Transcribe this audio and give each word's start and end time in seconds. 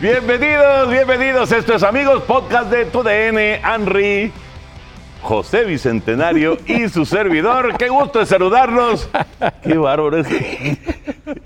Bienvenidos, 0.00 0.90
bienvenidos. 0.90 1.52
Esto 1.52 1.74
es 1.74 1.82
Amigos 1.84 2.22
Podcast 2.24 2.70
de 2.70 2.84
TUDN, 2.86 3.38
Henry, 3.64 4.32
José 5.24 5.64
Bicentenario 5.64 6.58
y 6.66 6.86
su 6.90 7.06
servidor. 7.06 7.76
Qué 7.78 7.88
gusto 7.88 8.18
de 8.18 8.26
saludarlos. 8.26 9.08
Qué 9.62 9.76
bárbaro. 9.78 10.18
es 10.18 10.26
que- 10.28 10.78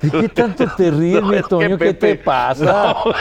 ¿De 0.02 0.10
qué 0.22 0.28
tanto 0.28 0.66
te 0.76 0.90
ríes, 0.90 1.22
No, 1.22 1.42
Toño? 1.44 1.78
¿Qué 1.78 1.94
te 1.94 2.16
pasa? 2.16 2.64
No, 3.04 3.12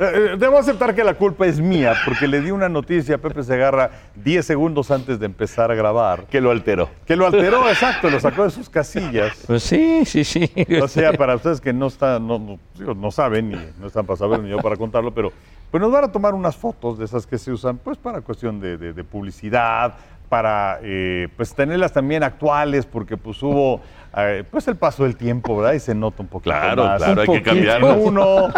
Eh, 0.00 0.36
Debo 0.38 0.58
aceptar 0.58 0.94
que 0.94 1.02
la 1.02 1.14
culpa 1.14 1.46
es 1.46 1.60
mía, 1.60 1.94
porque 2.04 2.28
le 2.28 2.40
di 2.42 2.50
una 2.50 2.68
noticia 2.68 3.14
a 3.16 3.18
Pepe 3.18 3.42
Segarra 3.42 3.90
10 4.14 4.44
segundos 4.46 4.90
antes 4.90 5.18
de 5.18 5.26
empezar 5.26 5.70
a 5.70 5.74
grabar. 5.74 6.24
que 6.30 6.40
lo 6.40 6.50
alteró. 6.50 6.90
Que 7.06 7.16
lo 7.16 7.26
alteró, 7.26 7.68
exacto, 7.68 8.10
lo 8.10 8.20
sacó 8.20 8.44
de 8.44 8.50
sus 8.50 8.68
casillas. 8.68 9.32
Pues 9.46 9.62
sí, 9.62 10.04
sí, 10.04 10.24
sí. 10.24 10.50
O 10.80 10.86
sea, 10.88 11.12
para 11.14 11.34
ustedes 11.36 11.60
que 11.60 11.72
no 11.72 11.86
están, 11.86 12.26
no, 12.26 12.38
no, 12.78 12.94
no 12.94 13.10
saben, 13.10 13.48
ni 13.50 13.56
no 13.80 13.86
están 13.86 14.04
para 14.06 14.18
saber, 14.18 14.40
ni 14.40 14.50
yo 14.50 14.58
para 14.58 14.76
contarlo, 14.76 15.12
pero 15.12 15.32
pues 15.70 15.80
nos 15.80 15.92
van 15.92 16.04
a 16.04 16.12
tomar 16.12 16.34
unas 16.34 16.56
fotos 16.56 16.98
de 16.98 17.04
esas 17.04 17.26
que 17.26 17.38
se 17.38 17.52
usan, 17.52 17.78
pues 17.78 17.98
para 17.98 18.20
cuestión 18.20 18.60
de, 18.60 18.76
de- 18.76 18.92
de 18.92 19.04
publicidad, 19.04 19.94
para 20.28 20.78
eh, 20.82 21.28
pues 21.36 21.54
tenerlas 21.54 21.92
también 21.92 22.22
actuales, 22.22 22.84
porque 22.84 23.16
pues 23.16 23.42
hubo 23.42 23.80
eh, 24.16 24.44
pues 24.50 24.68
el 24.68 24.76
paso 24.76 25.04
del 25.04 25.16
tiempo, 25.16 25.56
¿verdad? 25.56 25.72
Y 25.74 25.80
se 25.80 25.94
nota 25.94 26.22
un 26.22 26.28
poquito 26.28 26.50
Claro, 26.54 26.84
más. 26.84 27.02
claro, 27.02 27.20
hay 27.22 27.28
que 27.28 27.42
cambiarlo. 27.42 27.94
Uno, 27.96 28.48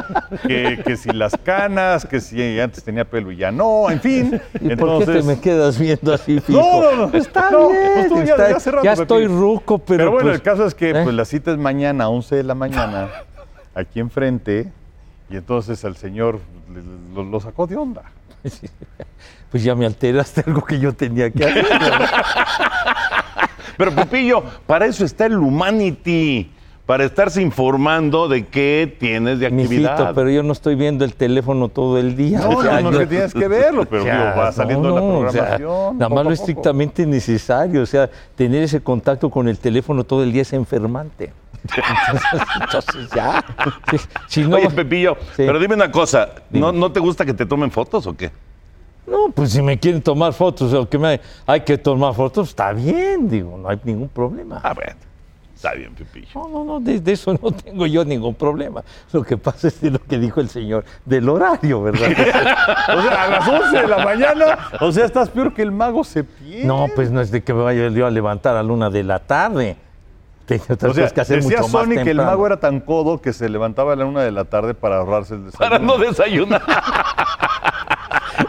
que, 0.49 0.81
que 0.85 0.97
si 0.97 1.11
las 1.11 1.37
canas, 1.45 2.07
que 2.07 2.21
si 2.21 2.59
antes 2.59 2.83
tenía 2.83 3.05
pelo 3.05 3.31
y 3.31 3.37
ya 3.37 3.53
no, 3.53 3.89
en 3.91 4.01
fin. 4.01 4.41
¿Y 4.61 4.75
por 4.75 4.99
qué 5.01 5.07
te 5.07 5.11
Entonces- 5.13 5.25
me 5.25 5.41
quedas 5.41 5.79
viendo 5.79 6.13
así, 6.13 6.41
fijo? 6.41 6.61
No, 6.61 6.93
no, 6.97 7.07
no. 7.09 7.17
Está 7.19 7.51
No, 7.53 7.69
bien. 7.71 8.09
pues 8.09 8.27
ya- 8.29 8.35
está- 8.35 8.59
ya 8.59 8.71
rato, 8.73 8.85
ya 8.85 8.93
estoy 8.95 9.27
ruco, 9.29 9.79
pero, 9.79 9.99
Pero, 9.99 10.11
bueno, 10.11 10.27
pues, 10.29 10.37
el 10.37 10.43
caso 10.43 10.67
es 10.67 10.75
que 10.75 10.91
¿eh? 10.91 11.03
pues, 11.05 11.15
la 11.15 11.25
cita 11.25 11.53
es 11.53 11.59
mañana, 11.59 12.05
a 12.05 12.09
11 12.09 12.35
de 12.37 12.43
la 12.45 12.55
mañana, 12.57 13.09
aquí 13.75 14.01
enfrente, 14.01 14.73
y 15.31 15.37
entonces 15.37 15.85
al 15.85 15.97
señor 15.97 16.41
lo 17.15 17.41
sacó 17.41 17.67
de 17.67 17.77
onda. 17.77 18.03
Pues 19.51 19.65
ya 19.65 19.75
me 19.75 19.85
alteraste 19.85 20.45
algo 20.47 20.65
que 20.65 20.79
yo 20.79 20.95
tenía 20.95 21.31
que 21.31 21.45
hacer. 21.45 21.67
Pero 23.77 23.95
Pepillo, 23.95 24.43
para 24.67 24.87
eso 24.87 25.05
está 25.05 25.27
el 25.27 25.37
Humanity. 25.37 26.51
Para 26.91 27.05
estarse 27.05 27.41
informando 27.41 28.27
de 28.27 28.47
qué 28.47 28.93
tienes 28.99 29.39
de 29.39 29.47
actividad. 29.47 29.93
Mijito, 29.97 30.13
pero 30.13 30.29
yo 30.29 30.43
no 30.43 30.53
estoy 30.53 30.75
viendo 30.75 31.05
el 31.05 31.15
teléfono 31.15 31.69
todo 31.69 31.99
el 31.99 32.17
día. 32.17 32.41
No, 32.41 32.49
O 32.59 32.63
sea, 32.63 32.81
no, 32.81 32.91
no, 32.91 32.99
que 32.99 33.07
tienes 33.07 33.33
que 33.33 33.47
verlo, 33.47 33.85
pero 33.85 34.03
o 34.03 34.05
sea, 34.07 34.31
digo, 34.33 34.41
va 34.41 34.51
saliendo 34.51 34.89
no, 34.89 34.95
la 34.97 35.01
no, 35.01 35.19
o 35.21 35.31
sea, 35.31 35.57
programación. 35.57 35.99
nada 35.99 36.09
más 36.09 36.19
a 36.19 36.25
lo 36.25 36.33
estrictamente 36.33 37.07
necesario. 37.07 37.83
O 37.83 37.87
sea, 37.87 38.11
tener 38.35 38.65
ese 38.65 38.81
contacto 38.81 39.31
con 39.31 39.47
el 39.47 39.57
teléfono 39.61 40.03
todo 40.03 40.25
el 40.25 40.33
día 40.33 40.43
es 40.43 40.53
enfermante. 40.53 41.33
Entonces, 41.63 42.33
entonces 42.61 43.11
ya. 43.15 43.45
Si, 44.27 44.43
si 44.43 44.53
Oye, 44.53 44.69
Pepillo, 44.71 45.17
Sí. 45.37 45.45
pero 45.47 45.61
dime 45.61 45.77
una 45.77 45.93
cosa, 45.93 46.29
¿no, 46.51 46.73
Dime. 46.73 46.81
¿no 46.81 46.91
te 46.91 46.99
gusta 46.99 47.25
que 47.25 47.35
te 47.35 47.47
tomen 47.47 47.71
fotos 47.71 48.05
o 48.09 48.17
qué? 48.17 48.33
no, 49.07 49.31
pues 49.33 49.53
si 49.53 49.63
me 49.63 49.79
quieren 49.79 50.03
tomar 50.03 50.33
fotos 50.33 50.73
o 50.75 50.89
que 50.89 50.99
me 50.99 51.21
hay 51.47 51.61
que 51.61 51.79
tomar 51.79 52.15
fotos, 52.15 52.49
está 52.49 52.73
bien, 52.73 53.29
digo, 53.29 53.57
no 53.57 53.69
hay 53.69 53.79
ningún 53.85 54.09
problema. 54.09 54.61
Ah, 54.65 54.73
bueno, 54.75 54.97
está 55.61 55.75
bien, 55.75 55.95
Pepillo. 55.95 56.29
No, 56.35 56.49
no, 56.49 56.65
no, 56.65 56.81
de, 56.81 57.01
de 57.01 57.13
eso 57.13 57.35
no 57.35 57.53
tengo 57.53 57.87
yo 57.87 58.03
ningún 58.03 58.35
problema. 58.35 58.83
Lo 59.13 59.23
que 59.23 59.37
pasa 59.37 59.69
es 59.69 59.79
de 59.83 59.91
lo 59.91 59.99
que 59.99 60.19
dijo 60.19 60.41
el 60.41 60.49
señor 60.49 60.85
del 61.05 61.29
horario, 61.29 61.83
¿verdad? 61.83 62.09
O 62.97 63.03
sea, 63.03 63.25
a 63.25 63.29
las 63.29 63.47
11 63.49 63.81
de 63.83 63.87
la 63.87 63.99
mañana, 64.05 64.59
o 64.81 64.91
sea, 64.91 65.05
estás 65.05 65.29
peor 65.29 65.53
que 65.53 65.61
el 65.61 65.71
mago 65.71 66.03
se 66.03 66.25
pierde. 66.25 66.65
No, 66.65 66.87
pues 66.95 67.11
no 67.11 67.21
es 67.21 67.31
de 67.31 67.43
que 67.43 67.53
me 67.53 67.63
vaya 67.63 67.89
yo 67.89 68.07
a 68.07 68.11
levantar 68.11 68.57
a 68.57 68.63
la 68.63 68.73
una 68.73 68.89
de 68.89 69.05
la 69.05 69.19
tarde. 69.19 69.77
Tengo 70.47 70.65
otras 70.71 70.91
O 70.91 70.95
sea, 70.95 71.05
cosas 71.05 71.13
que 71.13 71.21
hacer 71.21 71.43
decía 71.43 71.59
mucho 71.59 71.69
más 71.69 71.85
Sony 71.85 72.03
que 72.03 72.11
el 72.11 72.17
mago 72.17 72.47
era 72.47 72.59
tan 72.59 72.81
codo 72.81 73.21
que 73.21 73.35
se 73.35 73.49
levantaba 73.51 73.93
a 73.93 73.97
la 73.97 74.07
una 74.07 74.23
de 74.23 74.33
la 74.33 74.47
tarde 74.47 74.73
para 74.73 74.97
ahorrarse 74.97 75.35
el 75.35 75.45
desayuno. 75.45 75.71
Para 75.71 75.79
no 75.79 75.99
desayunar. 75.99 76.63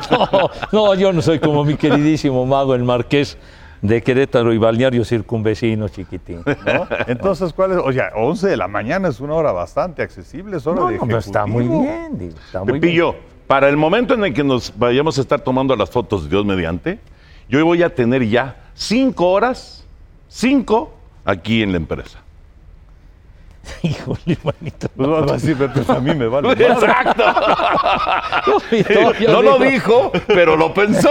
No, 0.10 0.50
no, 0.72 0.96
yo 0.96 1.12
no 1.12 1.22
soy 1.22 1.40
como 1.40 1.66
mi 1.66 1.76
queridísimo 1.76 2.46
mago, 2.46 2.76
el 2.76 2.84
marqués 2.84 3.38
de 3.82 4.02
Querétaro 4.02 4.54
y 4.54 4.58
Balneario 4.58 5.04
Circunvecino, 5.04 5.90
chiquitín. 5.90 6.44
¿no? 6.46 6.88
Entonces, 7.08 7.52
¿cuál 7.54 7.72
es? 7.72 7.78
Oye, 7.78 8.02
11 8.16 8.48
de 8.48 8.58
la 8.58 8.68
mañana 8.68 9.08
es 9.08 9.20
una 9.20 9.34
hora 9.34 9.52
bastante 9.52 10.02
accesible, 10.02 10.58
es 10.58 10.68
hora 10.68 10.82
No, 10.82 10.88
de 10.88 10.98
no, 10.98 11.18
está 11.18 11.46
muy 11.46 11.68
bien, 11.68 12.18
digo, 12.18 12.36
está 12.46 12.64
muy 12.64 12.74
Pepillo, 12.74 13.16
para 13.48 13.70
el 13.70 13.78
momento 13.78 14.14
en 14.14 14.24
el 14.24 14.34
que 14.34 14.44
nos 14.44 14.78
vayamos 14.78 15.18
a 15.18 15.22
estar 15.22 15.42
tomando 15.42 15.76
las 15.76 15.90
fotos, 15.90 16.30
Dios 16.30 16.46
mediante, 16.46 17.00
yo 17.50 17.64
voy 17.66 17.84
a 17.84 17.94
tener 17.94 18.28
ya 18.28 18.56
cinco 18.74 19.30
horas, 19.30 19.86
cinco, 20.30 20.94
aquí 21.26 21.62
en 21.62 21.72
la 21.72 21.78
empresa. 21.78 22.20
Híjole, 23.84 24.38
manito. 24.44 24.88
Pues 24.96 25.10
vas 25.10 25.30
a 25.30 25.34
decir, 25.34 25.58
pues 25.58 25.90
a 25.90 26.00
mí 26.00 26.16
me 26.16 26.28
vale. 26.28 26.52
Exacto. 26.54 27.24
No 29.28 29.42
lo 29.42 29.60
dijo, 29.60 30.12
pero 30.28 30.56
lo 30.56 30.74
pensó. 30.74 31.10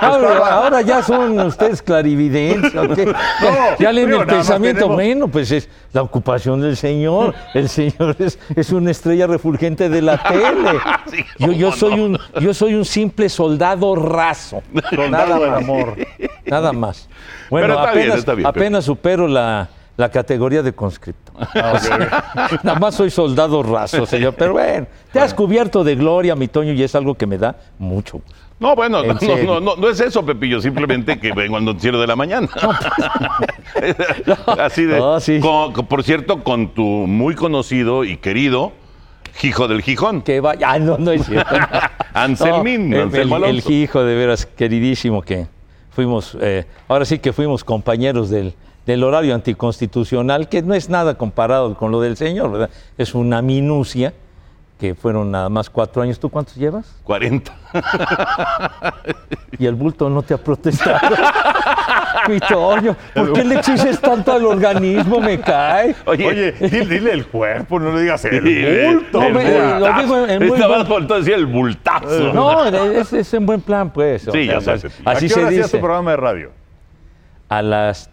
Ahora, 0.00 0.54
ahora 0.54 0.80
ya 0.82 1.02
son 1.02 1.38
ustedes 1.40 1.82
clarividentes, 1.82 2.74
¿o 2.74 2.88
qué? 2.94 3.12
Ya- 3.78 3.92
leen 3.92 4.12
el 4.12 4.26
pensamiento, 4.26 4.80
tenemos- 4.80 4.94
bueno, 4.96 5.28
pues 5.28 5.50
es 5.50 5.68
la 5.92 6.02
ocupación 6.02 6.60
del 6.60 6.76
Señor. 6.76 7.34
El 7.54 7.68
Señor 7.68 8.16
es, 8.18 8.38
es 8.54 8.70
una 8.72 8.90
estrella 8.90 9.26
refulgente 9.26 9.88
de 9.88 10.02
la 10.02 10.22
tele. 10.22 10.80
Sí, 11.10 11.24
Yo, 11.58 11.72
soy 11.72 11.96
no. 11.96 12.04
un, 12.04 12.18
yo 12.40 12.54
soy 12.54 12.74
un 12.74 12.84
simple 12.84 13.28
soldado 13.28 13.94
raso. 13.94 14.62
Soldado 14.90 15.10
Nada 15.10 15.38
más. 15.50 15.62
amor. 15.62 15.96
Nada 16.46 16.72
más. 16.72 17.08
Bueno, 17.50 17.66
Pero 17.68 17.78
está 17.80 17.92
bien, 17.92 18.12
está 18.12 18.34
bien, 18.34 18.46
apenas 18.46 18.84
supero 18.84 19.28
la, 19.28 19.68
la 19.96 20.10
categoría 20.10 20.62
de 20.62 20.72
conscripto. 20.72 21.32
Nada 22.62 22.78
más 22.78 22.94
soy 22.94 23.10
soldado 23.10 23.62
raso, 23.62 24.06
señor. 24.06 24.34
Pero 24.36 24.52
bueno, 24.54 24.86
te 25.12 25.20
has 25.20 25.34
cubierto 25.34 25.84
de 25.84 25.94
gloria, 25.96 26.34
mi 26.34 26.48
Toño, 26.48 26.72
y 26.72 26.82
es 26.82 26.94
algo 26.94 27.14
que 27.14 27.26
me 27.26 27.38
da 27.38 27.56
mucho 27.78 28.18
gusto. 28.18 28.32
No, 28.58 28.76
bueno, 28.76 29.02
En 29.02 29.08
no, 29.08 29.18
serio. 29.18 29.44
no, 29.44 29.60
no, 29.60 29.74
no 29.76 29.88
es 29.88 29.98
eso, 30.00 30.24
Pepillo, 30.24 30.60
simplemente 30.60 31.18
que 31.18 31.32
vengo 31.32 31.56
al 31.56 31.64
noticiero 31.64 32.00
de 32.00 32.06
la 32.06 32.14
mañana. 32.14 32.48
Así 34.58 34.84
de. 34.84 34.98
No, 34.98 35.18
sí. 35.20 35.40
con- 35.40 35.72
con- 35.72 35.86
por 35.86 36.02
cierto, 36.04 36.42
con 36.44 36.68
tu 36.74 36.82
muy 36.82 37.34
conocido 37.34 38.04
y 38.04 38.16
querido 38.18 38.72
Hijo 39.42 39.66
del 39.66 39.82
Gijón, 39.82 40.22
Que 40.22 40.40
vaya. 40.40 40.72
Ah, 40.72 40.78
no, 40.78 40.98
no 40.98 41.10
es 41.10 41.24
cierto. 41.26 41.54
Anselmín, 42.14 42.94
Anselmo 42.94 43.36
el, 43.38 43.44
el 43.58 43.70
hijo 43.72 44.04
de 44.04 44.14
veras 44.14 44.44
queridísimo 44.46 45.22
que 45.22 45.46
fuimos, 45.90 46.36
eh, 46.40 46.66
ahora 46.86 47.04
sí 47.06 47.18
que 47.18 47.32
fuimos 47.32 47.64
compañeros 47.64 48.28
del, 48.30 48.54
del 48.86 49.04
horario 49.04 49.34
anticonstitucional, 49.34 50.48
que 50.48 50.62
no 50.62 50.74
es 50.74 50.88
nada 50.88 51.14
comparado 51.14 51.74
con 51.76 51.90
lo 51.92 52.00
del 52.00 52.16
señor, 52.16 52.50
¿verdad? 52.52 52.70
Es 52.98 53.14
una 53.14 53.40
minucia, 53.42 54.12
que 54.80 54.96
fueron 54.96 55.30
nada 55.30 55.48
más 55.48 55.70
cuatro 55.70 56.02
años. 56.02 56.18
¿Tú 56.18 56.28
cuántos 56.28 56.56
llevas? 56.56 56.96
40. 57.04 57.52
Y 59.58 59.66
el 59.66 59.74
bulto 59.76 60.10
no 60.10 60.22
te 60.22 60.34
ha 60.34 60.38
protestado. 60.38 60.98
Mi 62.28 62.38
Toño, 62.40 62.96
¿por 63.14 63.32
qué 63.32 63.44
le 63.44 63.56
exiges 63.56 64.00
tanto 64.00 64.32
al 64.32 64.44
organismo? 64.44 65.20
Me 65.20 65.40
cae. 65.40 65.94
Oye, 66.06 66.26
Oye, 66.26 66.52
dile, 66.52 66.86
dile 66.86 67.12
el 67.12 67.26
cuerpo, 67.26 67.78
no 67.80 67.92
le 67.92 68.02
digas 68.02 68.24
el 68.24 68.40
bulto. 68.40 68.50
el 68.50 68.94
bulto. 68.96 69.20
lo 69.20 69.92
digo 70.00 70.26
en- 70.26 70.48
buen- 70.88 71.06
decir 71.08 71.34
el 71.34 71.46
bultazo. 71.46 72.32
No, 72.32 72.64
es, 72.66 73.12
es 73.12 73.34
en 73.34 73.46
buen 73.46 73.60
plan, 73.60 73.90
pues. 73.92 74.22
Sí, 74.32 74.46
ya 74.46 74.58
O 74.58 74.60
sea, 74.60 74.78
sé, 74.78 74.88
Pepillo. 74.88 75.08
¿A 75.08 75.12
Así 75.12 75.28
qué 75.28 75.34
hora 75.34 75.42
se 75.42 75.46
hacías 75.48 75.66
dice. 75.66 75.78
tu 75.78 75.82
programa 75.84 76.10
de 76.12 76.16
radio? 76.16 76.50
A 77.48 77.62
las 77.62 78.08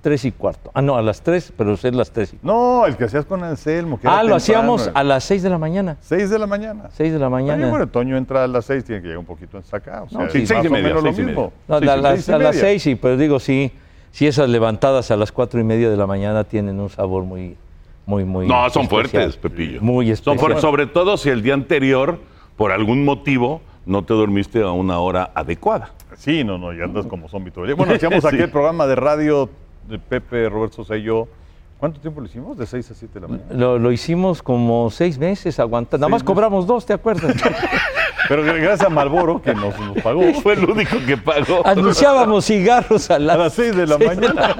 tres 0.00 0.24
y 0.24 0.32
cuarto. 0.32 0.70
Ah, 0.74 0.82
no, 0.82 0.96
a 0.96 1.02
las 1.02 1.20
tres, 1.22 1.52
pero 1.56 1.74
es 1.74 1.82
las 1.84 2.10
tres 2.10 2.32
y 2.32 2.36
cuarto. 2.36 2.46
No, 2.46 2.86
el 2.86 2.96
que 2.96 3.04
hacías 3.04 3.24
con 3.26 3.42
Anselmo. 3.44 3.98
que 4.00 4.06
era 4.06 4.18
Ah, 4.18 4.22
lo 4.22 4.34
hacíamos 4.34 4.90
a 4.94 5.04
las 5.04 5.24
seis 5.24 5.42
de 5.42 5.50
la 5.50 5.58
mañana. 5.58 5.96
6 6.00 6.30
de 6.30 6.38
la 6.38 6.46
mañana. 6.46 6.88
Seis 6.92 7.12
de 7.12 7.18
la 7.18 7.28
mañana. 7.28 7.68
bueno, 7.68 7.86
Toño 7.86 8.16
entra 8.16 8.44
a 8.44 8.46
las 8.46 8.64
6, 8.66 8.84
tiene 8.84 9.00
que 9.02 9.08
llegar 9.08 9.18
un 9.18 9.26
poquito 9.26 9.56
en 9.58 9.64
saca. 9.64 10.02
O 10.02 10.08
sea, 10.08 10.18
No, 10.20 10.26
es 10.26 10.32
sí, 10.32 10.38
más 10.40 10.48
seis 10.48 10.64
y 10.64 10.66
o 10.66 10.70
media, 10.70 10.88
menos 10.88 11.02
seis 11.02 11.18
y 11.18 11.20
lo 11.22 11.26
media. 11.26 11.40
mismo. 11.40 11.52
No, 11.68 11.78
Sí, 11.78 11.88
a, 11.88 11.96
las, 11.96 12.14
seis 12.14 12.28
y 12.28 12.32
a 12.32 12.38
las 12.38 12.54
media. 12.56 12.60
seis, 12.68 12.82
sí, 12.82 12.94
pero 12.94 13.16
digo, 13.16 13.38
sí, 13.38 13.72
sí, 14.12 14.26
esas 14.26 14.48
levantadas 14.48 15.10
a 15.10 15.16
las 15.16 15.32
cuatro 15.32 15.60
y 15.60 15.64
media 15.64 15.90
de 15.90 15.96
la 15.96 16.06
mañana 16.06 16.44
tienen 16.44 16.80
un 16.80 16.88
sabor 16.90 17.24
muy, 17.24 17.56
muy, 18.06 18.24
muy. 18.24 18.46
No, 18.46 18.68
son 18.70 18.82
especial. 18.84 19.10
fuertes, 19.10 19.36
Pepillo. 19.36 19.80
Muy 19.82 20.06
Son 20.06 20.12
especial. 20.12 20.38
fuertes, 20.38 20.60
sobre 20.62 20.86
todo 20.86 21.16
si 21.16 21.28
el 21.28 21.42
día 21.42 21.54
anterior, 21.54 22.18
por 22.56 22.72
algún 22.72 23.04
motivo, 23.04 23.60
no 23.86 24.04
te 24.04 24.14
dormiste 24.14 24.62
a 24.62 24.70
una 24.70 24.98
hora 24.98 25.30
adecuada. 25.34 25.90
Sí, 26.16 26.44
no, 26.44 26.58
no, 26.58 26.72
ya 26.72 26.84
andas 26.84 27.06
como 27.06 27.28
zombie 27.28 27.50
todo 27.52 27.64
el 27.64 27.68
día. 27.68 27.76
Bueno, 27.76 27.94
hacíamos 27.94 28.20
Sí. 28.28 28.28
aquel 28.28 28.50
programa 28.50 28.86
de 28.86 28.94
radio 28.96 29.48
Pepe, 29.98 30.48
Roberto 30.48 30.76
Sosa 30.76 30.96
y 30.96 31.02
yo. 31.02 31.28
¿Cuánto 31.78 31.98
tiempo 31.98 32.20
lo 32.20 32.26
hicimos? 32.26 32.58
¿De 32.58 32.66
6 32.66 32.90
a 32.90 32.94
7 32.94 33.14
de 33.14 33.20
la 33.20 33.28
mañana? 33.28 33.54
Lo, 33.54 33.78
lo 33.78 33.90
hicimos 33.90 34.42
como 34.42 34.90
seis 34.90 35.18
meses 35.18 35.58
aguantando. 35.58 36.06
Nada 36.06 36.10
más 36.10 36.22
cobramos 36.22 36.66
dos, 36.66 36.84
¿te 36.84 36.92
acuerdas? 36.92 37.34
Pero 38.28 38.44
gracias 38.44 38.82
a 38.82 38.90
Malboro 38.90 39.40
que 39.40 39.54
nos, 39.54 39.78
nos 39.80 39.96
pagó. 40.02 40.22
Fue 40.42 40.52
el 40.52 40.64
único 40.64 40.98
que 41.06 41.16
pagó. 41.16 41.66
Anunciábamos 41.66 42.44
cigarros 42.44 43.10
a 43.10 43.16
A 43.16 43.18
las, 43.18 43.38
las 43.38 43.52
6 43.54 43.76
de 43.76 43.86
la 43.86 43.98
mañana. 43.98 44.56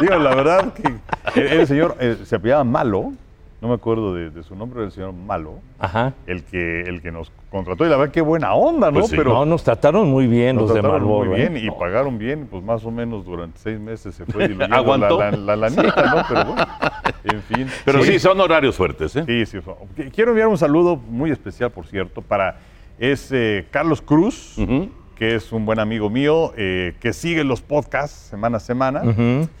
Digo, 0.00 0.16
la 0.16 0.34
verdad 0.34 0.72
que 0.74 1.40
el, 1.40 1.46
el 1.60 1.66
señor 1.66 1.96
eh, 1.98 2.18
se 2.24 2.36
apellidaba 2.36 2.64
Malo 2.64 3.12
no 3.60 3.68
me 3.68 3.74
acuerdo 3.74 4.14
de, 4.14 4.30
de 4.30 4.42
su 4.42 4.54
nombre, 4.56 4.82
el 4.84 4.90
señor 4.90 5.12
Malo, 5.12 5.58
Ajá. 5.78 6.14
el 6.26 6.44
que, 6.44 6.80
el 6.82 7.02
que 7.02 7.12
nos 7.12 7.30
contrató. 7.50 7.84
Y 7.84 7.90
la 7.90 7.96
verdad, 7.98 8.12
qué 8.12 8.22
buena 8.22 8.54
onda, 8.54 8.90
¿no? 8.90 9.00
Pues 9.00 9.10
sí. 9.10 9.16
no, 9.18 9.44
nos 9.44 9.62
trataron 9.64 10.08
muy 10.08 10.26
bien 10.26 10.56
nos 10.56 10.62
los 10.62 10.74
de 10.74 10.80
trataron 10.80 11.02
Marlboro. 11.06 11.30
muy 11.32 11.40
¿eh? 11.40 11.48
bien 11.50 11.64
y 11.66 11.70
pagaron 11.70 12.16
bien, 12.18 12.46
pues 12.50 12.62
más 12.64 12.84
o 12.86 12.90
menos 12.90 13.24
durante 13.26 13.58
seis 13.58 13.78
meses 13.78 14.14
se 14.14 14.24
fue 14.24 14.48
diluyendo 14.48 14.74
Aguantó. 14.76 15.18
la, 15.18 15.30
la, 15.32 15.36
la 15.36 15.56
lanita, 15.56 16.14
¿no? 16.14 16.22
Pero 16.28 16.44
bueno, 16.46 16.66
en 17.24 17.42
fin. 17.42 17.66
Pero 17.84 18.02
sí, 18.02 18.18
son 18.18 18.40
horarios 18.40 18.76
fuertes, 18.76 19.14
¿eh? 19.16 19.24
Sí, 19.26 19.44
sí. 19.44 19.60
fue- 19.60 19.74
Qu- 19.96 20.10
Quiero 20.10 20.30
enviar 20.30 20.48
un 20.48 20.56
saludo 20.58 20.96
muy 20.96 21.30
especial, 21.30 21.70
por 21.70 21.86
cierto, 21.86 22.22
para 22.22 22.58
es 22.98 23.30
eh, 23.32 23.66
Carlos 23.70 24.00
Cruz, 24.00 24.56
que 25.16 25.34
es 25.34 25.52
un 25.52 25.66
buen 25.66 25.78
amigo 25.80 26.08
mío, 26.08 26.52
eh, 26.56 26.94
que 26.98 27.12
sigue 27.12 27.44
los 27.44 27.60
podcasts 27.60 28.16
semana 28.30 28.56
a 28.56 28.60
semana, 28.60 29.02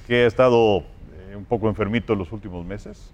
que 0.06 0.24
ha 0.24 0.26
estado 0.26 0.78
eh, 0.78 1.36
un 1.36 1.44
poco 1.44 1.68
enfermito 1.68 2.14
en 2.14 2.18
los 2.20 2.32
últimos 2.32 2.64
meses. 2.64 3.12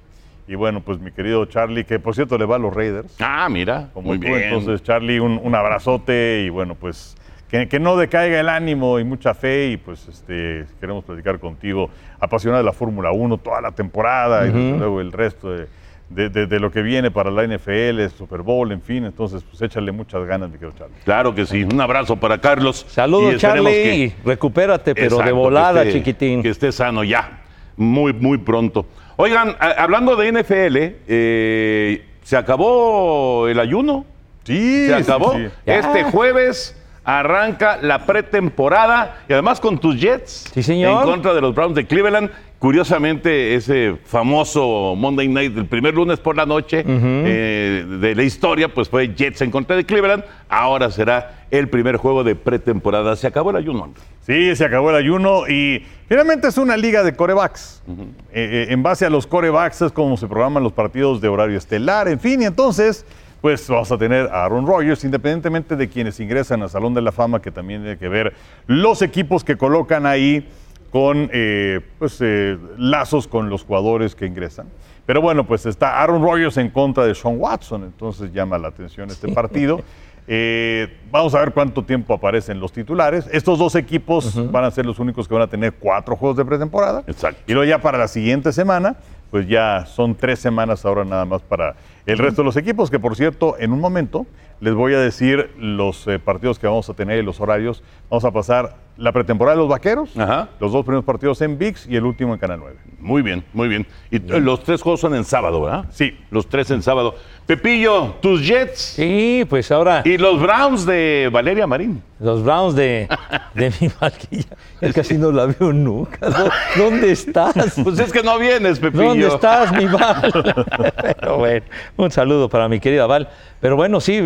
Y 0.48 0.54
bueno, 0.54 0.80
pues 0.80 0.98
mi 1.00 1.10
querido 1.10 1.44
Charlie, 1.46 1.84
que 1.84 1.98
por 1.98 2.14
cierto 2.14 2.38
le 2.38 2.44
va 2.44 2.56
a 2.56 2.58
los 2.58 2.72
Raiders, 2.72 3.16
Ah, 3.20 3.48
mira, 3.50 3.88
como 3.92 4.08
muy 4.08 4.18
tú. 4.18 4.26
bien. 4.28 4.42
Entonces, 4.44 4.82
Charlie, 4.82 5.18
un, 5.18 5.40
un 5.42 5.54
abrazote 5.54 6.42
y 6.46 6.50
bueno, 6.50 6.74
pues 6.76 7.16
que, 7.48 7.68
que 7.68 7.80
no 7.80 7.96
decaiga 7.96 8.38
el 8.40 8.48
ánimo 8.48 8.98
y 9.00 9.04
mucha 9.04 9.34
fe 9.34 9.70
y 9.72 9.76
pues 9.76 10.06
este, 10.08 10.66
queremos 10.80 11.04
platicar 11.04 11.38
contigo, 11.40 11.90
apasionado 12.20 12.62
de 12.62 12.66
la 12.66 12.72
Fórmula 12.72 13.10
1 13.12 13.38
toda 13.38 13.60
la 13.60 13.72
temporada 13.72 14.44
y 14.46 14.52
desde 14.52 14.78
luego 14.78 15.00
el 15.00 15.12
resto 15.12 15.50
de, 15.50 15.66
de- 16.10 16.28
de- 16.28 16.46
de 16.46 16.60
lo 16.60 16.70
que 16.70 16.82
viene 16.82 17.10
para 17.10 17.30
la 17.32 17.42
NFL, 17.44 17.98
el 18.00 18.10
Super 18.10 18.42
Bowl, 18.42 18.70
en 18.70 18.80
fin, 18.82 19.04
entonces 19.04 19.42
pues 19.42 19.60
échale 19.62 19.90
muchas 19.90 20.24
ganas, 20.26 20.48
mi 20.48 20.58
querido 20.58 20.76
Charlie. 20.78 20.94
Claro 21.04 21.34
que 21.34 21.44
sí. 21.46 21.64
Un 21.64 21.80
abrazo 21.80 22.16
para 22.16 22.38
Carlos. 22.38 22.84
Saludos, 22.88 23.34
Y 23.34 23.38
Charlie. 23.38 24.12
Recupérate, 24.24 24.94
pero 24.94 25.18
de 25.18 25.32
volada, 25.32 25.82
que 25.82 25.88
esté- 25.90 25.98
chiquitín. 25.98 26.42
Que 26.42 26.50
esté 26.50 26.70
sano 26.70 27.02
ya, 27.02 27.35
muy, 27.76 28.12
muy 28.12 28.38
pronto. 28.38 28.86
Oigan, 29.16 29.56
a- 29.60 29.82
hablando 29.82 30.16
de 30.16 30.28
NFL, 30.32 30.76
eh, 31.08 32.04
¿se 32.22 32.36
acabó 32.36 33.48
el 33.48 33.58
ayuno? 33.60 34.04
Sí, 34.44 34.86
¿Se 34.86 34.94
acabó? 34.94 35.34
sí. 35.34 35.46
Este 35.64 36.04
jueves 36.04 36.76
arranca 37.04 37.78
la 37.82 38.04
pretemporada 38.04 39.18
y 39.28 39.32
además 39.32 39.60
con 39.60 39.78
tus 39.78 40.00
Jets 40.00 40.50
Sí, 40.52 40.62
señor. 40.62 41.02
en 41.04 41.10
contra 41.10 41.34
de 41.34 41.40
los 41.40 41.54
Browns 41.54 41.74
de 41.76 41.86
Cleveland. 41.86 42.30
Curiosamente, 42.66 43.54
ese 43.54 43.94
famoso 44.06 44.94
Monday 44.96 45.28
Night, 45.28 45.56
el 45.56 45.66
primer 45.66 45.94
lunes 45.94 46.18
por 46.18 46.36
la 46.36 46.46
noche 46.46 46.84
eh, 46.84 47.86
de 48.00 48.14
la 48.16 48.24
historia, 48.24 48.74
pues 48.74 48.88
fue 48.88 49.14
Jets 49.14 49.42
en 49.42 49.52
contra 49.52 49.76
de 49.76 49.84
Cleveland. 49.84 50.24
Ahora 50.48 50.90
será 50.90 51.44
el 51.52 51.68
primer 51.68 51.96
juego 51.96 52.24
de 52.24 52.34
pretemporada. 52.34 53.14
Se 53.14 53.28
acabó 53.28 53.50
el 53.50 53.56
ayuno. 53.58 53.94
Sí, 54.22 54.56
se 54.56 54.64
acabó 54.64 54.90
el 54.90 54.96
ayuno 54.96 55.46
y 55.46 55.86
finalmente 56.08 56.48
es 56.48 56.58
una 56.58 56.76
liga 56.76 57.04
de 57.04 57.14
corebacks. 57.14 57.84
Eh, 57.88 57.94
eh, 58.32 58.66
en 58.70 58.82
base 58.82 59.06
a 59.06 59.10
los 59.10 59.28
corebacks 59.28 59.82
es 59.82 59.92
como 59.92 60.16
se 60.16 60.26
programan 60.26 60.64
los 60.64 60.72
partidos 60.72 61.20
de 61.20 61.28
horario 61.28 61.58
estelar, 61.58 62.08
en 62.08 62.18
fin, 62.18 62.42
y 62.42 62.46
entonces 62.46 63.06
pues 63.42 63.68
vas 63.68 63.92
a 63.92 63.96
tener 63.96 64.26
a 64.32 64.44
Aaron 64.44 64.66
Rodgers, 64.66 65.04
independientemente 65.04 65.76
de 65.76 65.88
quienes 65.88 66.18
ingresan 66.18 66.62
al 66.62 66.70
Salón 66.70 66.94
de 66.94 67.00
la 67.02 67.12
Fama, 67.12 67.40
que 67.40 67.52
también 67.52 67.82
tiene 67.82 67.96
que 67.96 68.08
ver 68.08 68.34
los 68.66 69.02
equipos 69.02 69.44
que 69.44 69.56
colocan 69.56 70.04
ahí 70.04 70.48
con 70.90 71.30
eh, 71.32 71.80
pues, 71.98 72.18
eh, 72.20 72.58
lazos 72.78 73.28
con 73.28 73.50
los 73.50 73.64
jugadores 73.64 74.14
que 74.14 74.26
ingresan. 74.26 74.68
Pero 75.06 75.20
bueno, 75.20 75.46
pues 75.46 75.66
está 75.66 76.02
Aaron 76.02 76.22
Rodgers 76.22 76.56
en 76.56 76.70
contra 76.70 77.04
de 77.04 77.14
Sean 77.14 77.36
Watson, 77.38 77.84
entonces 77.84 78.32
llama 78.32 78.58
la 78.58 78.68
atención 78.68 79.10
este 79.10 79.28
partido. 79.32 79.80
Eh, 80.28 80.98
vamos 81.10 81.34
a 81.36 81.38
ver 81.38 81.52
cuánto 81.52 81.84
tiempo 81.84 82.12
aparecen 82.12 82.58
los 82.58 82.72
titulares. 82.72 83.28
Estos 83.30 83.58
dos 83.58 83.76
equipos 83.76 84.50
van 84.50 84.64
a 84.64 84.70
ser 84.72 84.84
los 84.84 84.98
únicos 84.98 85.28
que 85.28 85.34
van 85.34 85.44
a 85.44 85.46
tener 85.46 85.74
cuatro 85.74 86.16
juegos 86.16 86.36
de 86.36 86.44
pretemporada. 86.44 87.04
Exacto. 87.06 87.40
Y 87.46 87.52
luego 87.52 87.68
ya 87.68 87.78
para 87.78 87.96
la 87.96 88.08
siguiente 88.08 88.52
semana, 88.52 88.96
pues 89.30 89.46
ya 89.46 89.86
son 89.86 90.14
tres 90.16 90.40
semanas 90.40 90.84
ahora 90.84 91.04
nada 91.04 91.24
más 91.24 91.42
para 91.42 91.76
el 92.06 92.18
resto 92.18 92.42
de 92.42 92.46
los 92.46 92.56
equipos, 92.56 92.90
que 92.90 92.98
por 92.98 93.16
cierto, 93.16 93.56
en 93.58 93.72
un 93.72 93.80
momento 93.80 94.26
les 94.60 94.72
voy 94.74 94.94
a 94.94 94.98
decir 95.00 95.50
los 95.58 96.06
eh, 96.06 96.18
partidos 96.18 96.58
que 96.58 96.66
vamos 96.66 96.88
a 96.88 96.94
tener 96.94 97.18
y 97.18 97.22
los 97.22 97.40
horarios. 97.40 97.82
Vamos 98.08 98.24
a 98.24 98.30
pasar 98.30 98.76
la 98.96 99.12
pretemporada 99.12 99.54
de 99.56 99.60
los 99.60 99.68
Vaqueros, 99.68 100.16
Ajá. 100.16 100.48
los 100.58 100.72
dos 100.72 100.82
primeros 100.82 101.04
partidos 101.04 101.42
en 101.42 101.58
VIX 101.58 101.86
y 101.88 101.96
el 101.96 102.04
último 102.04 102.32
en 102.32 102.38
Canal 102.40 102.60
9. 102.60 102.76
Muy 102.98 103.20
bien, 103.20 103.44
muy 103.52 103.68
bien. 103.68 103.86
Y 104.10 104.18
los 104.20 104.62
tres 104.62 104.80
juegos 104.80 105.00
son 105.00 105.14
en 105.14 105.24
sábado, 105.24 105.60
¿verdad? 105.60 105.84
Sí. 105.90 106.18
Los 106.30 106.48
tres 106.48 106.70
en 106.70 106.80
sábado. 106.82 107.14
Pepillo, 107.46 108.14
tus 108.22 108.44
Jets 108.46 108.78
Sí, 108.96 109.44
pues 109.48 109.70
ahora 109.70 110.02
y 110.04 110.16
los 110.18 110.40
Browns 110.40 110.86
de 110.86 111.28
Valeria 111.30 111.66
Marín. 111.66 112.02
los 112.18 112.42
Browns 112.42 112.74
de, 112.74 113.06
de 113.54 113.72
mi 113.80 113.88
Valquilla. 114.00 114.56
Es 114.80 114.94
casi 114.94 115.18
no 115.18 115.30
la 115.30 115.46
veo 115.46 115.72
nunca. 115.72 116.28
¿Dó- 116.30 116.50
¿Dónde 116.76 117.12
estás? 117.12 117.78
Pues 117.84 117.98
es 117.98 118.10
que 118.10 118.22
no 118.22 118.38
vienes, 118.38 118.78
Pepillo. 118.80 119.04
¿Dónde 119.08 119.26
estás, 119.28 119.72
mi 119.72 119.84
Val? 119.86 120.32
Pero 121.20 121.36
bueno, 121.38 121.66
un 121.96 122.10
saludo 122.10 122.48
para 122.48 122.68
mi 122.68 122.80
querida 122.80 123.06
Val. 123.06 123.28
Pero 123.60 123.76
bueno, 123.76 124.00
sí, 124.00 124.22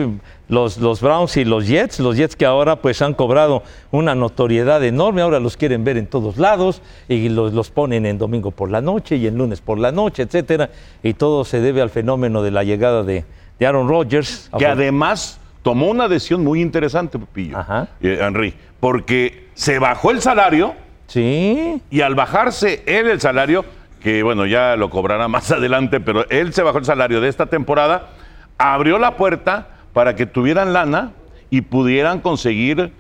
los, 0.49 0.79
los 0.79 1.01
Browns 1.01 1.37
y 1.37 1.45
los 1.45 1.67
Jets, 1.67 2.01
los 2.01 2.17
Jets 2.17 2.37
que 2.37 2.47
ahora 2.47 2.77
pues 2.77 3.01
han 3.03 3.15
cobrado 3.15 3.63
una 3.91 4.15
notoriedad 4.15 4.83
enorme, 4.85 5.23
ahora 5.23 5.41
los 5.41 5.57
quieren 5.57 5.85
ver 5.85 5.97
en 5.97 6.07
todos 6.07 6.37
lados 6.37 6.83
y 7.09 7.29
los, 7.29 7.53
los 7.53 7.71
ponen 7.71 8.07
en 8.07 8.19
domingo 8.19 8.51
por 8.51 8.71
la 8.71 8.81
noche 8.81 9.17
y 9.17 9.27
en 9.27 9.39
lunes 9.39 9.61
por 9.61 9.79
la 9.79 9.93
noche, 9.93 10.23
etcétera. 10.23 10.71
Y 11.03 11.15
todo 11.15 11.45
se 11.45 11.61
debe 11.61 11.81
al 11.81 11.91
fenómeno 11.91 12.43
de 12.43 12.51
la 12.51 12.65
llegada 12.65 13.03
de, 13.03 13.25
de 13.59 13.67
Aaron 13.67 13.89
Rodgers. 13.89 14.51
Que 14.59 14.67
además 14.67 15.39
tomó 15.63 15.89
una 15.89 16.09
decisión 16.09 16.43
muy 16.45 16.61
interesante, 16.61 17.19
Pepillo. 17.19 17.59
Ajá. 17.59 17.89
eh, 18.01 18.19
Henry, 18.21 18.55
porque 18.81 19.49
se 19.55 19.79
bajó 19.79 20.11
el 20.11 20.21
salario 20.21 20.75
Sí, 21.11 21.83
y 21.91 22.03
al 22.03 22.15
bajarse 22.15 22.85
él 22.87 23.11
el 23.11 23.21
salario, 23.21 23.65
que 24.01 24.23
bueno, 24.23 24.47
ya 24.47 24.77
lo 24.77 24.91
cobrará 24.91 25.29
más 25.29 25.51
adelante, 25.53 26.01
pero 26.01 26.29
él 26.31 26.53
se 26.53 26.63
bajó 26.63 26.79
el 26.79 26.85
salario 26.85 27.21
de 27.21 27.29
esta 27.29 27.47
temporada, 27.47 28.09
abrió 28.59 28.99
la 28.99 29.17
puerta 29.17 29.69
para 29.93 30.15
que 30.17 30.27
tuvieran 30.27 30.73
lana 30.73 31.13
y 31.53 31.63
pudieran 31.63 32.21
conseguir 32.21 32.93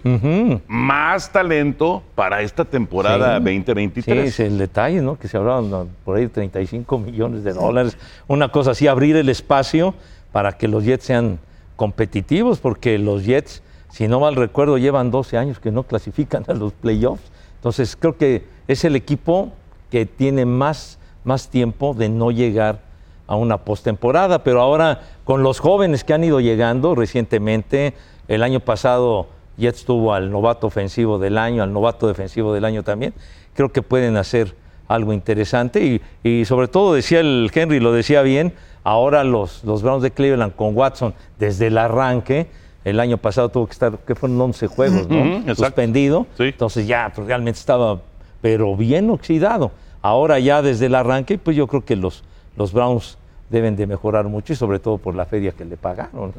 más 0.67 1.31
talento 1.33 2.03
para 2.17 2.43
esta 2.43 2.65
temporada 2.65 3.39
Sí. 3.39 3.45
2023. 3.45 4.23
Sí, 4.23 4.29
es 4.29 4.41
el 4.51 4.59
detalle, 4.59 5.01
¿no? 5.03 5.17
Que 5.19 5.29
se 5.29 5.37
hablaban 5.37 5.89
por 6.05 6.17
ahí 6.17 6.25
de 6.25 6.31
35 6.31 6.99
millones 6.99 7.45
de 7.45 7.53
dólares. 7.53 7.97
Una 8.27 8.49
cosa 8.49 8.73
así, 8.73 8.89
abrir 8.89 9.15
el 9.17 9.29
espacio 9.29 9.95
para 10.33 10.53
que 10.59 10.67
los 10.67 10.85
Jets 10.85 11.05
sean 11.05 11.39
competitivos, 11.77 12.59
porque 12.59 12.99
los 12.99 13.25
Jets, 13.25 13.63
si 13.89 14.09
no 14.09 14.19
mal 14.19 14.35
recuerdo, 14.35 14.79
llevan 14.79 15.13
12 15.13 15.39
años 15.39 15.61
que 15.61 15.71
no 15.71 15.85
clasifican 15.85 16.45
a 16.49 16.53
los 16.55 16.73
playoffs. 16.73 17.23
Entonces, 17.57 17.97
creo 17.97 18.17
que 18.17 18.45
es 18.67 18.85
el 18.85 18.97
equipo 18.97 19.53
que 19.91 20.07
tiene 20.07 20.45
más, 20.47 20.99
más 21.25 21.49
tiempo 21.49 21.95
de 21.95 22.09
no 22.09 22.31
llegar 22.31 22.81
a 23.27 23.37
una 23.37 23.59
postemporada, 23.59 24.43
pero 24.43 24.61
ahora 24.61 25.03
con 25.25 25.43
los 25.43 25.61
jóvenes 25.61 26.03
que 26.05 26.13
han 26.15 26.25
ido 26.25 26.41
llegando 26.41 26.95
recientemente, 26.95 27.95
el 28.29 28.43
año 28.43 28.61
pasado 28.61 29.27
Jets 29.57 29.85
tuvo 29.85 30.15
al 30.15 30.31
novato 30.31 30.67
ofensivo 30.67 31.19
del 31.19 31.39
año, 31.39 31.63
al 31.63 31.73
novato 31.73 32.07
defensivo 32.09 32.53
del 32.53 32.65
año 32.65 32.83
también, 32.83 33.13
creo 33.55 33.71
que 33.71 33.83
pueden 33.83 34.17
hacer 34.17 34.55
algo 34.89 35.13
interesante. 35.13 35.85
Y, 36.25 36.29
y 36.29 36.45
sobre 36.45 36.67
todo 36.69 36.95
decía 36.95 37.21
el 37.21 37.51
Henry, 37.55 37.79
lo 37.79 37.93
decía 37.93 38.23
bien, 38.23 38.53
ahora 38.83 39.23
los, 39.23 39.63
los 39.65 39.83
Browns 39.83 40.03
de 40.03 40.11
Cleveland 40.11 40.55
con 40.57 40.77
Watson 40.77 41.15
desde 41.39 41.69
el 41.69 41.79
arranque, 41.79 42.49
el 42.85 42.99
año 42.99 43.19
pasado 43.19 43.51
tuvo 43.51 43.67
que 43.67 43.73
estar, 43.73 43.99
que 43.99 44.15
fueron 44.15 44.41
11 44.41 44.67
juegos, 44.67 45.09
¿no? 45.09 45.55
Suspendido, 45.55 46.27
Sí. 46.37 46.45
entonces 46.45 46.87
ya 46.87 47.13
pues, 47.15 47.27
realmente 47.27 47.61
estaba, 47.61 48.01
pero 48.41 48.77
bien 48.77 49.11
oxidado. 49.11 49.73
Ahora 50.03 50.39
ya 50.39 50.63
desde 50.63 50.87
el 50.87 50.95
arranque, 50.95 51.39
pues 51.39 51.57
yo 51.57 51.67
creo 51.67 51.85
que 51.85 51.97
los, 51.97 52.25
los 52.57 52.73
Browns 52.73 53.19
deben 53.51 53.77
de 53.77 53.87
mejorar 53.87 54.27
mucho 54.27 54.53
y 54.53 54.57
sobre 54.57 54.79
todo 54.79 54.99
por 54.99 55.15
la 55.15 55.27
feria 55.27 55.53
que 55.53 55.65
le 55.65 55.77
pagaron 55.77 56.33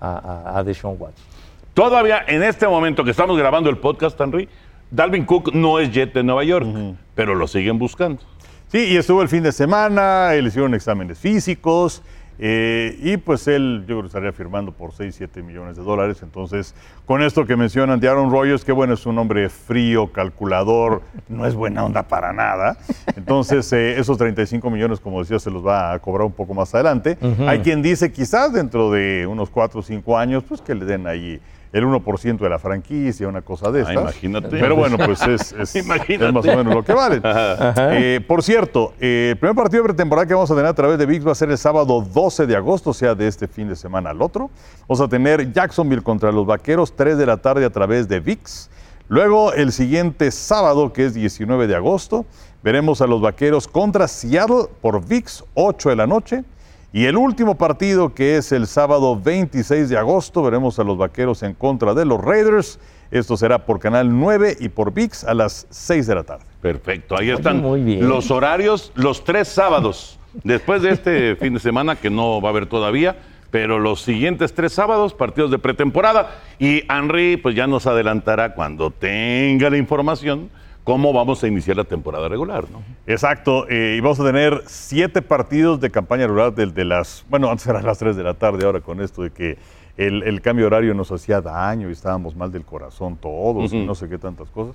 a, 0.00 0.52
a, 0.52 0.58
a 0.58 0.64
Deshaun 0.64 0.96
Watson. 0.98 1.24
Todavía 1.74 2.24
en 2.26 2.42
este 2.42 2.66
momento 2.68 3.04
que 3.04 3.10
estamos 3.10 3.38
grabando 3.38 3.70
el 3.70 3.78
podcast, 3.78 4.20
Henry, 4.20 4.48
Dalvin 4.90 5.24
Cook 5.24 5.54
no 5.54 5.78
es 5.78 5.90
Jet 5.90 6.12
de 6.12 6.22
Nueva 6.22 6.44
York, 6.44 6.66
pero 7.14 7.34
lo 7.34 7.46
siguen 7.46 7.78
buscando. 7.78 8.20
Sí, 8.68 8.86
y 8.92 8.96
estuvo 8.96 9.22
el 9.22 9.28
fin 9.28 9.42
de 9.42 9.52
semana, 9.52 10.32
le 10.32 10.46
hicieron 10.46 10.74
exámenes 10.74 11.18
físicos 11.18 12.02
eh, 12.42 12.98
y 13.02 13.18
pues 13.18 13.46
él, 13.48 13.80
yo 13.80 13.86
creo 13.86 14.00
que 14.00 14.06
estaría 14.06 14.32
firmando 14.32 14.72
por 14.72 14.94
6, 14.94 15.14
7 15.14 15.42
millones 15.42 15.76
de 15.76 15.82
dólares. 15.82 16.22
Entonces, 16.22 16.74
con 17.04 17.22
esto 17.22 17.44
que 17.44 17.54
mencionan 17.54 18.00
de 18.00 18.08
Aaron 18.08 18.30
Rodgers, 18.30 18.64
que 18.64 18.72
bueno, 18.72 18.94
es 18.94 19.04
un 19.04 19.18
hombre 19.18 19.50
frío, 19.50 20.10
calculador, 20.10 21.02
no 21.28 21.44
es 21.44 21.54
buena 21.54 21.84
onda 21.84 22.04
para 22.04 22.32
nada. 22.32 22.78
Entonces, 23.14 23.70
eh, 23.74 24.00
esos 24.00 24.16
35 24.16 24.70
millones, 24.70 25.00
como 25.00 25.20
decía, 25.20 25.38
se 25.38 25.50
los 25.50 25.64
va 25.64 25.92
a 25.92 25.98
cobrar 25.98 26.26
un 26.26 26.32
poco 26.32 26.54
más 26.54 26.74
adelante. 26.74 27.18
Hay 27.46 27.58
quien 27.58 27.82
dice 27.82 28.10
quizás 28.10 28.54
dentro 28.54 28.90
de 28.90 29.26
unos 29.26 29.50
4 29.50 29.80
o 29.80 29.82
5 29.82 30.16
años, 30.16 30.42
pues 30.48 30.62
que 30.62 30.74
le 30.74 30.86
den 30.86 31.06
ahí 31.06 31.38
el 31.72 31.84
1% 31.84 32.38
de 32.38 32.48
la 32.48 32.58
franquicia, 32.58 33.28
una 33.28 33.42
cosa 33.42 33.70
de 33.70 33.80
Ah, 33.80 33.82
estas. 33.88 34.02
imagínate. 34.02 34.48
Pero 34.48 34.74
bueno, 34.76 34.96
pues 34.98 35.22
es, 35.22 35.52
es 35.52 35.86
más 35.86 36.00
o 36.44 36.56
menos 36.56 36.74
lo 36.74 36.84
que 36.84 36.92
vale. 36.92 37.20
Eh, 37.92 38.20
por 38.26 38.42
cierto, 38.42 38.92
eh, 39.00 39.30
el 39.32 39.38
primer 39.38 39.54
partido 39.54 39.82
de 39.82 39.88
pretemporada 39.90 40.26
que 40.26 40.34
vamos 40.34 40.50
a 40.50 40.54
tener 40.54 40.66
a 40.68 40.74
través 40.74 40.98
de 40.98 41.06
VIX 41.06 41.26
va 41.28 41.32
a 41.32 41.34
ser 41.34 41.50
el 41.50 41.58
sábado 41.58 42.00
12 42.02 42.46
de 42.46 42.56
agosto, 42.56 42.90
o 42.90 42.94
sea, 42.94 43.14
de 43.14 43.26
este 43.28 43.46
fin 43.48 43.68
de 43.68 43.76
semana 43.76 44.10
al 44.10 44.20
otro. 44.22 44.50
Vamos 44.88 45.00
a 45.00 45.08
tener 45.08 45.52
Jacksonville 45.52 46.02
contra 46.02 46.32
los 46.32 46.46
Vaqueros, 46.46 46.94
3 46.96 47.16
de 47.18 47.26
la 47.26 47.36
tarde 47.36 47.64
a 47.64 47.70
través 47.70 48.08
de 48.08 48.20
VIX. 48.20 48.70
Luego, 49.08 49.52
el 49.52 49.72
siguiente 49.72 50.30
sábado, 50.30 50.92
que 50.92 51.06
es 51.06 51.14
19 51.14 51.66
de 51.66 51.74
agosto, 51.76 52.26
veremos 52.62 53.00
a 53.00 53.06
los 53.06 53.20
Vaqueros 53.20 53.66
contra 53.68 54.06
Seattle 54.08 54.66
por 54.80 55.04
VIX, 55.04 55.44
8 55.54 55.88
de 55.90 55.96
la 55.96 56.06
noche. 56.06 56.44
Y 56.92 57.04
el 57.04 57.16
último 57.16 57.54
partido, 57.54 58.14
que 58.14 58.36
es 58.36 58.50
el 58.50 58.66
sábado 58.66 59.20
26 59.20 59.88
de 59.88 59.96
agosto, 59.96 60.42
veremos 60.42 60.76
a 60.80 60.82
los 60.82 60.98
Vaqueros 60.98 61.44
en 61.44 61.54
contra 61.54 61.94
de 61.94 62.04
los 62.04 62.20
Raiders. 62.20 62.80
Esto 63.12 63.36
será 63.36 63.64
por 63.64 63.78
Canal 63.78 64.18
9 64.18 64.56
y 64.58 64.70
por 64.70 64.92
VIX 64.92 65.22
a 65.22 65.34
las 65.34 65.68
6 65.70 66.08
de 66.08 66.14
la 66.16 66.24
tarde. 66.24 66.44
Perfecto, 66.60 67.16
ahí 67.16 67.30
están 67.30 67.62
muy 67.62 67.82
bien. 67.82 68.08
los 68.08 68.32
horarios, 68.32 68.90
los 68.96 69.22
tres 69.22 69.46
sábados, 69.46 70.18
después 70.42 70.82
de 70.82 70.90
este 70.90 71.36
fin 71.40 71.54
de 71.54 71.60
semana 71.60 71.94
que 71.94 72.10
no 72.10 72.40
va 72.40 72.48
a 72.48 72.50
haber 72.50 72.66
todavía, 72.66 73.18
pero 73.52 73.78
los 73.78 74.02
siguientes 74.02 74.52
tres 74.52 74.72
sábados, 74.72 75.14
partidos 75.14 75.52
de 75.52 75.58
pretemporada, 75.58 76.38
y 76.58 76.82
Henry 76.92 77.36
pues 77.36 77.54
ya 77.54 77.68
nos 77.68 77.86
adelantará 77.86 78.54
cuando 78.54 78.90
tenga 78.90 79.70
la 79.70 79.76
información 79.76 80.50
cómo 80.84 81.12
vamos 81.12 81.42
a 81.44 81.46
iniciar 81.48 81.76
la 81.76 81.84
temporada 81.84 82.28
regular, 82.28 82.64
¿no? 82.70 82.82
Exacto, 83.06 83.66
eh, 83.68 83.94
y 83.96 84.00
vamos 84.00 84.18
a 84.20 84.24
tener 84.24 84.62
siete 84.66 85.22
partidos 85.22 85.80
de 85.80 85.90
campaña 85.90 86.26
rural 86.26 86.54
del 86.54 86.72
de 86.74 86.84
las, 86.84 87.24
bueno, 87.28 87.50
antes 87.50 87.66
eran 87.66 87.84
las 87.84 87.98
3 87.98 88.16
de 88.16 88.22
la 88.22 88.34
tarde, 88.34 88.64
ahora 88.66 88.80
con 88.80 89.00
esto 89.00 89.22
de 89.22 89.30
que 89.30 89.58
el, 89.96 90.22
el 90.22 90.40
cambio 90.40 90.66
horario 90.66 90.94
nos 90.94 91.12
hacía 91.12 91.42
daño 91.42 91.90
y 91.90 91.92
estábamos 91.92 92.34
mal 92.34 92.50
del 92.50 92.64
corazón 92.64 93.16
todos 93.18 93.70
y 93.72 93.84
no 93.84 93.94
sé 93.94 94.08
qué 94.08 94.16
tantas 94.16 94.48
cosas. 94.48 94.74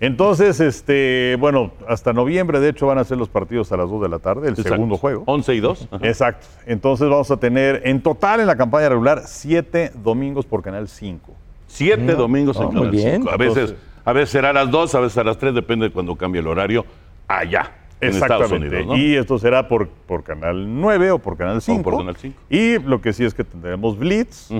Entonces, 0.00 0.60
este, 0.60 1.36
bueno, 1.38 1.72
hasta 1.86 2.12
noviembre 2.14 2.58
de 2.58 2.70
hecho 2.70 2.86
van 2.86 2.96
a 2.98 3.04
ser 3.04 3.18
los 3.18 3.28
partidos 3.28 3.70
a 3.72 3.76
las 3.76 3.90
2 3.90 4.00
de 4.02 4.08
la 4.08 4.18
tarde, 4.18 4.46
el 4.48 4.54
Exacto. 4.54 4.70
segundo 4.70 4.96
juego. 4.96 5.24
11 5.26 5.54
y 5.54 5.60
2. 5.60 5.88
Exacto, 6.02 6.46
entonces 6.64 7.08
vamos 7.10 7.30
a 7.30 7.36
tener 7.36 7.82
en 7.84 8.02
total 8.02 8.40
en 8.40 8.46
la 8.46 8.56
campaña 8.56 8.88
regular 8.88 9.22
siete 9.26 9.92
domingos 10.02 10.46
por 10.46 10.62
Canal 10.62 10.88
5. 10.88 11.34
Siete 11.66 12.14
domingos 12.14 12.56
en 12.56 12.62
Oh, 12.64 12.66
muy 12.72 12.74
Canal 12.76 12.90
bien. 12.90 13.16
5. 13.22 13.30
A 13.30 13.36
veces, 13.36 13.56
Entonces- 13.70 13.91
a 14.04 14.12
veces 14.12 14.30
será 14.30 14.50
a 14.50 14.52
las 14.52 14.70
2, 14.70 14.94
a 14.94 15.00
veces 15.00 15.18
a 15.18 15.24
las 15.24 15.38
3, 15.38 15.54
depende 15.54 15.86
de 15.88 15.92
cuando 15.92 16.16
cambie 16.16 16.40
el 16.40 16.46
horario 16.46 16.84
allá, 17.28 17.72
en 18.00 18.10
Estados 18.10 18.42
Exactamente. 18.52 18.76
Unidos, 18.80 18.86
¿no? 18.86 18.96
Y 19.02 19.14
esto 19.16 19.38
será 19.38 19.68
por, 19.68 19.88
por 19.88 20.24
Canal 20.24 20.80
9 20.80 21.12
o 21.12 21.18
por 21.18 21.36
Canal 21.36 21.62
5. 21.62 21.82
por 21.82 21.98
Canal 21.98 22.16
5. 22.16 22.36
Y 22.50 22.78
lo 22.80 23.00
que 23.00 23.12
sí 23.12 23.24
es 23.24 23.32
que 23.34 23.44
tendremos 23.44 23.98
Blitz, 23.98 24.50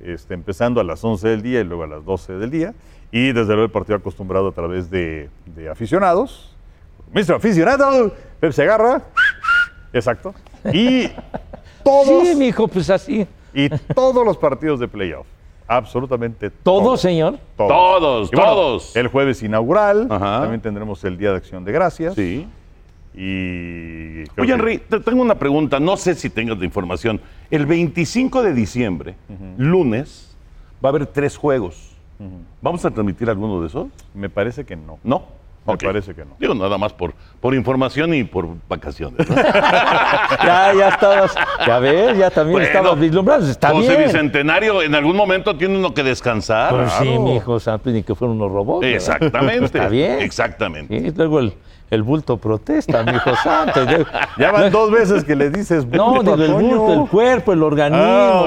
este, 0.00 0.34
empezando 0.34 0.80
a 0.80 0.84
las 0.84 1.02
11 1.02 1.28
del 1.28 1.42
día 1.42 1.60
y 1.60 1.64
luego 1.64 1.84
a 1.84 1.86
las 1.86 2.04
12 2.04 2.34
del 2.34 2.50
día. 2.50 2.74
Y 3.12 3.32
desde 3.32 3.48
luego 3.54 3.64
el 3.64 3.70
partido 3.70 3.96
acostumbrado 3.96 4.48
a 4.48 4.52
través 4.52 4.90
de, 4.90 5.28
de 5.46 5.68
aficionados. 5.68 6.54
Mr. 7.12 7.32
Aficionado, 7.34 8.14
Pep 8.38 8.52
se 8.52 8.62
agarra. 8.62 9.02
Exacto. 9.92 10.32
Y 10.72 11.08
todos, 11.82 12.28
Sí, 12.28 12.36
mijo, 12.36 12.68
pues 12.68 12.88
así. 12.90 13.26
y 13.52 13.68
todos 13.94 14.24
los 14.24 14.36
partidos 14.36 14.78
de 14.78 14.86
playoff. 14.86 15.26
Absolutamente 15.72 16.50
¿Todo, 16.50 16.96
señor? 16.96 17.38
Todos, 17.56 18.28
Y 18.32 18.34
bueno, 18.36 18.50
todos. 18.52 18.96
el 18.96 19.06
jueves 19.06 19.40
inaugural. 19.44 20.08
Ajá. 20.10 20.40
También 20.40 20.60
tendremos 20.60 21.04
el 21.04 21.16
Día 21.16 21.30
de 21.30 21.36
Acción 21.36 21.64
de 21.64 21.70
Gracias. 21.70 22.14
Sí. 22.16 22.44
Y 23.14 24.20
Oye, 24.40 24.46
que- 24.46 24.52
Henry, 24.52 24.78
te 24.78 24.98
tengo 25.00 25.22
una 25.22 25.36
pregunta, 25.36 25.78
no 25.78 25.96
sé 25.96 26.14
si 26.14 26.28
tengas 26.30 26.58
la 26.58 26.64
información. 26.64 27.20
El 27.50 27.66
25 27.66 28.42
de 28.42 28.52
diciembre, 28.54 29.14
lunes, 29.58 30.36
va 30.84 30.88
a 30.88 30.90
haber 30.90 31.06
tres 31.06 31.36
juegos. 31.36 31.90
¿Vamos 32.60 32.84
a 32.84 32.90
transmitir 32.90 33.30
alguno 33.30 33.60
de 33.60 33.68
esos? 33.68 33.86
Me 34.14 34.28
parece 34.28 34.64
que 34.64 34.74
no. 34.76 34.98
¿No? 35.04 35.22
Me 35.66 35.76
parece 35.76 36.14
que 36.14 36.24
no. 36.24 36.36
Digo, 36.38 36.54
nada 36.54 36.78
más 36.78 36.92
por, 36.92 37.14
por 37.40 37.54
información 37.54 38.14
y 38.14 38.24
por 38.24 38.48
vacaciones. 38.68 39.28
¿no? 39.28 39.36
Ya, 40.42 40.72
ya 40.74 40.88
estabas, 40.88 41.34
ya 41.66 41.78
ves, 41.78 42.16
ya 42.16 42.30
también 42.30 42.52
Bueno, 42.52 42.66
estabas 42.66 42.98
vislumbrando. 42.98 43.46
Está 43.46 43.70
José 43.70 43.88
bien. 43.88 44.04
Bicentenario, 44.04 44.82
en 44.82 44.94
algún 44.94 45.16
momento 45.16 45.56
tiene 45.56 45.76
uno 45.76 45.92
que 45.92 46.02
descansar. 46.02 46.70
Pues 46.70 46.92
sí, 46.92 47.18
mi 47.18 47.36
hijo 47.36 47.60
santo, 47.60 47.90
ni 47.90 48.02
que 48.02 48.14
fueron 48.14 48.36
unos 48.36 48.50
robots. 48.50 48.80
¿verdad? 48.80 48.96
Exactamente. 48.96 49.64
Está 49.66 49.88
bien. 49.88 50.20
Exactamente. 50.20 50.98
Sí, 50.98 51.12
luego 51.14 51.40
el, 51.40 51.54
el 51.90 52.02
bulto 52.04 52.36
protesta, 52.36 53.02
mi 53.02 53.12
hijo 53.16 53.34
santo. 53.42 53.80
Ya 54.38 54.52
van 54.52 54.70
dos 54.70 54.90
veces 54.92 55.24
que 55.24 55.34
le 55.34 55.50
dices 55.50 55.84
No, 55.86 56.14
bulto, 56.14 56.36
digo, 56.36 56.58
el 56.60 56.64
bulto, 56.66 57.02
el 57.02 57.08
cuerpo, 57.08 57.52
el 57.52 57.62
organismo, 57.62 58.06
Ah. 58.06 58.46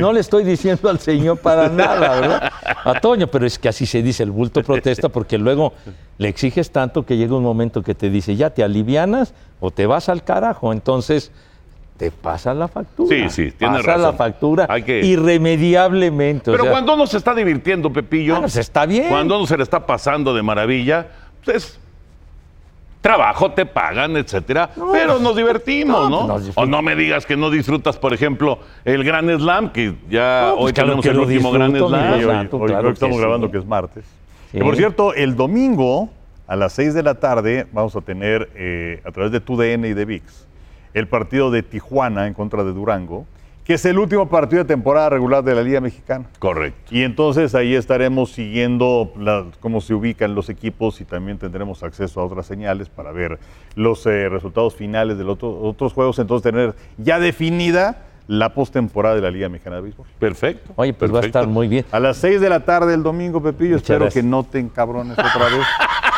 No 0.00 0.12
le 0.12 0.20
estoy 0.20 0.44
diciendo 0.44 0.88
al 0.88 0.98
Señor 1.00 1.38
para 1.38 1.68
nada, 1.68 2.20
¿verdad? 2.20 2.52
A 2.84 3.00
Toño, 3.00 3.26
pero 3.26 3.46
es 3.46 3.58
que 3.58 3.68
así 3.68 3.84
se 3.86 4.02
dice, 4.02 4.22
el 4.22 4.30
bulto 4.30 4.62
protesta, 4.62 5.08
porque 5.08 5.38
luego 5.38 5.72
le 6.18 6.28
exiges 6.28 6.70
tanto 6.70 7.04
que 7.04 7.16
llega 7.16 7.34
un 7.34 7.42
momento 7.42 7.82
que 7.82 7.94
te 7.94 8.10
dice, 8.10 8.36
ya 8.36 8.50
te 8.50 8.62
alivianas 8.62 9.34
o 9.60 9.70
te 9.70 9.86
vas 9.86 10.08
al 10.08 10.22
carajo. 10.22 10.72
Entonces, 10.72 11.32
te 11.96 12.10
pasa 12.10 12.54
la 12.54 12.68
factura. 12.68 13.08
Sí, 13.16 13.28
sí, 13.28 13.50
tienes 13.52 13.84
pasa 13.84 13.98
la 13.98 14.12
factura 14.12 14.66
Hay 14.68 14.82
que- 14.82 15.00
irremediablemente. 15.04 16.50
o 16.50 16.52
Pero 16.52 16.64
sea, 16.64 16.72
cuando 16.72 16.94
uno 16.94 17.06
se 17.06 17.16
está 17.18 17.34
divirtiendo, 17.34 17.92
Pepillo. 17.92 18.36
Ah, 18.36 18.40
pues 18.40 18.56
está 18.56 18.86
bien. 18.86 19.08
Cuando 19.08 19.36
uno 19.36 19.46
se 19.46 19.56
le 19.56 19.62
está 19.62 19.84
pasando 19.86 20.34
de 20.34 20.42
maravilla, 20.42 21.06
pues 21.44 21.56
es 21.56 21.78
trabajo, 23.02 23.50
te 23.52 23.66
pagan, 23.66 24.16
etcétera. 24.16 24.70
pero 24.92 25.18
nos 25.18 25.36
divertimos, 25.36 26.08
no, 26.08 26.26
¿no? 26.26 26.34
pues 26.34 26.52
o 26.54 26.64
no 26.64 26.80
me 26.80 26.96
digas 26.96 27.26
que 27.26 27.36
no 27.36 27.50
disfrutas, 27.50 27.98
por 27.98 28.14
ejemplo, 28.14 28.60
el 28.84 29.04
Gran 29.04 29.28
Slam, 29.38 29.70
que 29.72 29.94
ya 30.08 30.46
No, 30.48 30.54
pues 30.56 30.66
hoy 30.66 30.72
claro 30.72 30.88
tenemos 31.00 31.06
el 31.06 31.18
último 31.18 31.52
Gran 31.52 31.76
Slam. 31.76 32.12
Hoy, 32.14 32.22
santo, 32.24 32.56
hoy- 32.56 32.68
claro 32.68 32.86
hoy 32.88 32.94
estamos 32.94 33.18
grabando 33.20 33.50
que 33.50 33.58
es 33.58 33.66
martes. 33.66 34.04
Sí. 34.50 34.58
Que 34.58 34.64
por 34.64 34.76
cierto, 34.76 35.12
el 35.14 35.36
domingo 35.36 36.08
a 36.46 36.56
las 36.56 36.72
6 36.74 36.94
de 36.94 37.02
la 37.02 37.14
tarde 37.16 37.66
vamos 37.72 37.94
a 37.96 38.00
tener 38.00 38.50
eh, 38.54 39.02
a 39.04 39.10
través 39.10 39.32
de 39.32 39.40
TUDN 39.40 39.84
y 39.84 39.92
de 39.94 40.04
VIX 40.04 40.46
el 40.94 41.08
partido 41.08 41.50
de 41.50 41.62
Tijuana 41.62 42.26
en 42.26 42.34
contra 42.34 42.62
de 42.64 42.72
Durango, 42.72 43.26
que 43.64 43.74
es 43.74 43.84
el 43.84 43.98
último 43.98 44.28
partido 44.28 44.64
de 44.64 44.68
temporada 44.68 45.08
regular 45.10 45.44
de 45.44 45.54
la 45.54 45.62
Liga 45.62 45.80
Mexicana. 45.80 46.26
Correcto. 46.40 46.94
Y 46.94 47.02
entonces 47.02 47.54
ahí 47.54 47.74
estaremos 47.74 48.32
siguiendo 48.32 49.12
la- 49.16 49.46
cómo 49.60 49.80
se 49.80 49.94
ubican 49.94 50.34
los 50.34 50.48
equipos 50.48 51.00
y 51.00 51.04
también 51.04 51.38
tendremos 51.38 51.82
acceso 51.82 52.20
a 52.20 52.24
otras 52.24 52.46
señales 52.46 52.88
para 52.88 53.12
ver 53.12 53.38
los 53.76 54.04
eh, 54.06 54.28
resultados 54.28 54.74
finales 54.74 55.16
de 55.16 55.24
los 55.24 55.34
otro- 55.34 55.58
otros 55.60 55.92
juegos. 55.92 56.18
Entonces 56.18 56.50
tener 56.52 56.74
ya 56.98 57.18
definida 57.20 58.06
la 58.28 58.54
postemporada 58.54 59.14
de 59.16 59.20
la 59.20 59.30
Liga 59.30 59.48
Mexicana 59.48 59.76
de 59.76 59.82
Béisbol. 59.82 60.06
Perfecto. 60.18 60.72
Oye, 60.76 60.92
pues 60.92 61.12
va 61.14 61.20
a 61.20 61.22
estar 61.26 61.46
muy 61.46 61.68
bien. 61.68 61.84
A 61.92 62.00
las 62.00 62.16
6 62.18 62.40
de 62.40 62.48
la 62.48 62.60
tarde 62.64 62.94
el 62.94 63.02
domingo, 63.02 63.42
Pepillo, 63.42 63.72
Muchas 63.74 63.82
espero 63.82 64.00
gracias. 64.06 64.24
que 64.24 64.28
no 64.28 64.44
te 64.44 64.58
encabrones 64.58 65.18
otra 65.18 65.44
vez. 65.46 65.66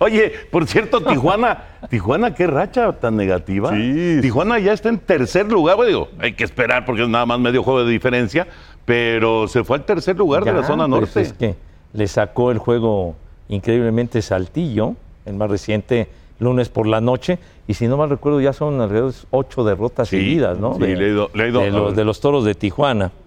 Oye, 0.00 0.32
por 0.50 0.66
cierto, 0.66 1.00
Tijuana, 1.04 1.64
Tijuana, 1.90 2.34
qué 2.34 2.46
racha 2.46 2.92
tan 2.92 3.16
negativa. 3.16 3.70
Sí. 3.72 4.18
Tijuana 4.22 4.58
ya 4.58 4.72
está 4.72 4.88
en 4.88 4.98
tercer 4.98 5.50
lugar. 5.50 5.76
Bueno, 5.76 5.88
digo, 5.88 6.08
hay 6.18 6.34
que 6.34 6.44
esperar 6.44 6.84
porque 6.84 7.02
es 7.02 7.08
nada 7.08 7.26
más 7.26 7.38
medio 7.40 7.62
juego 7.62 7.84
de 7.84 7.90
diferencia, 7.90 8.46
pero 8.84 9.48
se 9.48 9.64
fue 9.64 9.78
al 9.78 9.84
tercer 9.84 10.16
lugar 10.16 10.44
de 10.44 10.52
la 10.52 10.62
zona 10.64 10.86
pues, 10.88 11.00
norte. 11.00 11.20
Es 11.20 11.32
que 11.32 11.54
le 11.92 12.06
sacó 12.08 12.50
el 12.50 12.58
juego 12.58 13.16
increíblemente 13.48 14.20
Saltillo, 14.22 14.94
el 15.26 15.34
más 15.34 15.50
reciente, 15.50 16.08
lunes 16.38 16.68
por 16.68 16.86
la 16.86 17.00
noche, 17.00 17.38
y 17.66 17.74
si 17.74 17.88
no 17.88 17.96
mal 17.96 18.10
recuerdo 18.10 18.40
ya 18.40 18.52
son 18.52 18.80
alrededor 18.80 19.12
de 19.12 19.18
ocho 19.30 19.64
derrotas 19.64 20.08
Sí, 20.08 20.16
seguidas, 20.18 20.58
¿no? 20.58 20.74
sí, 20.74 20.80
le 20.80 21.08
ido- 21.08 21.30
le 21.34 21.48
ido- 21.48 21.60
de, 21.60 21.70
los, 21.70 21.96
de 21.96 22.04
los 22.04 22.20
toros 22.20 22.44
de 22.44 22.54
Tijuana. 22.54 23.10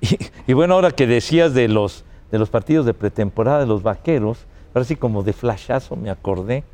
Y, 0.00 0.16
y 0.46 0.52
bueno, 0.52 0.74
ahora 0.74 0.92
que 0.92 1.08
decías 1.08 1.54
de 1.54 1.66
los, 1.66 2.04
de 2.30 2.38
los 2.38 2.50
partidos 2.50 2.86
de 2.86 2.94
pretemporada 2.94 3.58
de 3.58 3.66
los 3.66 3.82
vaqueros, 3.82 4.38
ahora 4.74 4.84
sí 4.84 4.96
como 4.96 5.22
de 5.22 5.32
flashazo 5.32 5.96
me 5.96 6.10
acordé. 6.10 6.64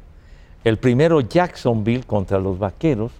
El 0.64 0.78
primero 0.78 1.20
Jacksonville 1.20 2.04
contra 2.04 2.38
los 2.38 2.58
vaqueros. 2.58 3.12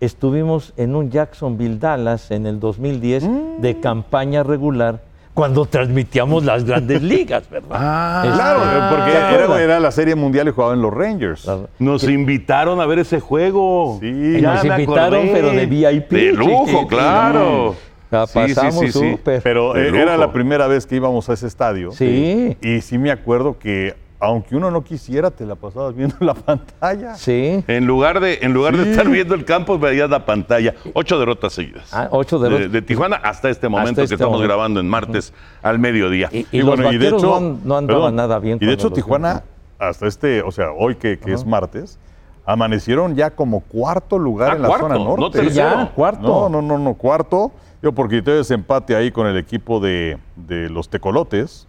Estuvimos 0.00 0.72
en 0.78 0.96
un 0.96 1.10
Jacksonville 1.10 1.78
Dallas 1.78 2.30
en 2.30 2.46
el 2.46 2.58
2010 2.58 3.28
de 3.58 3.80
campaña 3.80 4.42
regular 4.42 5.02
cuando 5.34 5.64
transmitíamos 5.66 6.44
las 6.44 6.64
grandes 6.64 7.02
ligas, 7.14 7.48
¿verdad? 7.50 7.68
Ah, 7.72 8.22
Este, 8.24 8.36
Claro, 8.36 8.60
porque 8.90 9.56
¿te 9.56 9.62
era, 9.64 9.78
la 9.80 9.90
serie 9.90 10.14
mundial 10.14 10.48
y 10.48 10.50
jugaban 10.50 10.82
los 10.82 10.92
Rangers. 10.92 11.48
Nos 11.78 12.04
invitaron 12.04 12.80
a 12.80 12.86
ver 12.86 13.00
ese 13.00 13.20
juego. 13.20 13.98
Sí. 14.00 14.40
Ya 14.40 14.54
Nos 14.54 14.64
invitaron, 14.64 15.14
acordé. 15.20 15.32
pero 15.32 15.50
de 15.50 15.66
VIP, 15.66 16.10
De 16.10 16.32
lujo, 16.32 16.86
claro. 16.86 17.74
La 18.10 18.26
Sí, 18.26 18.32
sí, 18.48 18.54
pasamos 18.54 18.80
sí, 18.80 18.92
sí. 18.92 19.10
súper. 19.12 19.42
Pero 19.42 19.72
De 19.74 19.88
eh, 19.88 20.02
era 20.02 20.16
la 20.16 20.32
primera 20.32 20.66
vez 20.66 20.86
que 20.86 20.96
íbamos 20.96 21.28
a 21.28 21.34
ese 21.34 21.46
estadio. 21.46 21.92
Sí. 21.92 22.56
Y 22.60 22.80
sí 22.80 22.98
me 22.98 23.10
acuerdo 23.10 23.58
que, 23.58 23.94
aunque 24.18 24.56
uno 24.56 24.70
no 24.70 24.82
quisiera, 24.82 25.30
te 25.30 25.46
la 25.46 25.54
pasabas 25.54 25.94
viendo 25.94 26.16
en 26.20 26.26
la 26.26 26.34
pantalla. 26.34 27.14
Sí. 27.14 27.64
En 27.68 27.86
lugar 27.86 28.18
de, 28.20 28.40
en 28.42 28.52
lugar 28.52 28.76
de 28.76 28.90
estar 28.90 29.08
viendo 29.08 29.34
el 29.34 29.44
campo, 29.44 29.78
veías 29.78 30.10
la 30.10 30.26
pantalla. 30.26 30.74
Ocho 30.92 31.18
derrotas 31.18 31.52
seguidas. 31.52 31.88
Ah, 31.94 32.08
ocho 32.10 32.38
de, 32.40 32.48
derrotas. 32.50 32.72
de 32.72 32.82
Tijuana 32.82 33.16
hasta 33.16 33.48
este 33.48 33.68
momento 33.68 34.02
este 34.02 34.08
que 34.08 34.14
estamos 34.14 34.32
momento. 34.34 34.48
grabando 34.52 34.80
en 34.80 34.88
martes 34.88 35.32
al 35.62 35.78
mediodía. 35.78 36.28
Y, 36.32 36.46
y 36.50 36.62
los 36.62 36.80
vaqueros 36.82 37.22
no, 37.22 37.36
an- 37.36 37.60
no 37.64 37.76
andaban 37.76 37.86
perdón, 37.86 38.16
nada 38.16 38.38
bien. 38.40 38.58
Y 38.60 38.66
de 38.66 38.72
hecho, 38.72 38.90
Tijuana, 38.90 39.28
vimos. 39.28 39.44
hasta 39.78 40.06
este, 40.08 40.42
o 40.42 40.50
sea, 40.50 40.72
hoy 40.72 40.96
que, 40.96 41.18
que 41.18 41.32
es 41.32 41.46
martes, 41.46 41.98
amanecieron 42.44 43.14
ya 43.14 43.30
como 43.30 43.60
cuarto 43.60 44.18
lugar 44.18 44.50
Ah, 44.52 44.56
en 44.56 44.62
la 44.62 44.68
cuarto, 44.68 44.86
zona 44.88 44.98
no 44.98 45.16
norte. 45.16 45.38
tercero. 45.40 45.54
Ya, 45.76 45.92
cuarto. 45.94 46.48
No, 46.48 46.48
no, 46.48 46.62
no, 46.62 46.78
no, 46.78 46.94
cuarto. 46.94 47.52
Yo 47.82 47.92
porque 47.92 48.20
tuve 48.22 48.40
ese 48.40 48.54
empate 48.54 48.94
ahí 48.94 49.10
con 49.10 49.26
el 49.26 49.36
equipo 49.36 49.80
de, 49.80 50.18
de 50.36 50.68
los 50.68 50.88
Tecolotes. 50.88 51.66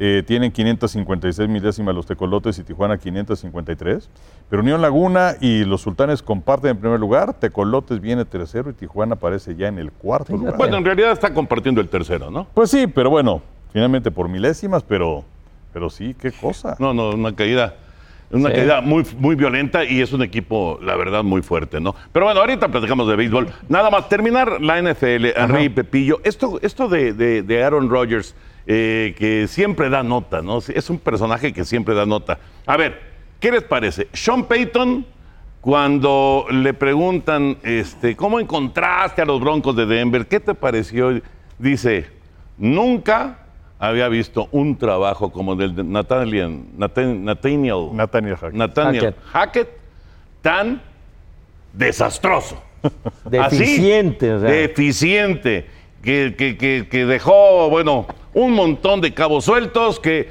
Eh, 0.00 0.22
tienen 0.24 0.52
556 0.52 1.48
milésimas 1.48 1.92
los 1.92 2.06
Tecolotes 2.06 2.58
y 2.58 2.62
Tijuana 2.62 2.98
553. 2.98 4.08
Pero 4.48 4.62
Unión 4.62 4.80
Laguna 4.80 5.34
y 5.40 5.64
los 5.64 5.80
Sultanes 5.80 6.22
comparten 6.22 6.72
en 6.72 6.76
primer 6.76 7.00
lugar. 7.00 7.34
Tecolotes 7.34 8.00
viene 8.00 8.24
tercero 8.24 8.70
y 8.70 8.74
Tijuana 8.74 9.14
aparece 9.14 9.56
ya 9.56 9.66
en 9.68 9.78
el 9.78 9.90
cuarto 9.90 10.26
Fíjate. 10.26 10.38
lugar. 10.44 10.56
Bueno, 10.58 10.76
en 10.76 10.84
realidad 10.84 11.12
está 11.12 11.34
compartiendo 11.34 11.80
el 11.80 11.88
tercero, 11.88 12.30
¿no? 12.30 12.46
Pues 12.54 12.70
sí, 12.70 12.86
pero 12.86 13.10
bueno, 13.10 13.42
finalmente 13.72 14.10
por 14.10 14.28
milésimas, 14.28 14.84
pero, 14.84 15.24
pero 15.72 15.90
sí, 15.90 16.14
qué 16.14 16.30
cosa. 16.30 16.76
No, 16.78 16.94
no, 16.94 17.10
una 17.10 17.34
caída 17.34 17.74
una 18.30 18.50
Sí. 18.50 18.56
caída 18.56 18.80
muy, 18.82 19.04
muy 19.18 19.34
violenta 19.36 19.84
y 19.84 20.00
es 20.02 20.12
un 20.12 20.22
equipo, 20.22 20.78
la 20.82 20.96
verdad, 20.96 21.22
muy 21.24 21.40
fuerte, 21.42 21.80
¿no? 21.80 21.94
Pero 22.12 22.26
bueno, 22.26 22.40
ahorita 22.40 22.68
platicamos 22.68 23.08
de 23.08 23.16
béisbol. 23.16 23.48
Nada 23.68 23.88
más, 23.90 24.08
terminar 24.08 24.60
la 24.60 24.78
NFL, 24.82 25.32
Henry 25.34 25.64
y 25.64 25.68
Pepillo. 25.70 26.20
Esto, 26.24 26.58
esto 26.62 26.88
de, 26.88 27.12
de- 27.14 27.42
de 27.42 27.64
Aaron 27.64 27.88
Rodgers, 27.88 28.34
eh, 28.66 29.14
que 29.16 29.46
siempre 29.48 29.88
da 29.88 30.02
nota, 30.02 30.42
¿no? 30.42 30.58
Es 30.58 30.90
un 30.90 30.98
personaje 30.98 31.52
que 31.54 31.64
siempre 31.64 31.94
da 31.94 32.04
nota. 32.04 32.38
A 32.66 32.76
ver, 32.76 33.00
¿qué 33.40 33.50
les 33.50 33.62
parece? 33.62 34.08
Sean 34.12 34.44
Payton, 34.44 35.06
cuando 35.62 36.44
le 36.50 36.74
preguntan, 36.74 37.56
este, 37.62 38.14
¿cómo 38.14 38.38
encontraste 38.40 39.22
a 39.22 39.24
los 39.24 39.40
Broncos 39.40 39.74
de 39.74 39.86
Denver? 39.86 40.26
¿Qué 40.26 40.38
te 40.38 40.54
pareció? 40.54 41.20
Dice, 41.58 42.06
nunca 42.56 43.38
había 43.78 44.08
visto 44.08 44.48
un 44.52 44.76
trabajo 44.76 45.30
como 45.30 45.52
el 45.54 45.74
de 45.74 45.84
Nathaniel, 45.84 46.62
Nathan- 46.76 47.24
Nathaniel, 47.24 47.88
Nathaniel 47.92 48.36
Hackett. 48.36 48.54
Nathaniel 48.54 49.02
Hackett. 49.04 49.24
Hackett 49.32 49.68
tan 50.42 50.82
desastroso. 51.72 52.62
Deficiente, 53.24 54.32
o 54.32 54.40
sea. 54.40 54.50
Deficiente. 54.50 55.66
Que, 56.02 56.34
que- 56.38 56.56
que- 56.56 56.88
que 56.88 57.04
dejó, 57.06 57.68
bueno, 57.70 58.06
un 58.34 58.52
montón 58.52 59.00
de 59.00 59.12
cabos 59.12 59.44
sueltos, 59.44 59.98
que 59.98 60.30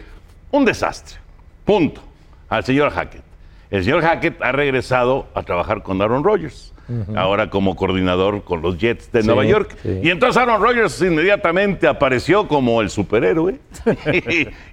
un 0.51 0.63
desastre. 0.65 1.17
Punto. 1.65 2.01
Al 2.49 2.63
señor 2.63 2.89
Hackett. 2.91 3.23
El 3.69 3.83
señor 3.83 4.01
Hackett 4.01 4.41
ha 4.41 4.53
regresado 4.53 5.27
a 5.33 5.43
trabajar 5.43 5.83
con 5.83 6.01
Aaron 6.01 6.23
Rodgers. 6.23 6.73
Ahora 7.15 7.49
como 7.49 7.75
coordinador 7.75 8.43
con 8.43 8.61
los 8.61 8.77
Jets 8.77 9.11
de 9.11 9.21
Sí, 9.21 9.27
Nueva 9.27 9.45
York. 9.45 9.75
sí. 9.83 9.99
Y 10.03 10.09
entonces 10.09 10.41
Aaron 10.41 10.61
Rodgers 10.61 11.01
inmediatamente 11.01 11.87
apareció 11.87 12.47
como 12.47 12.81
el 12.81 12.89
superhéroe 12.89 13.59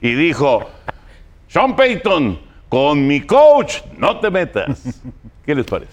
y, 0.00 0.08
y 0.08 0.14
dijo, 0.14 0.64
Sean 1.48 1.74
Payton, 1.76 2.38
con 2.68 3.06
mi 3.06 3.20
coach 3.20 3.78
no 3.98 4.18
te 4.20 4.30
metas. 4.30 5.02
¿Qué 5.44 5.54
les 5.54 5.66
parece? 5.66 5.92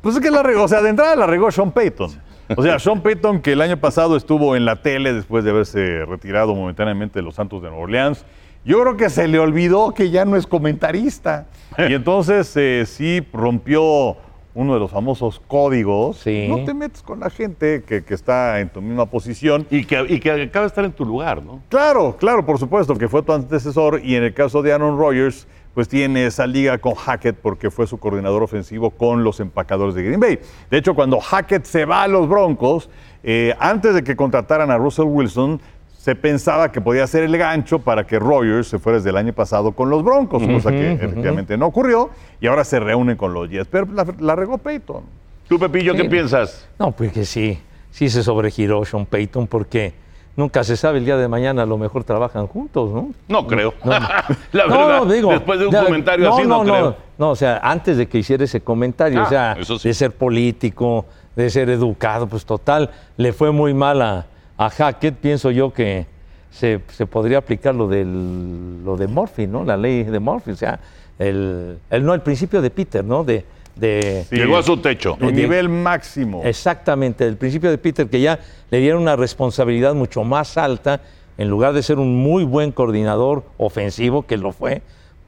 Pues 0.00 0.16
es 0.16 0.22
que 0.22 0.30
la 0.30 0.42
regó, 0.42 0.64
o 0.64 0.68
sea, 0.68 0.80
de 0.82 0.90
entrada 0.90 1.14
la 1.16 1.26
regó 1.26 1.50
Sean 1.50 1.72
Payton. 1.72 2.10
O 2.56 2.62
sea, 2.62 2.78
Sean 2.78 3.00
Payton 3.00 3.40
que 3.42 3.52
el 3.52 3.60
año 3.60 3.76
pasado 3.76 4.16
estuvo 4.16 4.56
en 4.56 4.64
la 4.64 4.82
tele 4.82 5.12
después 5.12 5.44
de 5.44 5.50
haberse 5.50 6.04
retirado 6.04 6.54
momentáneamente 6.54 7.18
de 7.20 7.22
los 7.22 7.34
Santos 7.36 7.62
de 7.62 7.68
Nueva 7.68 7.84
Orleans. 7.84 8.24
Yo 8.64 8.80
creo 8.82 8.96
que 8.96 9.08
se 9.08 9.26
le 9.28 9.38
olvidó 9.38 9.94
que 9.94 10.10
ya 10.10 10.24
no 10.24 10.36
es 10.36 10.46
comentarista. 10.46 11.46
Y 11.88 11.94
entonces 11.94 12.52
eh, 12.56 12.84
sí 12.86 13.24
rompió 13.32 14.16
uno 14.54 14.74
de 14.74 14.80
los 14.80 14.90
famosos 14.90 15.40
códigos. 15.46 16.18
Sí. 16.18 16.46
No 16.48 16.64
te 16.64 16.74
metes 16.74 17.02
con 17.02 17.20
la 17.20 17.30
gente 17.30 17.82
que, 17.86 18.04
que 18.04 18.14
está 18.14 18.60
en 18.60 18.68
tu 18.68 18.82
misma 18.82 19.06
posición. 19.06 19.66
Y 19.70 19.84
que, 19.84 20.04
y 20.08 20.20
que 20.20 20.30
acaba 20.30 20.64
de 20.64 20.68
estar 20.68 20.84
en 20.84 20.92
tu 20.92 21.04
lugar, 21.04 21.42
¿no? 21.42 21.60
Claro, 21.68 22.16
claro, 22.18 22.44
por 22.44 22.58
supuesto, 22.58 22.96
que 22.96 23.08
fue 23.08 23.22
tu 23.22 23.32
antecesor 23.32 24.00
y 24.02 24.16
en 24.16 24.24
el 24.24 24.34
caso 24.34 24.62
de 24.62 24.72
Aaron 24.72 24.98
Rodgers, 24.98 25.46
pues 25.74 25.88
tiene 25.88 26.26
esa 26.26 26.46
liga 26.46 26.78
con 26.78 26.94
Hackett 26.94 27.36
porque 27.36 27.70
fue 27.70 27.86
su 27.86 27.98
coordinador 27.98 28.42
ofensivo 28.42 28.90
con 28.90 29.22
los 29.22 29.38
empacadores 29.40 29.94
de 29.94 30.02
Green 30.02 30.20
Bay. 30.20 30.38
De 30.70 30.78
hecho, 30.78 30.94
cuando 30.94 31.20
Hackett 31.20 31.64
se 31.64 31.84
va 31.84 32.02
a 32.02 32.08
los 32.08 32.28
Broncos, 32.28 32.90
eh, 33.22 33.54
antes 33.58 33.94
de 33.94 34.02
que 34.02 34.16
contrataran 34.16 34.70
a 34.70 34.78
Russell 34.78 35.06
Wilson, 35.06 35.60
se 36.00 36.14
pensaba 36.16 36.72
que 36.72 36.80
podía 36.80 37.06
ser 37.06 37.24
el 37.24 37.36
gancho 37.36 37.80
para 37.80 38.06
que 38.06 38.18
Rodgers 38.18 38.68
se 38.68 38.78
fuera 38.78 38.96
desde 38.96 39.10
el 39.10 39.18
año 39.18 39.34
pasado 39.34 39.72
con 39.72 39.90
los 39.90 40.02
Broncos, 40.02 40.42
cosa 40.46 40.70
que 40.70 40.92
efectivamente 40.92 41.58
no 41.58 41.66
ocurrió, 41.66 42.08
y 42.40 42.46
ahora 42.46 42.64
se 42.64 42.80
reúnen 42.80 43.18
con 43.18 43.34
los 43.34 43.50
Jets. 43.50 43.68
Pero 43.70 43.86
la, 43.92 44.06
la 44.18 44.34
regó 44.34 44.56
Peyton. 44.56 45.02
Tú, 45.46 45.58
Pepillo, 45.58 45.92
¿qué 45.94 46.02
Sí. 46.04 46.08
piensas? 46.08 46.66
No, 46.78 46.90
pues 46.92 47.12
que 47.12 47.26
sí, 47.26 47.58
sí 47.90 48.08
se 48.08 48.22
sobregiró 48.22 48.82
Sean 48.86 49.04
Payton 49.04 49.46
porque 49.46 49.92
nunca 50.36 50.64
se 50.64 50.74
sabe 50.78 50.98
el 51.00 51.04
día 51.04 51.18
de 51.18 51.28
mañana 51.28 51.64
a 51.64 51.66
lo 51.66 51.76
mejor 51.76 52.02
trabajan 52.02 52.46
juntos, 52.46 52.90
¿no? 52.94 53.10
No 53.28 53.46
creo. 53.46 53.74
no. 53.84 53.90
La 54.52 54.66
No, 54.66 54.78
verdad, 54.78 54.98
no, 55.00 55.12
digo, 55.12 55.30
después 55.32 55.58
de 55.60 55.66
un 55.66 55.72
ya, 55.72 55.84
comentario 55.84 56.32
así, 56.32 56.46
no, 56.46 56.62
creo. 56.62 56.96
No, 57.18 57.30
o 57.32 57.36
sea, 57.36 57.58
antes 57.62 57.98
de 57.98 58.08
que 58.08 58.16
hiciera 58.16 58.44
ese 58.44 58.62
comentario, 58.62 59.20
Ah, 59.20 59.24
o 59.24 59.28
sea, 59.28 59.52
eso 59.60 59.78
sí. 59.78 59.88
de 59.88 59.94
ser 59.94 60.12
político, 60.12 61.04
de 61.36 61.50
ser 61.50 61.68
educado, 61.68 62.26
pues 62.26 62.46
total, 62.46 62.88
le 63.18 63.34
fue 63.34 63.50
muy 63.52 63.74
mal 63.74 64.00
a, 64.00 64.26
a 64.60 64.68
Hackett, 64.68 65.14
pienso 65.14 65.50
yo 65.50 65.72
que 65.72 66.06
se, 66.50 66.82
se 66.88 67.06
podría 67.06 67.38
aplicar 67.38 67.74
lo, 67.74 67.88
del, 67.88 68.84
lo 68.84 68.98
de 68.98 69.06
Murphy, 69.06 69.46
¿no? 69.46 69.64
La 69.64 69.78
ley 69.78 70.04
de 70.04 70.20
Murphy, 70.20 70.50
o 70.50 70.56
sea, 70.56 70.78
el, 71.18 71.78
el 71.88 72.04
no, 72.04 72.12
el 72.12 72.20
principio 72.20 72.60
de 72.60 72.68
Peter, 72.68 73.02
¿no? 73.02 73.24
De, 73.24 73.46
de, 73.74 74.26
Sí. 74.28 74.36
Llegó 74.36 74.58
a 74.58 74.62
su 74.62 74.76
techo. 74.76 75.16
Tu 75.18 75.30
nivel 75.30 75.70
máximo. 75.70 76.42
Exactamente, 76.44 77.26
el 77.26 77.38
principio 77.38 77.70
de 77.70 77.78
Peter, 77.78 78.06
que 78.06 78.20
ya 78.20 78.38
le 78.70 78.80
dieron 78.80 79.00
una 79.00 79.16
responsabilidad 79.16 79.94
mucho 79.94 80.24
más 80.24 80.58
alta, 80.58 81.00
en 81.38 81.48
lugar 81.48 81.72
de 81.72 81.82
ser 81.82 81.98
un 81.98 82.22
muy 82.22 82.44
buen 82.44 82.70
coordinador 82.70 83.44
ofensivo, 83.56 84.26
que 84.26 84.36
lo 84.36 84.52
fue, 84.52 84.82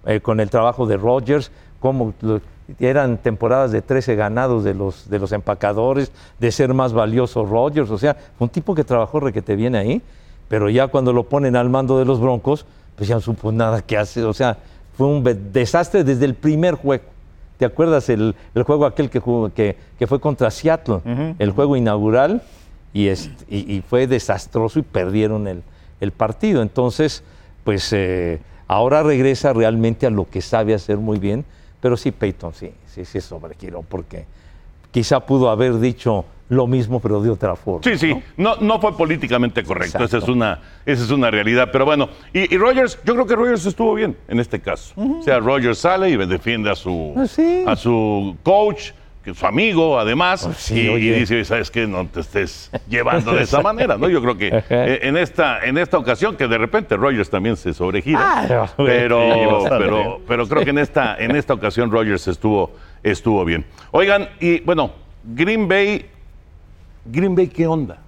eh, 0.05 0.21
con 0.21 0.41
el 0.41 0.51
trabajo 0.51 0.85
de 0.85 0.99
Rodgers, 0.99 1.51
como 1.81 2.13
eran 2.81 3.19
temporadas 3.19 3.73
de 3.73 3.83
13 3.83 4.15
ganados 4.17 4.65
de 4.65 4.75
los, 4.75 5.09
de 5.11 5.19
los 5.19 5.33
empacadores, 5.33 6.13
de 6.39 6.53
ser 6.53 6.75
más 6.75 6.93
valioso 6.93 7.45
Rodgers, 7.45 7.91
o 7.91 7.99
sea, 7.99 8.17
un 8.39 8.49
tipo 8.49 8.75
que 8.75 8.85
trabajó 8.85 9.21
requete 9.21 9.57
bien 9.57 9.75
ahí, 9.75 10.03
pero 10.49 10.69
ya 10.71 10.89
cuando 10.89 11.13
lo 11.13 11.25
ponen 11.25 11.57
al 11.57 11.71
mando 11.71 11.99
de 11.99 12.05
los 12.05 12.21
Broncos, 12.21 12.67
pues 12.97 13.09
ya 13.09 13.15
no 13.17 13.21
supo 13.21 13.53
nada 13.53 13.83
que 13.83 13.97
hacer, 13.97 14.25
o 14.25 14.35
sea, 14.35 14.59
fue 14.97 15.07
un 15.07 15.25
desastre 15.53 16.05
desde 16.05 16.25
el 16.27 16.35
primer 16.35 16.75
juego. 16.75 17.05
¿Te 17.59 17.65
acuerdas 17.67 18.09
el, 18.09 18.35
el 18.55 18.63
juego 18.65 18.85
aquel 18.87 19.09
que, 19.09 19.21
jugó- 19.21 19.51
que, 19.53 19.77
que 19.99 20.07
fue 20.07 20.21
contra 20.21 20.51
Seattle? 20.51 21.01
El 21.39 21.51
juego 21.53 21.77
inaugural 21.77 22.43
y, 22.93 23.07
est- 23.09 23.31
y, 23.49 23.73
y 23.77 23.81
fue 23.83 24.07
desastroso 24.07 24.79
y 24.81 24.83
perdieron 24.83 25.47
el, 25.47 25.63
el 26.01 26.11
partido. 26.13 26.61
Entonces, 26.61 27.23
pues 27.65 27.91
eh, 27.93 28.41
ahora 28.67 29.03
regresa 29.05 29.53
realmente 29.53 30.07
a 30.07 30.11
lo 30.11 30.29
que 30.29 30.41
sabe 30.43 30.75
hacer 30.75 30.99
muy 30.99 31.19
bien, 31.19 31.45
pero 31.83 31.97
sí, 31.99 32.13
Peyton 32.13 32.55
sí, 32.55 32.73
sí, 32.87 33.05
sí 33.05 33.21
sobregiró 33.21 33.83
porque 33.83 34.25
quizá 34.93 35.21
pudo 35.21 35.51
haber 35.51 35.79
dicho 35.81 36.25
lo 36.49 36.67
mismo, 36.67 37.01
pero 37.01 37.21
de 37.23 37.31
otra 37.31 37.57
forma. 37.57 37.81
Sí, 37.83 37.97
sí, 37.99 38.15
¿no? 38.37 38.55
no, 38.57 38.61
no 38.61 38.81
fue 38.81 38.97
políticamente 38.97 39.65
correcto, 39.65 40.05
esa 40.05 40.19
es, 40.19 40.29
una, 40.29 40.61
esa 40.87 41.03
es 41.03 41.11
una 41.11 41.31
realidad. 41.31 41.71
Pero 41.73 41.85
bueno, 41.87 42.09
y, 42.33 42.55
y 42.55 42.59
Rogers, 42.59 42.99
yo 43.05 43.15
creo 43.15 43.27
que 43.27 43.35
Rogers 43.35 43.67
estuvo 43.67 43.95
bien 43.95 44.17
en 44.29 44.39
este 44.39 44.61
caso. 44.61 44.93
O 44.97 45.23
sea, 45.23 45.41
Rogers 45.41 45.79
sale 45.79 46.11
y 46.11 46.17
defiende 46.17 46.71
a 46.71 46.77
su, 46.77 47.15
Ah, 47.17 47.27
sí. 47.27 47.65
a 47.67 47.75
su 47.75 48.37
coach, 48.43 48.91
que 49.23 49.35
su 49.35 49.47
amigo 49.47 49.99
además, 49.99 50.45
Pues 50.45 50.57
sí, 50.59 50.81
y, 50.81 51.11
dice, 51.11 51.45
¿sabes 51.45 51.71
qué? 51.71 51.87
No 51.87 52.07
te 52.07 52.21
estés 52.21 52.71
llevando 52.89 53.33
de 53.33 53.43
esa 53.43 53.61
manera, 53.63 53.97
¿no? 53.97 54.09
Yo 54.09 54.21
creo 54.21 54.37
que 54.37 54.49
eh, 54.53 54.99
en 55.03 55.17
esta, 55.17 55.65
en 55.65 55.79
esta 55.79 55.99
ocasión, 55.99 56.37
que 56.37 56.49
de 56.49 56.59
repente 56.59 56.97
Rogers 56.97 57.31
también 57.31 57.57
se 57.57 57.73
sobregira, 57.73 58.19
Ah, 58.21 58.67
pero, 58.77 59.65
pero, 59.69 60.21
pero 60.27 60.49
creo 60.49 60.65
que 60.65 60.71
en 60.71 60.79
esta, 60.79 61.17
en 61.17 61.37
esta 61.37 61.55
ocasión 61.55 61.91
Rogers 61.91 62.27
estuvo, 62.29 62.73
estuvo 63.03 63.45
bien. 63.45 63.65
Oigan, 63.93 64.29
y 64.41 64.61
bueno, 64.61 64.93
Green 65.25 65.69
Bay 65.69 66.07
Green 67.05 67.35
Bay, 67.35 67.49
¿qué 67.49 67.67
onda? 67.67 67.99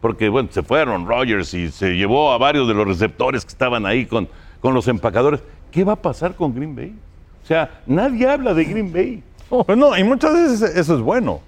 Porque, 0.00 0.28
bueno, 0.28 0.48
se 0.50 0.62
fueron 0.62 1.06
Rodgers 1.06 1.52
y 1.54 1.70
se 1.70 1.96
llevó 1.96 2.32
a 2.32 2.38
varios 2.38 2.68
de 2.68 2.74
los 2.74 2.86
receptores 2.86 3.44
que 3.44 3.50
estaban 3.50 3.86
ahí 3.86 4.06
con, 4.06 4.28
con 4.60 4.74
los 4.74 4.88
empacadores. 4.88 5.40
¿Qué 5.70 5.84
va 5.84 5.94
a 5.94 6.02
pasar 6.02 6.34
con 6.34 6.54
Green 6.54 6.74
Bay? 6.74 6.94
O 7.42 7.46
sea, 7.46 7.80
nadie 7.86 8.28
habla 8.28 8.54
de 8.54 8.64
Green 8.64 8.92
Bay. 8.92 9.22
Pues 9.66 9.78
no, 9.78 9.96
y 9.96 10.04
muchas 10.04 10.32
veces 10.32 10.76
eso 10.76 10.94
es 10.96 11.00
bueno. 11.00 11.40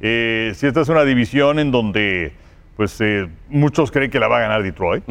Eh, 0.00 0.52
si 0.54 0.66
esta 0.66 0.80
es 0.80 0.88
una 0.88 1.04
división 1.04 1.58
en 1.58 1.70
donde 1.70 2.32
pues 2.76 3.00
eh, 3.00 3.28
muchos 3.48 3.90
creen 3.90 4.10
que 4.10 4.18
la 4.18 4.28
va 4.28 4.38
a 4.38 4.40
ganar 4.40 4.62
Detroit. 4.62 5.04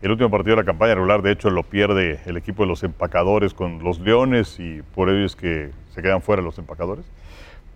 El 0.00 0.10
último 0.12 0.30
partido 0.30 0.56
de 0.56 0.62
la 0.62 0.66
campaña 0.66 0.94
regular, 0.94 1.22
de 1.22 1.32
hecho, 1.32 1.50
lo 1.50 1.64
pierde 1.64 2.20
el 2.24 2.36
equipo 2.36 2.62
de 2.62 2.68
los 2.68 2.84
empacadores 2.84 3.52
con 3.52 3.82
los 3.82 3.98
Leones 3.98 4.60
y 4.60 4.80
por 4.94 5.08
ello 5.08 5.26
es 5.26 5.34
que 5.34 5.70
se 5.92 6.02
quedan 6.02 6.22
fuera 6.22 6.40
los 6.40 6.56
empacadores. 6.58 7.04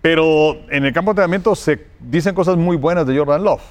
Pero 0.01 0.57
en 0.69 0.85
el 0.85 0.93
campo 0.93 1.09
de 1.09 1.21
entrenamiento 1.21 1.53
se 1.55 1.85
dicen 1.99 2.33
cosas 2.33 2.55
muy 2.55 2.77
buenas 2.77 3.05
de 3.05 3.17
Jordan 3.17 3.43
Love. 3.43 3.63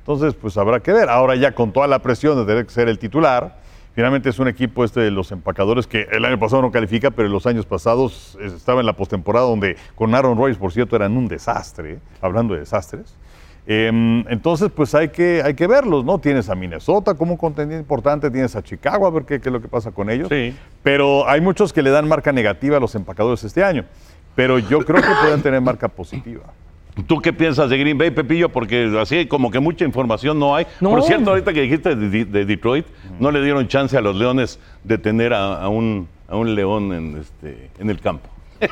Entonces, 0.00 0.34
pues 0.34 0.56
habrá 0.56 0.80
que 0.80 0.92
ver. 0.92 1.08
Ahora 1.10 1.36
ya 1.36 1.52
con 1.52 1.72
toda 1.72 1.86
la 1.86 1.98
presión 2.00 2.36
de 2.38 2.46
tener 2.46 2.66
que 2.66 2.72
ser 2.72 2.88
el 2.88 2.98
titular, 2.98 3.58
finalmente 3.94 4.28
es 4.28 4.38
un 4.38 4.48
equipo 4.48 4.84
este 4.84 5.00
de 5.00 5.10
los 5.10 5.32
empacadores 5.32 5.86
que 5.86 6.06
el 6.12 6.24
año 6.24 6.38
pasado 6.38 6.62
no 6.62 6.70
califica, 6.70 7.10
pero 7.10 7.26
en 7.26 7.32
los 7.32 7.46
años 7.46 7.66
pasados 7.66 8.36
estaba 8.40 8.80
en 8.80 8.86
la 8.86 8.94
postemporada 8.94 9.46
donde 9.46 9.76
con 9.94 10.14
Aaron 10.14 10.36
Rodgers, 10.36 10.58
por 10.58 10.72
cierto, 10.72 10.96
eran 10.96 11.16
un 11.16 11.28
desastre, 11.28 11.98
hablando 12.20 12.54
de 12.54 12.60
desastres. 12.60 13.16
Em, 13.66 14.24
entonces, 14.28 14.70
pues 14.74 14.94
hay 14.94 15.08
que, 15.08 15.40
hay 15.42 15.54
que 15.54 15.66
verlos, 15.66 16.04
¿no? 16.04 16.18
Tienes 16.18 16.50
a 16.50 16.54
Minnesota 16.54 17.14
como 17.14 17.32
un 17.32 17.38
contendiente 17.38 17.80
importante, 17.80 18.30
tienes 18.30 18.54
a 18.56 18.62
Chicago 18.62 19.06
a 19.06 19.10
ver 19.10 19.24
qué, 19.24 19.40
qué 19.40 19.48
es 19.48 19.52
lo 19.52 19.62
que 19.62 19.68
pasa 19.68 19.90
con 19.90 20.10
ellos. 20.10 20.28
Sí. 20.28 20.54
Pero 20.82 21.26
hay 21.26 21.40
muchos 21.40 21.72
que 21.72 21.80
le 21.80 21.90
dan 21.90 22.06
marca 22.06 22.30
negativa 22.30 22.76
a 22.76 22.80
los 22.80 22.94
empacadores 22.94 23.42
este 23.44 23.64
año. 23.64 23.86
Pero 24.34 24.58
yo 24.58 24.80
creo 24.80 25.00
que 25.00 25.08
pueden 25.22 25.42
tener 25.42 25.60
marca 25.60 25.88
positiva. 25.88 26.42
¿Tú 27.06 27.20
qué 27.20 27.32
piensas 27.32 27.68
de 27.70 27.76
Green 27.78 27.98
Bay, 27.98 28.10
Pepillo? 28.10 28.48
Porque 28.50 28.96
así 29.00 29.26
como 29.26 29.50
que 29.50 29.58
mucha 29.58 29.84
información 29.84 30.38
no 30.38 30.54
hay. 30.54 30.66
No. 30.80 30.90
Por 30.90 31.02
cierto, 31.02 31.30
ahorita 31.30 31.52
que 31.52 31.62
dijiste 31.62 31.96
de, 31.96 32.24
de 32.24 32.44
Detroit, 32.44 32.86
no 33.18 33.30
le 33.30 33.42
dieron 33.42 33.66
chance 33.66 33.96
a 33.96 34.00
los 34.00 34.14
Leones 34.14 34.60
de 34.84 34.98
tener 34.98 35.32
a, 35.34 35.60
a 35.62 35.68
un, 35.68 36.08
a 36.28 36.36
un 36.36 36.54
león 36.54 36.92
en, 36.92 37.16
este, 37.18 37.70
en 37.78 37.90
el 37.90 38.00
campo. 38.00 38.28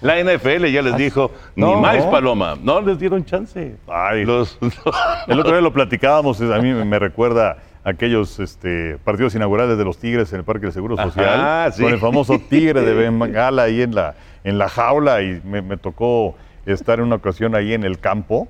La 0.00 0.22
NFL 0.22 0.66
ya 0.66 0.82
les 0.82 0.96
dijo, 0.96 1.30
ni 1.54 1.62
No. 1.64 1.80
más 1.80 2.04
paloma. 2.06 2.56
No 2.60 2.80
les 2.80 2.98
dieron 2.98 3.24
chance. 3.24 3.76
Ay. 3.88 4.24
Los, 4.24 4.58
El 5.28 5.38
otro 5.38 5.52
día 5.52 5.60
lo 5.60 5.72
platicábamos, 5.72 6.40
a 6.40 6.58
mí 6.60 6.72
me 6.72 6.98
recuerda 6.98 7.58
aquellos 7.84 8.40
este, 8.40 8.98
partidos 9.04 9.34
inaugurales 9.34 9.78
de 9.78 9.84
los 9.84 9.98
Tigres 9.98 10.32
en 10.32 10.40
el 10.40 10.44
Parque 10.44 10.62
del 10.66 10.72
Seguro 10.72 10.96
Social, 10.96 11.40
Ajá, 11.40 11.72
sí. 11.72 11.82
con 11.82 11.92
el 11.92 11.98
famoso 12.00 12.38
tigre 12.38 12.80
de 12.80 12.94
Bengala 13.10 13.64
ahí 13.64 13.82
en 13.82 13.94
la, 13.94 14.14
en 14.42 14.58
la 14.58 14.68
jaula 14.68 15.22
y 15.22 15.40
me, 15.44 15.60
me 15.62 15.76
tocó 15.76 16.34
estar 16.66 16.98
en 16.98 17.06
una 17.06 17.16
ocasión 17.16 17.54
ahí 17.54 17.72
en 17.72 17.84
el 17.84 17.98
campo. 17.98 18.48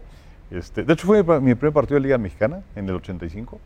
Este, 0.51 0.85
de 0.85 0.93
hecho 0.93 1.07
fue 1.07 1.23
mi 1.41 1.55
primer 1.55 1.73
partido 1.73 1.97
de 1.97 2.01
Liga 2.01 2.19
Mexicana 2.19 2.63
en 2.77 2.89
el 2.89 2.97
85. 2.97 3.61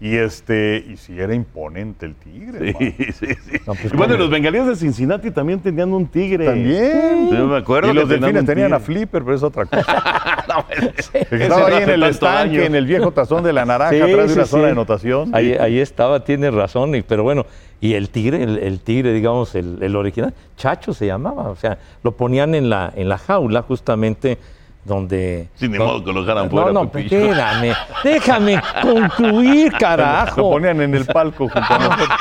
Y 0.00 0.16
este, 0.16 0.84
y 0.88 0.96
sí 0.96 1.18
era 1.18 1.34
imponente 1.34 2.04
el 2.04 2.14
tigre. 2.16 2.74
Sí, 2.78 3.12
sí, 3.12 3.26
sí. 3.26 3.58
No, 3.66 3.74
pues, 3.74 3.92
Y 3.92 3.96
bueno, 3.96 4.16
los 4.16 4.28
bengalíes 4.28 4.66
de 4.66 4.76
Cincinnati 4.76 5.30
también 5.30 5.60
tenían 5.60 5.92
un 5.92 6.06
tigre. 6.06 6.46
También. 6.46 7.28
Sí, 7.30 7.36
me 7.36 7.56
acuerdo 7.56 7.90
Y 7.90 7.92
que 7.94 8.00
los 8.00 8.08
delfines 8.08 8.44
tenían 8.44 8.74
a. 8.74 8.80
Flipper, 8.80 9.22
pero 9.22 9.34
es 9.34 9.42
otra 9.42 9.64
cosa. 9.66 9.84
No, 10.46 10.66
ese 10.98 11.26
estaba 11.30 11.68
ahí 11.68 11.82
en 11.82 11.90
el 11.90 12.02
estanque, 12.02 12.56
daño. 12.58 12.66
en 12.66 12.74
el 12.74 12.86
viejo 12.86 13.10
tazón 13.12 13.42
de 13.42 13.52
la 13.52 13.64
naranja, 13.64 13.94
Sí, 13.94 14.00
atrás 14.00 14.28
de 14.28 14.34
una 14.34 14.44
sí, 14.44 14.50
zona 14.50 14.62
sí. 14.62 14.66
de 14.66 14.72
anotación. 14.72 15.30
Ahí, 15.34 15.52
ahí 15.54 15.78
estaba, 15.80 16.22
tiene 16.22 16.50
razón, 16.50 16.94
y, 16.94 17.00
pero 17.02 17.22
bueno, 17.22 17.46
y 17.80 17.94
el 17.94 18.10
tigre, 18.10 18.42
el, 18.42 18.58
el 18.58 18.80
tigre, 18.80 19.14
digamos, 19.14 19.54
el, 19.54 19.82
el 19.82 19.96
original, 19.96 20.34
Chacho 20.56 20.92
se 20.92 21.06
llamaba, 21.06 21.48
o 21.48 21.56
sea, 21.56 21.78
lo 22.02 22.12
ponían 22.12 22.54
en 22.54 22.68
la, 22.68 22.92
en 22.94 23.08
la 23.08 23.16
jaula 23.18 23.62
justamente 23.62 24.38
donde... 24.84 25.48
Sí, 25.54 25.68
don- 25.68 25.78
modo 25.78 26.04
que 26.04 26.12
lo 26.12 26.20
dejaran 26.22 26.44
No, 26.44 26.50
fuera, 26.50 26.72
no, 26.72 26.88
Pepillo. 26.90 27.18
espérame, 27.18 27.74
déjame 28.02 28.60
concluir, 28.82 29.72
Lo 29.72 29.78
carajo. 29.78 30.50
ponían 30.50 30.80
en 30.82 30.94
el 30.94 31.06
palco 31.06 31.48
junto 31.48 31.74
a 31.74 31.78
nosotros. 31.78 32.08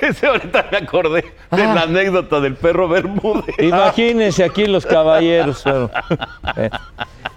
Ese 0.00 0.26
ahorita 0.26 0.66
me 0.70 0.78
acordé 0.78 1.22
de 1.22 1.62
Ah. 1.62 1.74
la 1.74 1.82
anécdota 1.82 2.40
del 2.40 2.54
perro 2.56 2.88
Bermúdez. 2.88 3.54
Imagínense 3.58 4.44
aquí 4.44 4.66
los 4.66 4.84
caballeros. 4.84 5.62
pero, 5.64 5.90
eh, 6.56 6.70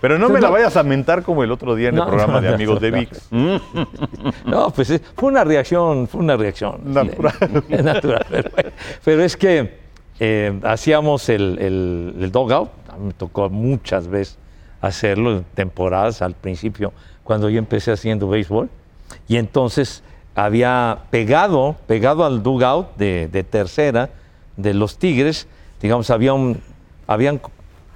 Pero 0.01 0.17
no 0.17 0.27
me 0.29 0.41
la 0.41 0.49
vayas 0.49 0.75
a 0.75 0.83
mentar 0.83 1.23
como 1.23 1.43
el 1.43 1.51
otro 1.51 1.75
día 1.75 1.89
en 1.89 1.95
el 1.95 2.01
No, 2.01 2.07
programa 2.07 2.33
no, 2.35 2.41
de 2.41 2.47
no, 2.49 2.55
Amigos 2.55 2.81
de 2.81 2.91
no. 2.91 2.97
VIX. 2.97 3.31
No, 4.45 4.69
pues 4.71 4.89
eh, 4.91 5.01
fue 5.15 5.29
una 5.29 5.43
reacción, 5.45 6.07
fue 6.07 6.19
una 6.21 6.35
reacción. 6.35 6.79
Natural. 6.85 7.33
Eh, 7.69 7.81
natural. 7.83 8.25
Pero, 8.29 8.49
pero 9.05 9.23
es 9.23 9.37
que 9.37 9.79
eh, 10.19 10.59
hacíamos 10.63 11.29
el, 11.29 11.57
el, 11.59 12.15
el 12.21 12.31
dogout, 12.31 12.69
me 12.97 13.13
tocó 13.13 13.49
muchas 13.49 14.07
veces 14.07 14.37
hacerlo 14.81 15.37
en 15.37 15.43
temporadas 15.55 16.21
al 16.21 16.33
principio, 16.33 16.93
cuando 17.23 17.49
yo 17.49 17.59
empecé 17.59 17.91
haciendo 17.91 18.27
béisbol. 18.29 18.69
Y 19.27 19.37
entonces 19.37 20.03
había 20.35 20.99
pegado, 21.09 21.75
pegado 21.87 22.23
al 22.25 22.41
dugout 22.43 22.95
de, 22.97 23.27
de 23.31 23.43
tercera 23.43 24.09
de 24.55 24.73
los 24.73 24.97
Tigres, 24.97 25.47
digamos, 25.81 26.09
había 26.09 26.33
un, 26.33 26.59
habían 27.07 27.41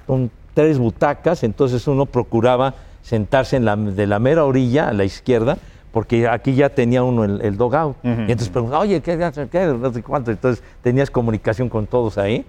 un- 0.06 0.30
tres 0.54 0.78
butacas, 0.78 1.42
entonces 1.42 1.86
uno 1.88 2.06
procuraba 2.06 2.74
sentarse 3.02 3.56
en 3.56 3.64
la, 3.64 3.74
de 3.76 4.06
la 4.06 4.18
mera 4.18 4.44
orilla 4.44 4.88
a 4.88 4.92
la 4.92 5.04
izquierda, 5.04 5.58
porque 5.92 6.28
aquí 6.28 6.54
ya 6.54 6.68
tenía 6.70 7.02
uno 7.02 7.24
el, 7.24 7.40
el 7.40 7.56
dogout. 7.56 7.96
Y 8.04 8.08
entonces 8.32 8.48
preguntaba, 8.50 8.82
oye, 8.82 9.00
¿qué, 9.00 9.16
qué, 9.18 9.48
qué, 9.50 9.66
no 9.66 9.92
sé 9.92 10.02
cuánto? 10.02 10.30
Entonces 10.30 10.62
tenías 10.82 11.10
comunicación 11.10 11.68
con 11.68 11.86
todos 11.86 12.18
ahí. 12.18 12.44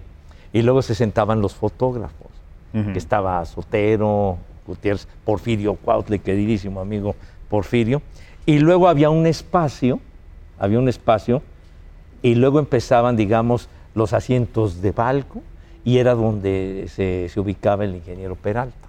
Y 0.52 0.62
luego 0.62 0.82
se 0.82 0.94
sentaban 0.94 1.40
los 1.40 1.54
fotógrafos, 1.54 2.28
que 2.92 2.98
estaba 2.98 3.44
Sotero, 3.44 4.38
Gutiérrez, 4.66 5.08
Porfirio 5.24 5.74
Cuautle, 5.74 6.18
queridísimo 6.18 6.80
amigo 6.80 7.14
Porfirio. 7.48 8.02
Y 8.44 8.58
luego 8.58 8.88
había 8.88 9.10
un 9.10 9.26
espacio, 9.26 10.00
había 10.58 10.78
un 10.78 10.88
espacio, 10.88 11.42
y 12.22 12.34
luego 12.34 12.58
empezaban, 12.58 13.16
digamos, 13.16 13.68
los 13.94 14.12
asientos 14.12 14.82
de 14.82 14.92
palco, 14.92 15.42
y 15.84 15.98
era 15.98 16.14
donde 16.14 16.86
se, 16.88 17.30
ubicaba 17.38 17.84
el 17.84 17.94
ingeniero 17.94 18.34
Peralta. 18.34 18.88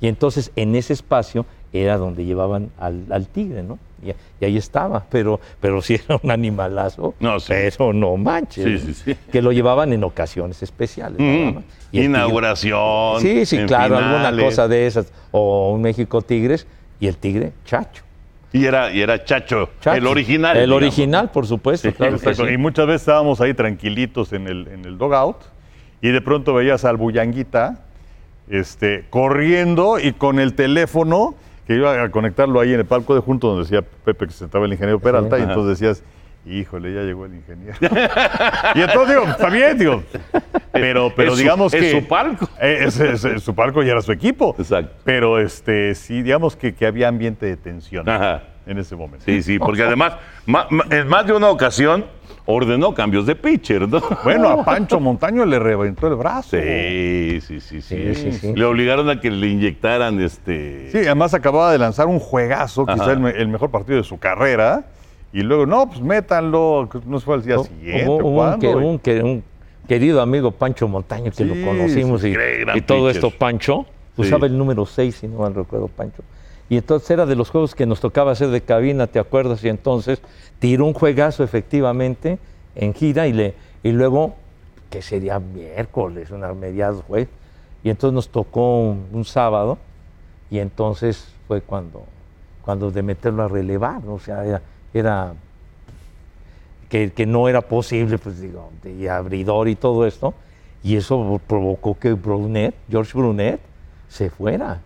Y 0.00 0.06
entonces 0.06 0.52
en 0.56 0.74
ese 0.76 0.92
espacio 0.92 1.44
era 1.72 1.98
donde 1.98 2.24
llevaban 2.24 2.70
al 2.78 3.26
tigre, 3.26 3.62
¿no? 3.62 3.78
Y, 4.02 4.10
y 4.40 4.44
ahí 4.44 4.56
estaba, 4.56 5.04
pero, 5.10 5.40
pero 5.60 5.82
sí 5.82 5.94
era 5.94 6.18
un 6.22 6.30
animalazo. 6.30 7.14
No, 7.20 7.40
sí. 7.40 7.52
Pero 7.52 7.92
no 7.92 8.16
manches. 8.16 8.80
Sí, 8.82 8.94
sí, 8.94 9.02
sí. 9.04 9.16
Que 9.32 9.42
lo 9.42 9.52
llevaban 9.52 9.92
en 9.92 10.04
ocasiones 10.04 10.62
especiales. 10.62 11.18
Mm. 11.18 11.58
Y 11.92 12.00
tigre- 12.00 12.04
Inauguración. 12.04 13.20
Sí, 13.20 13.46
sí, 13.46 13.58
claro, 13.66 13.96
alguna 13.98 14.44
cosa 14.44 14.68
de 14.68 14.86
esas. 14.86 15.12
O 15.30 15.72
un 15.72 15.82
México 15.82 16.22
Tigres 16.22 16.66
y 17.00 17.06
el 17.06 17.16
tigre 17.16 17.52
Chacho. 17.64 18.02
Y 18.52 18.64
era, 18.64 18.90
y 18.92 19.00
era 19.02 19.22
Chacho, 19.24 19.68
Chacho. 19.80 19.96
el 19.98 20.06
original. 20.06 20.56
El 20.56 20.64
digamos. 20.70 20.76
original, 20.82 21.30
por 21.30 21.46
supuesto. 21.46 21.92
Claro 21.92 22.18
que. 22.18 22.52
Y 22.52 22.56
muchas 22.56 22.86
veces 22.86 23.02
estábamos 23.02 23.40
ahí 23.42 23.52
tranquilitos 23.52 24.32
en 24.32 24.46
el, 24.46 24.68
en 24.68 24.84
el 24.86 24.96
dogout 24.96 25.36
y 26.00 26.08
de 26.08 26.20
pronto 26.22 26.54
veías 26.54 26.84
al 26.86 26.96
Bullanguita 26.96 27.84
este, 28.48 29.04
corriendo 29.10 29.98
y 29.98 30.12
con 30.12 30.38
el 30.40 30.54
teléfono 30.54 31.34
que 31.68 31.74
iba 31.76 32.02
a 32.02 32.10
conectarlo 32.10 32.58
ahí 32.58 32.72
en 32.72 32.80
el 32.80 32.86
palco 32.86 33.14
de 33.14 33.20
junto 33.20 33.46
donde 33.48 33.62
decía 33.62 33.82
Pepe 34.04 34.26
que 34.26 34.32
se 34.32 34.38
sentaba 34.40 34.64
el 34.66 34.72
ingeniero 34.72 34.98
Peralta 34.98 35.38
y 35.38 35.42
entonces 35.42 35.78
decías, 35.78 36.02
híjole, 36.46 36.94
ya 36.94 37.02
llegó 37.02 37.26
el 37.26 37.34
ingeniero. 37.34 37.76
y 38.74 38.80
entonces 38.80 39.16
digo, 39.16 39.28
está 39.30 39.50
bien, 39.50 39.76
digo, 39.78 40.02
pero, 40.72 41.12
pero 41.14 41.28
Es 41.32 41.34
su- 41.36 41.42
digamos 41.42 41.74
es 41.74 41.80
que... 41.82 41.90
su 42.00 42.08
palco. 42.08 42.48
Eh, 42.60 42.84
es- 42.86 42.98
es- 42.98 43.24
es 43.24 43.42
su 43.42 43.54
palco 43.54 43.82
y 43.82 43.88
era 43.90 44.00
su 44.00 44.12
equipo. 44.12 44.56
Exacto. 44.58 44.94
Pero 45.04 45.38
este, 45.38 45.94
sí, 45.94 46.22
digamos 46.22 46.56
que, 46.56 46.74
que 46.74 46.86
había 46.86 47.08
ambiente 47.08 47.44
de 47.44 47.56
tensión 47.58 48.08
Ajá. 48.08 48.44
en 48.66 48.78
ese 48.78 48.96
momento. 48.96 49.24
Sí, 49.26 49.42
sí, 49.42 49.58
porque 49.58 49.82
además, 49.82 50.14
ma- 50.46 50.66
ma- 50.70 50.86
en 50.90 51.06
más 51.06 51.26
de 51.26 51.34
una 51.34 51.50
ocasión, 51.50 52.06
ordenó 52.52 52.94
cambios 52.94 53.26
de 53.26 53.36
pitcher, 53.36 53.86
¿no? 53.86 54.00
Bueno, 54.24 54.48
a 54.48 54.64
Pancho 54.64 54.98
Montaño 54.98 55.44
le 55.44 55.58
reventó 55.58 56.06
el 56.06 56.14
brazo. 56.16 56.56
Sí, 56.56 57.40
sí, 57.42 57.60
sí, 57.60 57.82
sí. 57.82 57.82
Sí, 57.82 58.14
sí, 58.14 58.32
sí. 58.32 58.52
Le 58.54 58.64
obligaron 58.64 59.10
a 59.10 59.20
que 59.20 59.30
le 59.30 59.48
inyectaran 59.48 60.18
este. 60.18 60.88
Sí, 60.90 60.96
además 60.98 61.34
acababa 61.34 61.70
de 61.72 61.78
lanzar 61.78 62.06
un 62.06 62.18
juegazo, 62.18 62.84
Ajá. 62.88 62.94
quizá 62.94 63.12
el, 63.12 63.20
me- 63.20 63.30
el 63.32 63.48
mejor 63.48 63.70
partido 63.70 63.98
de 63.98 64.04
su 64.04 64.18
carrera. 64.18 64.86
Y 65.30 65.42
luego, 65.42 65.66
no, 65.66 65.88
pues 65.90 66.00
métanlo. 66.00 66.88
No 67.04 67.20
fue 67.20 67.34
al 67.34 67.42
día 67.44 67.58
siguiente. 67.58 68.06
Hubo- 68.06 68.16
hubo 68.16 68.28
un, 68.30 68.34
¿cuándo? 68.36 68.58
que- 68.60 68.74
un 68.74 68.98
que- 68.98 69.22
un 69.22 69.44
querido 69.86 70.22
amigo 70.22 70.50
Pancho 70.50 70.88
Montaño 70.88 71.24
que 71.30 71.32
Sí, 71.32 71.44
lo 71.44 71.66
conocimos 71.66 72.22
sí, 72.22 72.28
y, 72.30 72.80
todo 72.80 73.08
pitcher. 73.08 73.10
esto, 73.24 73.30
Pancho, 73.30 73.84
usaba 74.16 74.46
el 74.46 74.56
número 74.56 74.86
6, 74.86 75.16
si 75.16 75.28
no 75.28 75.40
mal 75.40 75.54
recuerdo, 75.54 75.88
Pancho. 75.88 76.22
Y 76.70 76.76
entonces 76.76 77.10
era 77.10 77.24
de 77.24 77.34
los 77.34 77.50
juegos 77.50 77.74
que 77.74 77.86
nos 77.86 78.00
tocaba 78.00 78.32
hacer 78.32 78.48
de 78.48 78.60
cabina, 78.60 79.06
¿te 79.06 79.18
acuerdas? 79.18 79.64
Y 79.64 79.68
entonces 79.68 80.20
tiró 80.58 80.84
un 80.84 80.92
juegazo 80.92 81.42
efectivamente 81.42 82.38
en 82.74 82.92
gira 82.94 83.26
y, 83.26 83.32
le, 83.32 83.54
y 83.82 83.92
luego, 83.92 84.34
que 84.90 85.00
sería 85.00 85.38
miércoles, 85.38 86.30
una 86.30 86.52
mediados, 86.52 87.02
güey. 87.06 87.26
Y 87.82 87.90
entonces 87.90 88.14
nos 88.14 88.28
tocó 88.28 88.80
un, 88.80 89.24
sábado 89.24 89.78
y 90.50 90.58
entonces 90.58 91.32
fue 91.46 91.62
cuando, 91.62 92.04
cuando 92.62 92.90
de 92.90 93.02
meterlo 93.02 93.44
a 93.44 93.48
relevar, 93.48 94.04
¿no? 94.04 94.14
o 94.14 94.18
sea, 94.18 94.60
era, 94.92 95.32
que, 96.88 97.12
que 97.12 97.24
no 97.24 97.48
era 97.48 97.62
posible, 97.62 98.18
pues 98.18 98.40
digo, 98.40 98.70
de 98.82 99.08
abridor 99.08 99.68
y 99.68 99.74
todo 99.74 100.06
esto, 100.06 100.34
y 100.82 100.96
eso 100.96 101.40
provocó 101.46 101.98
que 101.98 102.12
Brunet, 102.12 102.74
George 102.90 103.16
Brunet, 103.16 103.60
se 104.08 104.30
fuera. 104.30 104.80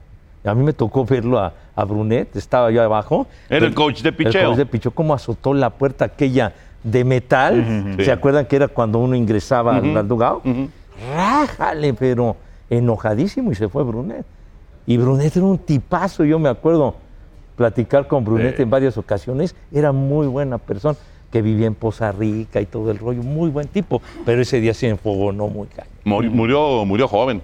A 0.45 0.55
mí 0.55 0.63
me 0.63 0.73
tocó 0.73 1.05
verlo 1.05 1.39
a, 1.39 1.55
a 1.75 1.85
Brunet, 1.85 2.35
estaba 2.37 2.71
yo 2.71 2.83
abajo. 2.83 3.27
Era 3.49 3.67
el 3.67 3.75
coach 3.75 4.03
de 4.03 4.11
El 4.11 4.17
picheo. 4.17 4.49
coach 4.51 4.59
de 4.59 4.67
picheo, 4.67 4.91
cómo 4.93 5.15
azotó 5.15 5.55
la 5.55 5.71
puerta 5.71 6.05
aquella 6.07 6.53
de 6.83 7.05
metal. 7.05 7.97
¿Se 8.03 8.11
acuerdan 8.13 8.47
que 8.47 8.57
era 8.57 8.69
cuando 8.69 8.99
uno 8.99 9.15
ingresaba 9.17 9.77
al- 9.77 9.97
al 9.97 10.07
dugout? 10.09 10.43
Rájale, 11.15 11.95
pero 11.95 12.37
enojadísimo 12.71 13.53
y 13.53 13.55
se 13.55 13.69
fue 13.69 13.83
Brunet. 13.85 14.25
Y 14.87 14.97
Brunet 14.97 15.35
era 15.37 15.45
un 15.47 15.59
tipazo, 15.59 16.25
yo 16.25 16.39
me 16.39 16.49
acuerdo 16.49 16.97
platicar 17.57 18.07
con 18.09 18.25
Brunet 18.25 18.57
Sí. 18.57 18.63
en 18.63 18.71
varias 18.71 18.97
ocasiones, 18.99 19.55
era 19.73 19.93
muy 19.93 20.27
buena 20.27 20.59
persona, 20.59 20.97
que 21.31 21.41
vivía 21.41 21.67
en 21.67 21.75
Poza 21.75 22.13
Rica 22.13 22.61
y 22.61 22.67
todo 22.67 22.91
el 22.91 22.99
rollo, 22.99 23.23
muy 23.23 23.49
buen 23.51 23.67
tipo, 23.69 24.03
pero 24.27 24.43
ese 24.43 24.61
día 24.61 24.75
se 24.75 24.89
enfogonó 24.89 25.49
muy 25.49 25.67
caño. 25.69 25.89
Muri- 26.05 26.29
Murió, 26.29 26.85
murió 26.85 27.09
joven. 27.09 27.43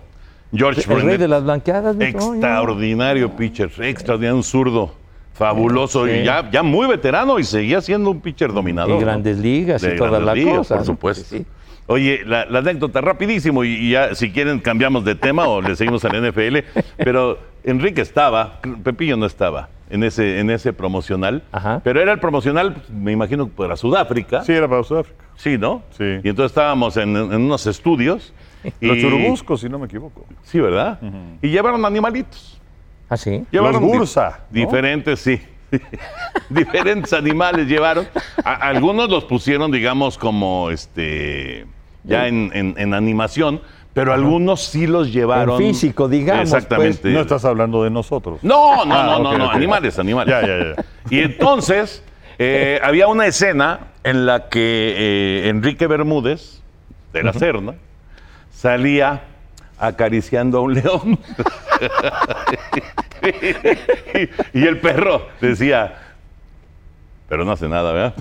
George 0.53 0.83
El 0.93 1.03
rey 1.03 1.17
de 1.19 1.29
las 1.29 1.45
blanqueadas, 1.45 1.97
extraordinario 2.01 3.31
pitcher, 3.37 3.71
extraordinario, 3.81 4.37
un 4.37 4.43
zurdo, 4.43 4.95
fabuloso, 5.35 6.07
Sí. 6.07 6.13
y 6.13 6.25
ya, 6.25 6.51
ya 6.51 6.63
muy 6.63 6.87
veterano 6.87 7.39
y 7.39 7.45
seguía 7.45 7.81
siendo 7.81 8.11
un 8.11 8.21
pitcher 8.21 8.53
dominador. 8.53 8.91
Y 8.93 8.95
¿no? 8.95 9.01
grandes 9.01 9.39
ligas 9.39 9.83
De 9.83 9.95
y 9.95 9.97
todas 9.97 10.23
las 10.23 10.39
cosas. 10.39 10.69
Por 10.69 10.79
¿no? 10.79 10.85
supuesto. 10.85 11.25
Sí, 11.25 11.39
sí. 11.39 11.47
Oye, 11.87 12.21
la, 12.27 12.45
la 12.47 12.59
anécdota 12.59 13.01
rapidísimo 13.01 13.65
y, 13.65 13.69
y 13.75 13.91
ya 13.93 14.15
si 14.15 14.31
quieren 14.31 14.59
cambiamos 14.61 15.05
de 15.07 15.15
tema 15.15 15.49
o 15.49 15.63
le 15.63 15.75
seguimos 15.75 16.05
al 16.05 16.21
NFL, 16.31 16.59
pero 16.99 17.39
Enrique 17.65 18.03
estaba, 18.03 18.61
Pepillo 18.85 19.17
no 19.17 19.25
estaba 19.25 19.71
en 19.89 20.03
ese, 20.05 20.39
en 20.41 20.51
ese 20.51 20.75
promocional, 20.75 21.43
Ajá. 21.51 21.81
pero 21.83 22.01
era 22.03 22.13
el 22.13 22.19
promocional, 22.21 22.83
me 22.93 23.13
imagino, 23.13 23.49
para 23.49 23.75
Sudáfrica. 23.77 24.43
Sí, 24.45 24.53
era 24.53 24.69
para 24.69 24.83
Sudáfrica. 24.83 25.25
Sí, 25.37 25.57
¿no? 25.57 25.83
Sí. 25.97 26.05
Y 26.23 26.29
entonces 26.29 26.51
estábamos 26.51 26.97
en, 26.99 27.17
en 27.17 27.35
unos 27.35 27.67
estudios. 27.67 28.35
Los 28.81 28.99
churubuscos, 28.99 29.61
si 29.61 29.69
no 29.69 29.79
me 29.79 29.87
equivoco. 29.87 30.25
Sí, 30.43 30.61
¿verdad? 30.61 30.99
Y 31.43 31.49
llevaron 31.49 31.85
animalitos. 31.85 32.61
¿Ah, 33.09 33.17
sí? 33.17 33.45
Llevaron 33.51 33.81
Los 33.83 33.91
di- 33.93 33.99
Bursa, 33.99 34.41
¿no? 34.51 34.61
Diferentes, 34.61 35.21
sí. 35.21 35.41
diferentes 36.51 37.13
animales 37.13 37.67
llevaron. 37.67 38.07
A- 38.45 38.55
algunos 38.69 39.09
los 39.11 39.25
pusieron, 39.25 39.71
digamos, 39.71 40.19
como 40.19 40.71
este. 40.71 41.67
Ya 42.05 42.27
en, 42.27 42.51
en- 42.55 42.75
en 42.79 42.95
animación, 42.95 43.61
pero 43.93 44.13
algunos 44.15 44.63
sí 44.65 44.87
los 44.87 45.13
llevaron. 45.13 45.61
En 45.61 45.69
físico, 45.69 46.09
digamos, 46.09 46.49
pues. 46.51 46.53
Exactamente. 46.55 47.11
No 47.11 47.21
estás 47.21 47.45
hablando 47.45 47.83
de 47.83 47.91
nosotros. 47.91 48.39
No, 48.43 48.85
no, 48.85 48.95
Ah, 48.95 49.05
no, 49.05 49.19
no, 49.23 49.31
ok, 49.31 49.39
no, 49.39 49.47
ok. 49.49 49.55
animales, 49.55 49.99
animales. 49.99 50.35
Ya, 50.35 50.47
ya, 50.47 50.59
ya. 50.75 50.85
Y 51.11 51.21
entonces 51.21 52.03
eh, 52.39 52.81
había 52.83 53.09
una 53.09 53.27
escena 53.27 53.81
en 54.05 54.25
la 54.27 54.49
que 54.49 54.95
eh, 54.97 55.49
Enrique 55.49 55.87
Bermúdez, 55.87 56.63
de 57.13 57.23
la 57.23 57.33
Serna, 57.33 57.75
salía 58.59 59.23
acariciando 59.79 60.59
a 60.59 60.61
un 60.63 60.75
león. 60.75 61.19
y, 64.53 64.59
y 64.61 64.67
el 64.67 64.79
perro 64.81 65.29
decía, 65.41 65.95
pero 67.29 67.45
no 67.45 67.53
hace 67.53 67.69
nada, 67.69 67.93
¿verdad? 67.93 68.15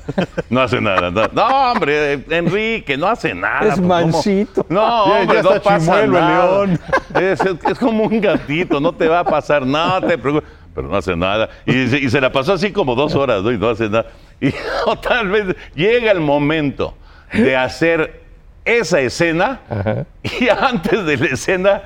No 0.49 0.61
hace 0.61 0.79
nada. 0.81 1.09
No, 1.09 1.27
No, 1.33 1.71
hombre, 1.71 2.23
Enrique, 2.29 2.97
no 2.97 3.07
hace 3.07 3.33
nada. 3.33 3.67
Es 3.69 3.75
¿cómo? 3.75 3.87
mansito. 3.87 4.65
No, 4.69 5.03
hombre, 5.05 5.41
no 5.41 5.61
pasa 5.61 5.79
chimuelo 5.79 6.19
nada. 6.19 6.45
león. 6.65 6.79
Es, 7.15 7.41
es- 7.41 7.57
es 7.71 7.79
como 7.79 8.03
un 8.03 8.21
gatito, 8.21 8.79
no 8.79 8.91
te 8.93 9.07
va 9.07 9.19
a 9.19 9.23
pasar 9.23 9.65
nada, 9.65 10.01
no 10.01 10.07
te 10.07 10.17
preocupes. 10.17 10.49
Pero 10.75 10.89
no 10.89 10.95
hace 10.97 11.15
nada. 11.15 11.49
Y, 11.65 11.87
se- 11.87 11.97
y 11.99 12.09
se 12.09 12.21
la 12.21 12.31
pasó 12.31 12.53
así 12.53 12.71
como 12.71 12.93
dos 12.93 13.15
horas, 13.15 13.41
¿no? 13.41 13.51
Y 13.51 13.57
no 13.57 13.69
hace 13.69 13.89
nada. 13.89 14.05
Y 14.39 14.51
tal 15.01 15.29
vez 15.29 15.55
llega 15.73 16.11
el 16.11 16.19
momento 16.19 16.93
de 17.33 17.55
hacer 17.55 18.26
esa 18.67 18.99
escena 18.99 19.61
Ajá. 19.69 20.05
y 20.23 20.49
antes 20.49 21.05
de 21.05 21.17
la 21.17 21.25
escena, 21.27 21.83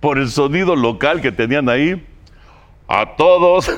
por 0.00 0.18
el 0.18 0.30
sonido 0.30 0.74
local 0.74 1.20
que 1.20 1.30
tenían 1.30 1.68
ahí, 1.68 2.06
a 2.88 3.14
todos, 3.16 3.70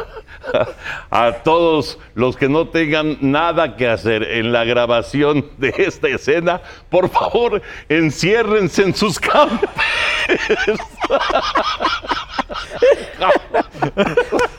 a 1.10 1.32
todos 1.44 1.98
los 2.14 2.36
que 2.36 2.48
no 2.48 2.68
tengan 2.68 3.18
nada 3.20 3.76
que 3.76 3.88
hacer 3.88 4.22
en 4.22 4.52
la 4.52 4.64
grabación 4.64 5.46
de 5.58 5.74
esta 5.76 6.08
escena, 6.08 6.62
por 6.88 7.10
favor, 7.10 7.60
enciérrense 7.88 8.82
en 8.82 8.94
sus 8.94 9.18
campos. 9.18 9.68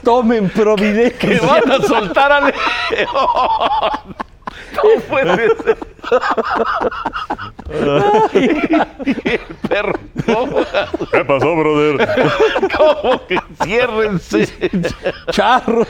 Tomen 0.03 0.49
que 0.49 0.61
providencia. 0.61 1.41
van 1.41 1.71
a 1.71 1.81
soltar 1.81 2.31
al 2.31 2.43
león. 2.45 4.15
No 4.73 5.01
puede 5.07 5.35
ser. 5.35 5.77
El 8.33 9.39
perro, 9.67 9.93
¿cómo, 10.25 10.57
¿Qué 11.11 11.25
pasó, 11.25 11.55
brother? 11.55 12.07
cómo 12.77 13.27
que 13.27 13.37
enciérrense? 13.59 14.47
Charros. 15.31 15.87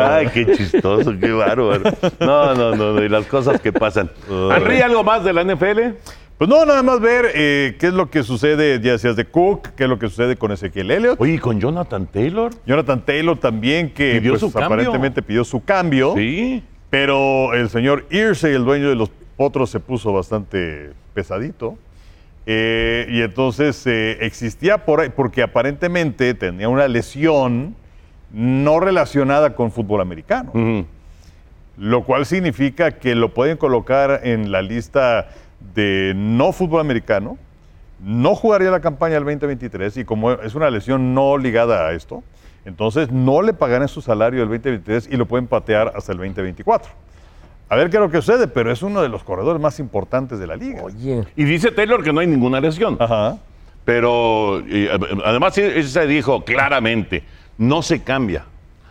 Ay, 0.00 0.28
qué 0.32 0.56
chistoso, 0.56 1.12
qué 1.18 1.32
bárbaro. 1.32 1.82
No, 2.20 2.54
no, 2.54 2.74
no, 2.76 2.92
no, 2.92 3.02
y 3.02 3.08
las 3.08 3.26
cosas 3.26 3.60
que 3.60 3.72
pasan. 3.72 4.10
Henry, 4.28 4.80
¿algo 4.80 5.02
más 5.02 5.24
de 5.24 5.32
la 5.32 5.44
NFL? 5.44 5.80
Pues 6.38 6.48
no, 6.48 6.64
nada 6.64 6.84
más 6.84 7.00
ver 7.00 7.32
eh, 7.34 7.76
qué 7.80 7.88
es 7.88 7.92
lo 7.92 8.10
que 8.10 8.22
sucede, 8.22 8.80
ya 8.80 8.92
decías 8.92 9.16
de 9.16 9.24
Cook, 9.24 9.70
qué 9.74 9.84
es 9.84 9.90
lo 9.90 9.98
que 9.98 10.08
sucede 10.08 10.36
con 10.36 10.52
Ezequiel 10.52 10.92
Elliott. 10.92 11.20
Oye, 11.20 11.34
¿y 11.34 11.38
con 11.38 11.58
Jonathan 11.58 12.06
Taylor? 12.06 12.52
Jonathan 12.64 13.04
Taylor 13.04 13.36
también, 13.36 13.92
que 13.92 14.12
Pidió 14.14 14.38
pues, 14.38 14.40
su 14.42 14.56
aparentemente 14.56 15.20
pidió 15.20 15.42
su 15.42 15.64
cambio. 15.64 16.14
Sí. 16.14 16.62
Pero 16.90 17.54
el 17.54 17.68
señor 17.68 18.06
Irsay, 18.10 18.54
el 18.54 18.64
dueño 18.64 18.88
de 18.88 18.94
los 18.94 19.10
potros, 19.36 19.70
se 19.70 19.80
puso 19.80 20.12
bastante 20.12 20.92
pesadito. 21.14 21.76
Eh, 22.46 23.06
y 23.10 23.20
entonces 23.20 23.86
eh, 23.86 24.18
existía 24.22 24.86
por 24.86 25.00
ahí, 25.00 25.10
porque 25.10 25.42
aparentemente 25.42 26.32
tenía 26.32 26.68
una 26.68 26.88
lesión 26.88 27.76
no 28.32 28.80
relacionada 28.80 29.54
con 29.54 29.70
fútbol 29.70 30.00
americano. 30.00 30.86
Lo 31.76 32.04
cual 32.04 32.26
significa 32.26 32.92
que 32.92 33.14
lo 33.14 33.34
pueden 33.34 33.56
colocar 33.56 34.20
en 34.24 34.50
la 34.50 34.62
lista 34.62 35.28
de 35.74 36.12
no 36.16 36.52
fútbol 36.52 36.80
americano, 36.80 37.38
no 38.00 38.34
jugaría 38.34 38.70
la 38.70 38.80
campaña 38.80 39.14
del 39.14 39.24
2023 39.24 39.98
y 39.98 40.04
como 40.04 40.32
es 40.32 40.54
una 40.54 40.70
lesión 40.70 41.14
no 41.14 41.36
ligada 41.36 41.88
a 41.88 41.92
esto, 41.92 42.22
entonces 42.68 43.10
no 43.10 43.40
le 43.42 43.54
pagarán 43.54 43.88
su 43.88 44.02
salario 44.02 44.40
del 44.40 44.48
2023 44.50 45.08
y 45.10 45.16
lo 45.16 45.26
pueden 45.26 45.46
patear 45.46 45.92
hasta 45.96 46.12
el 46.12 46.18
2024. 46.18 46.90
A 47.70 47.76
ver 47.76 47.90
qué 47.90 47.96
es 47.96 48.00
lo 48.02 48.10
que 48.10 48.18
sucede, 48.18 48.46
pero 48.46 48.70
es 48.70 48.82
uno 48.82 49.00
de 49.02 49.08
los 49.08 49.24
corredores 49.24 49.60
más 49.60 49.80
importantes 49.80 50.38
de 50.38 50.46
la 50.46 50.54
liga. 50.56 50.82
Oye, 50.82 51.24
Y 51.34 51.44
dice 51.44 51.70
Taylor 51.70 52.02
que 52.02 52.12
no 52.12 52.20
hay 52.20 52.26
ninguna 52.26 52.60
lesión. 52.60 52.96
Ajá. 53.00 53.38
Pero 53.84 54.60
eh, 54.68 54.90
además 55.24 55.54
se 55.54 56.06
dijo 56.06 56.44
claramente, 56.44 57.24
no 57.56 57.82
se 57.82 58.02
cambia. 58.02 58.44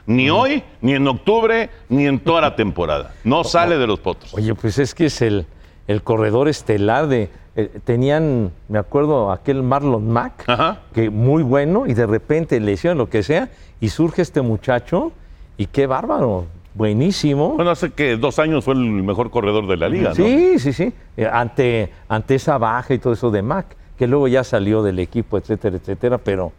Ni 0.07 0.29
hoy, 0.29 0.63
ni 0.81 0.93
en 0.93 1.07
octubre, 1.07 1.69
ni 1.89 2.07
en 2.07 2.19
toda 2.19 2.41
la 2.41 2.55
temporada. 2.55 3.13
No 3.23 3.43
sale 3.43 3.77
de 3.77 3.85
los 3.85 3.99
potros. 3.99 4.33
oye, 4.33 4.55
pues 4.55 4.79
es 4.79 4.95
que 4.95 5.05
es 5.05 5.21
el, 5.21 5.45
el 5.87 6.01
corredor 6.01 6.47
estelar 6.47 7.07
de. 7.07 7.29
Eh, 7.57 7.79
tenían, 7.83 8.51
me 8.69 8.79
acuerdo, 8.79 9.31
aquel 9.31 9.63
Marlon 9.63 10.07
Mack, 10.09 10.45
Ajá. 10.47 10.81
que 10.93 11.09
muy 11.09 11.43
bueno, 11.43 11.87
y 11.87 11.93
de 11.93 12.05
repente 12.05 12.59
lesión, 12.59 12.97
lo 12.97 13.09
que 13.09 13.23
sea, 13.23 13.49
y 13.81 13.89
surge 13.89 14.21
este 14.21 14.41
muchacho, 14.41 15.11
y 15.57 15.65
qué 15.65 15.87
bárbaro, 15.87 16.45
buenísimo. 16.75 17.55
Bueno, 17.55 17.71
hace 17.71 17.89
que 17.89 18.15
dos 18.15 18.37
años 18.39 18.63
fue 18.63 18.75
el 18.75 18.79
mejor 18.81 19.31
corredor 19.31 19.67
de 19.67 19.75
la 19.75 19.89
liga, 19.89 20.09
¿no? 20.09 20.15
Sí, 20.15 20.59
sí, 20.59 20.71
sí. 20.71 20.93
Eh, 21.17 21.27
Ante, 21.29 21.91
ante 22.07 22.35
esa 22.35 22.57
baja 22.59 22.93
y 22.93 22.99
todo 22.99 23.13
eso 23.13 23.31
de 23.31 23.41
Mac, 23.41 23.75
que 23.97 24.05
luego 24.05 24.27
ya 24.27 24.43
salió 24.43 24.83
del 24.83 24.99
equipo, 24.99 25.39
etcétera, 25.39 25.77
etcétera. 25.77 26.19
Pero, 26.19 26.51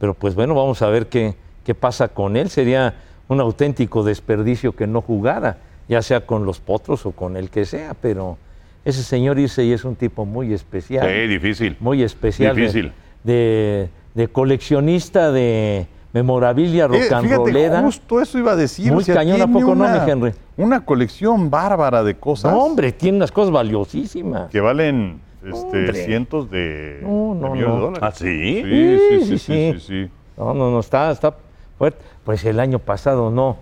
pero 0.00 0.14
pues 0.14 0.34
bueno, 0.34 0.54
vamos 0.56 0.82
a 0.82 0.88
ver 0.88 1.06
qué, 1.06 1.36
qué 1.64 1.74
pasa 1.76 2.08
con 2.08 2.36
él. 2.36 2.50
Sería 2.50 2.94
un 3.28 3.40
auténtico 3.40 4.02
desperdicio 4.02 4.74
que 4.74 4.88
no 4.88 5.00
jugara, 5.00 5.58
ya 5.88 6.02
sea 6.02 6.26
con 6.26 6.44
los 6.44 6.58
potros 6.58 7.06
o 7.06 7.12
con 7.12 7.36
el 7.36 7.48
que 7.50 7.64
sea. 7.64 7.94
Pero 7.94 8.36
ese 8.84 9.02
señor 9.02 9.38
Isey 9.38 9.72
es 9.72 9.84
un 9.84 9.94
tipo 9.96 10.24
muy 10.24 10.52
especial. 10.52 11.06
Sí, 11.08 11.26
difícil. 11.28 11.76
Muy 11.80 12.02
especial. 12.02 12.54
de- 12.56 12.60
Difícil. 12.62 12.92
De, 13.24 13.88
de 14.14 14.28
coleccionista 14.28 15.30
de 15.30 15.86
memorabilia 16.12 16.86
rock 16.88 16.98
Eh, 17.10 17.70
justo 17.82 18.20
eso 18.20 18.38
iba 18.38 18.52
a 18.52 18.56
decir. 18.56 18.92
Muy 18.92 19.04
cañón, 19.04 19.40
¿a 19.40 19.46
poco 19.46 19.74
no, 19.74 19.84
una- 19.84 20.04
mi 20.04 20.10
Henry? 20.10 20.32
Una 20.56 20.84
colección 20.84 21.48
bárbara 21.50 22.02
de 22.02 22.16
cosas 22.16 22.52
No, 22.52 22.64
hombre, 22.64 22.92
tiene 22.92 23.16
unas 23.18 23.32
cosas 23.32 23.52
valiosísimas. 23.52 24.50
que 24.50 24.60
valen 24.60 25.20
este, 25.46 25.92
cientos 26.04 26.50
de, 26.50 26.98
No, 27.02 27.34
de 27.34 27.40
no, 27.40 27.50
millones 27.54 27.66
no. 27.68 27.74
de 27.74 27.80
dólares. 27.80 28.02
¿Ah, 28.02 28.12
sí? 28.12 28.62
Sí, 28.62 28.62
sí, 28.64 28.98
sí, 28.98 29.20
Sí, 29.20 29.26
sí, 29.26 29.38
sí, 29.38 29.72
sí, 29.78 29.80
sí. 29.86 30.10
No, 30.36 30.54
no, 30.54 30.70
no, 30.70 30.80
está, 30.80 31.10
está 31.10 31.34
fuerte. 31.78 31.98
Pues 32.24 32.44
el 32.44 32.58
año 32.60 32.78
pasado 32.78 33.30
no. 33.30 33.56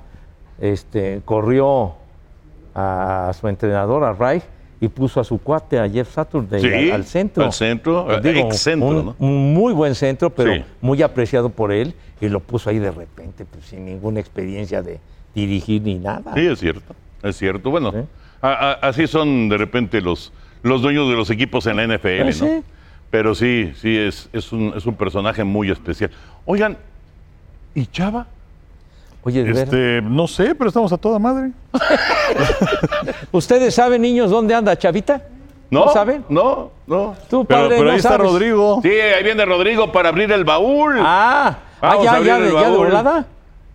Este, 0.61 1.23
corrió 1.25 1.93
a 2.75 3.33
su 3.39 3.49
entrenador, 3.49 4.05
a 4.05 4.13
Reich, 4.13 4.43
y 4.81 4.88
puso 4.88 5.21
a 5.21 5.25
su 5.25 5.38
cuate, 5.38 5.79
a 5.79 5.88
Jeff 5.88 6.11
Saturday, 6.12 6.61
Sí, 6.61 6.66
al, 6.90 6.93
al 6.97 7.05
centro. 7.05 7.45
al 7.45 7.53
centro, 7.53 8.07
Pues 8.07 8.25
eh, 8.25 8.40
ex-centro, 8.40 8.88
un, 8.88 9.07
¿no? 9.07 9.16
un 9.19 9.53
muy 9.55 9.73
buen 9.75 9.95
centro, 9.95 10.31
pero 10.31 10.55
Sí. 10.55 10.64
muy 10.81 11.03
apreciado 11.03 11.51
por 11.51 11.71
él, 11.73 11.95
y 12.21 12.29
lo 12.29 12.40
puso 12.40 12.71
ahí 12.71 12.79
de 12.79 12.90
repente, 12.90 13.45
pues 13.45 13.66
sin 13.66 13.85
ninguna 13.85 14.21
experiencia 14.21 14.83
de 14.83 14.99
dirigir 15.35 15.83
ni 15.83 15.97
nada. 15.97 16.33
Sí, 16.35 16.47
es 16.47 16.59
cierto. 16.59 16.95
Es 17.23 17.37
cierto. 17.37 17.71
Bueno, 17.71 17.93
Sí. 17.93 17.99
a- 18.40 18.49
a- 18.71 18.73
así 18.88 19.07
son 19.07 19.49
de 19.51 19.59
repente 19.59 20.01
los, 20.01 20.33
los 20.62 20.81
dueños 20.83 21.09
de 21.11 21.14
los 21.16 21.29
equipos 21.31 21.66
en 21.66 21.77
la 21.77 21.85
NFL, 21.85 22.23
Pues 22.23 22.40
¿no? 22.43 22.62
Pero 23.11 23.35
sí, 23.35 23.73
sí, 23.77 23.97
es, 23.97 24.29
es, 24.33 24.53
un, 24.53 24.73
es 24.77 24.87
un 24.87 24.95
personaje 24.95 25.43
muy 25.45 25.71
especial. 25.71 26.11
Oigan, 26.47 26.79
¿y 27.75 27.87
Chava? 27.87 28.27
Oye, 29.23 29.45
de. 29.45 29.63
Este, 29.63 30.01
no 30.03 30.27
sé, 30.27 30.55
pero 30.55 30.69
estamos 30.69 30.93
a 30.93 30.97
toda 30.97 31.19
madre. 31.19 31.53
¿Ustedes 33.33 33.75
saben, 33.75 34.03
niños, 34.03 34.31
dónde 34.31 34.55
anda 34.55 34.77
Chavita? 34.77 35.23
¿No? 35.71 35.89
saben? 35.93 36.25
No, 36.29 36.71
no. 36.87 37.15
Tú, 37.29 37.45
Pero, 37.45 37.61
padre, 37.61 37.77
pero 37.77 37.85
no 37.85 37.91
ahí 37.93 37.99
está. 37.99 38.17
Rodrigo. 38.19 38.81
Sí, 38.83 38.89
ahí 38.91 39.23
viene 39.23 39.45
Rodrigo 39.45 39.93
para 39.93 40.09
abrir 40.09 40.31
el 40.33 40.45
baúl. 40.45 40.97
Ah, 40.99 41.59
ah 41.81 41.87
Vamos 41.89 42.01
a 42.01 42.05
ya, 42.11 42.17
abrir 42.17 42.27
ya, 42.27 42.37
el 42.39 42.43
de, 42.45 42.53
ya 42.53 42.61
de 42.63 42.69
baúl. 42.71 42.87
volada. 42.87 43.27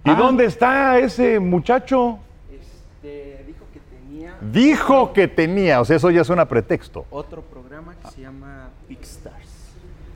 ¿Y 0.04 0.10
Ah. 0.10 0.16
dónde 0.16 0.46
está 0.46 1.00
ese 1.00 1.40
muchacho? 1.40 2.20
Este, 2.52 3.46
dijo 3.48 3.66
que 3.74 3.80
tenía 3.80 4.36
Dijo 4.42 5.14
que 5.14 5.28
tenía, 5.30 5.80
o 5.80 5.86
sea, 5.86 5.96
eso 5.96 6.12
ya 6.12 6.22
es 6.22 6.30
un 6.30 6.46
pretexto. 6.48 7.06
otro 7.12 7.42
programa 7.42 7.94
que 8.04 8.10
se 8.12 8.22
llama 8.22 8.70
Stars. 8.90 9.48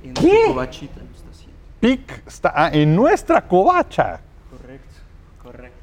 En 0.03 0.13
¿Qué? 0.15 0.43
Covachita 0.47 0.99
lo 0.99 1.15
está 1.15 1.29
haciendo. 1.31 1.57
Pic 1.79 2.23
Sta- 2.27 2.53
ah, 2.55 2.69
en 2.73 2.93
nuestra 2.93 3.41
covacha. 3.47 4.19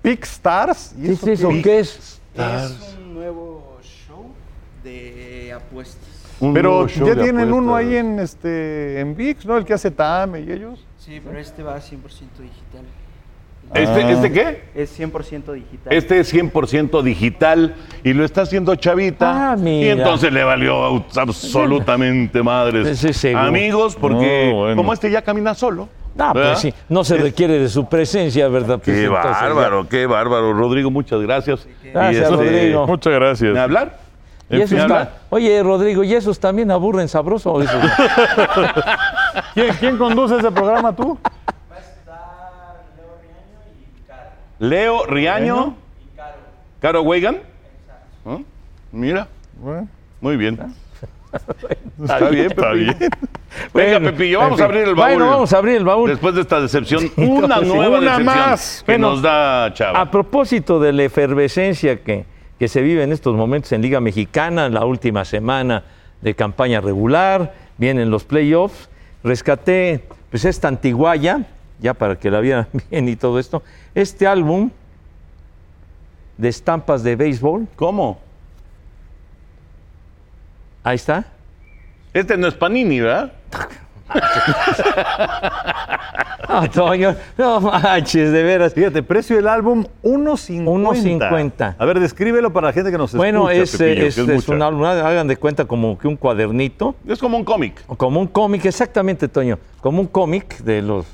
Correcto, 0.06 0.14
correcto. 0.14 0.20
Pic 0.20 0.24
Stars. 0.24 0.94
¿y 0.98 1.02
¿Qué 1.06 1.12
es 1.12 1.26
eso? 1.26 1.48
qué? 1.48 1.62
¿Qué 1.62 1.78
es? 1.80 2.20
Es 2.34 2.96
un 2.98 3.14
nuevo 3.14 3.78
show 3.82 4.26
de 4.84 5.52
apuestas. 5.54 6.08
Un 6.38 6.52
Pero 6.52 6.86
ya 6.86 7.14
tienen 7.14 7.52
uno 7.52 7.74
ahí 7.74 7.96
en 7.96 8.20
este 8.20 9.00
en 9.00 9.16
VIX, 9.16 9.46
¿no? 9.46 9.56
El 9.56 9.64
que 9.64 9.72
hace 9.74 9.90
Tame 9.90 10.40
y 10.40 10.52
ellos. 10.52 10.84
Sí, 10.98 11.20
pero 11.24 11.38
este 11.38 11.62
va 11.62 11.76
100% 11.78 11.82
digital. 12.38 12.84
¿Este, 13.74 14.02
Ah. 14.04 14.10
¿Este 14.12 14.32
qué? 14.32 14.62
Es 14.76 14.96
100% 14.98 15.52
digital. 15.52 15.92
Este 15.92 16.20
es 16.20 16.32
100% 16.32 17.02
digital 17.02 17.74
y 18.04 18.12
lo 18.12 18.24
está 18.24 18.42
haciendo 18.42 18.76
Chavita. 18.76 19.52
Ah, 19.52 19.56
mira. 19.56 19.86
Y 19.86 19.90
entonces 19.90 20.32
le 20.32 20.44
valió 20.44 21.04
absolutamente 21.16 22.42
madres. 22.42 23.24
Amigos, 23.34 23.96
porque 23.96 24.50
No, 24.52 24.56
bueno. 24.58 24.76
como 24.76 24.92
este 24.92 25.10
ya 25.10 25.22
camina 25.22 25.54
solo. 25.54 25.88
No, 26.16 26.32
¿verdad? 26.32 26.50
pues 26.52 26.60
sí, 26.60 26.74
no 26.88 27.04
se 27.04 27.16
requiere 27.18 27.58
de 27.58 27.68
su 27.68 27.86
presencia, 27.88 28.48
¿verdad? 28.48 28.80
Pues 28.82 28.96
Qué 28.96 29.04
entonces 29.04 29.30
ya- 29.32 29.40
bárbaro, 29.42 29.88
qué 29.88 30.06
bárbaro. 30.06 30.52
Rodrigo, 30.54 30.90
muchas 30.90 31.20
gracias. 31.20 31.66
Gracias, 31.92 32.22
este, 32.24 32.34
Rodrigo. 32.36 32.86
Muchas 32.86 33.12
gracias. 33.12 33.52
¿Me 33.52 33.60
hablar? 33.60 33.98
Y 34.48 34.56
¿En 34.56 34.62
esos 34.62 35.08
Oye, 35.30 35.62
Rodrigo, 35.62 36.04
¿y 36.04 36.14
esos 36.14 36.38
también 36.38 36.70
aburren 36.70 37.08
sabroso? 37.08 37.52
¿O 37.54 37.62
esos? 37.62 37.82
¿Quién, 39.54 39.74
quién 39.80 39.98
conduce 39.98 40.36
ese 40.36 40.50
programa 40.52 40.94
tú? 40.94 41.18
Va 41.70 41.76
a 41.76 41.80
estar 41.80 42.76
Leo 42.88 43.16
Riaño 43.18 43.66
y 43.76 44.06
Caro. 44.06 44.30
Leo 44.58 45.06
Riaño, 45.06 45.74
Y 46.12 46.16
Caro. 46.16 46.36
Caro 46.80 47.02
Weigan. 47.02 47.38
¿Ah? 48.24 48.38
Mira, 48.92 49.26
Bueno, 49.60 49.88
muy 50.20 50.36
bien. 50.36 50.58
Está 52.02 52.28
bien, 52.28 52.46
está 52.46 52.72
bien. 52.72 52.96
Venga, 52.98 53.98
Bueno, 53.98 54.10
Pepillo, 54.10 54.38
vamos 54.40 54.60
a 54.60 54.64
abrir 54.64 54.82
el 54.82 54.94
baúl. 54.94 55.10
Bueno, 55.14 55.30
vamos 55.30 55.52
a 55.52 55.58
abrir 55.58 55.76
el 55.76 55.84
baúl. 55.84 56.10
Después 56.10 56.34
de 56.34 56.42
esta 56.42 56.60
decepción, 56.60 57.10
una 57.16 57.60
nueva 57.60 57.98
Una 57.98 58.18
decepción 58.18 58.24
más. 58.24 58.82
que 58.84 58.92
Bueno, 58.92 59.10
nos 59.10 59.22
da 59.22 59.72
Chava. 59.72 60.00
A 60.00 60.10
propósito 60.10 60.78
de 60.78 60.92
la 60.92 61.04
efervescencia 61.04 62.02
que, 62.02 62.24
que 62.58 62.68
se 62.68 62.82
vive 62.82 63.02
en 63.02 63.12
estos 63.12 63.34
momentos 63.34 63.72
en 63.72 63.82
Liga 63.82 64.00
Mexicana, 64.00 64.68
la 64.68 64.84
última 64.84 65.24
semana 65.24 65.84
de 66.20 66.34
campaña 66.34 66.80
regular, 66.80 67.54
vienen 67.78 68.10
los 68.10 68.24
playoffs, 68.24 68.88
rescaté 69.22 70.04
pues 70.30 70.44
esta 70.44 70.68
antiguaya, 70.68 71.46
ya 71.80 71.94
para 71.94 72.16
que 72.18 72.30
la 72.30 72.40
vieran 72.40 72.68
bien 72.90 73.08
y 73.08 73.16
todo 73.16 73.38
esto, 73.38 73.62
este 73.94 74.26
álbum 74.26 74.70
de 76.36 76.48
estampas 76.48 77.02
de 77.02 77.16
béisbol, 77.16 77.66
¿Cómo? 77.76 78.25
Ahí 80.86 80.94
está. 80.96 81.24
Este 82.14 82.36
no 82.36 82.46
es 82.46 82.54
Panini, 82.54 83.00
¿verdad? 83.00 83.32
Ah, 86.48 86.68
Toño, 86.72 87.16
no 87.36 87.60
manches, 87.60 88.30
de 88.30 88.42
veras. 88.44 88.72
Fíjate, 88.72 89.02
precio 89.02 89.34
del 89.34 89.48
álbum 89.48 89.84
1.50. 90.04 90.64
1.50. 90.64 91.74
A 91.76 91.84
ver, 91.84 91.98
descríbelo 91.98 92.52
para 92.52 92.68
la 92.68 92.72
gente 92.72 92.92
que 92.92 92.98
nos 92.98 93.12
Bueno, 93.14 93.50
escucha. 93.50 93.62
es, 93.64 93.76
Pepillo, 93.76 94.06
es- 94.06 94.14
que 94.14 94.20
es 94.22 94.28
es 94.44 94.48
un 94.48 94.62
álbum, 94.62 94.84
hagan 94.84 95.26
de 95.26 95.36
cuenta 95.36 95.64
como 95.64 95.98
que 95.98 96.06
un 96.06 96.16
cuadernito, 96.16 96.94
Es 97.08 97.18
como 97.18 97.36
un 97.36 97.44
cómic. 97.44 97.84
como 97.96 98.20
un 98.20 98.28
cómic, 98.28 98.64
exactamente, 98.64 99.26
Toño, 99.26 99.58
como 99.80 100.00
un 100.00 100.06
cómic 100.06 100.58
de 100.58 100.82
los 100.82 101.04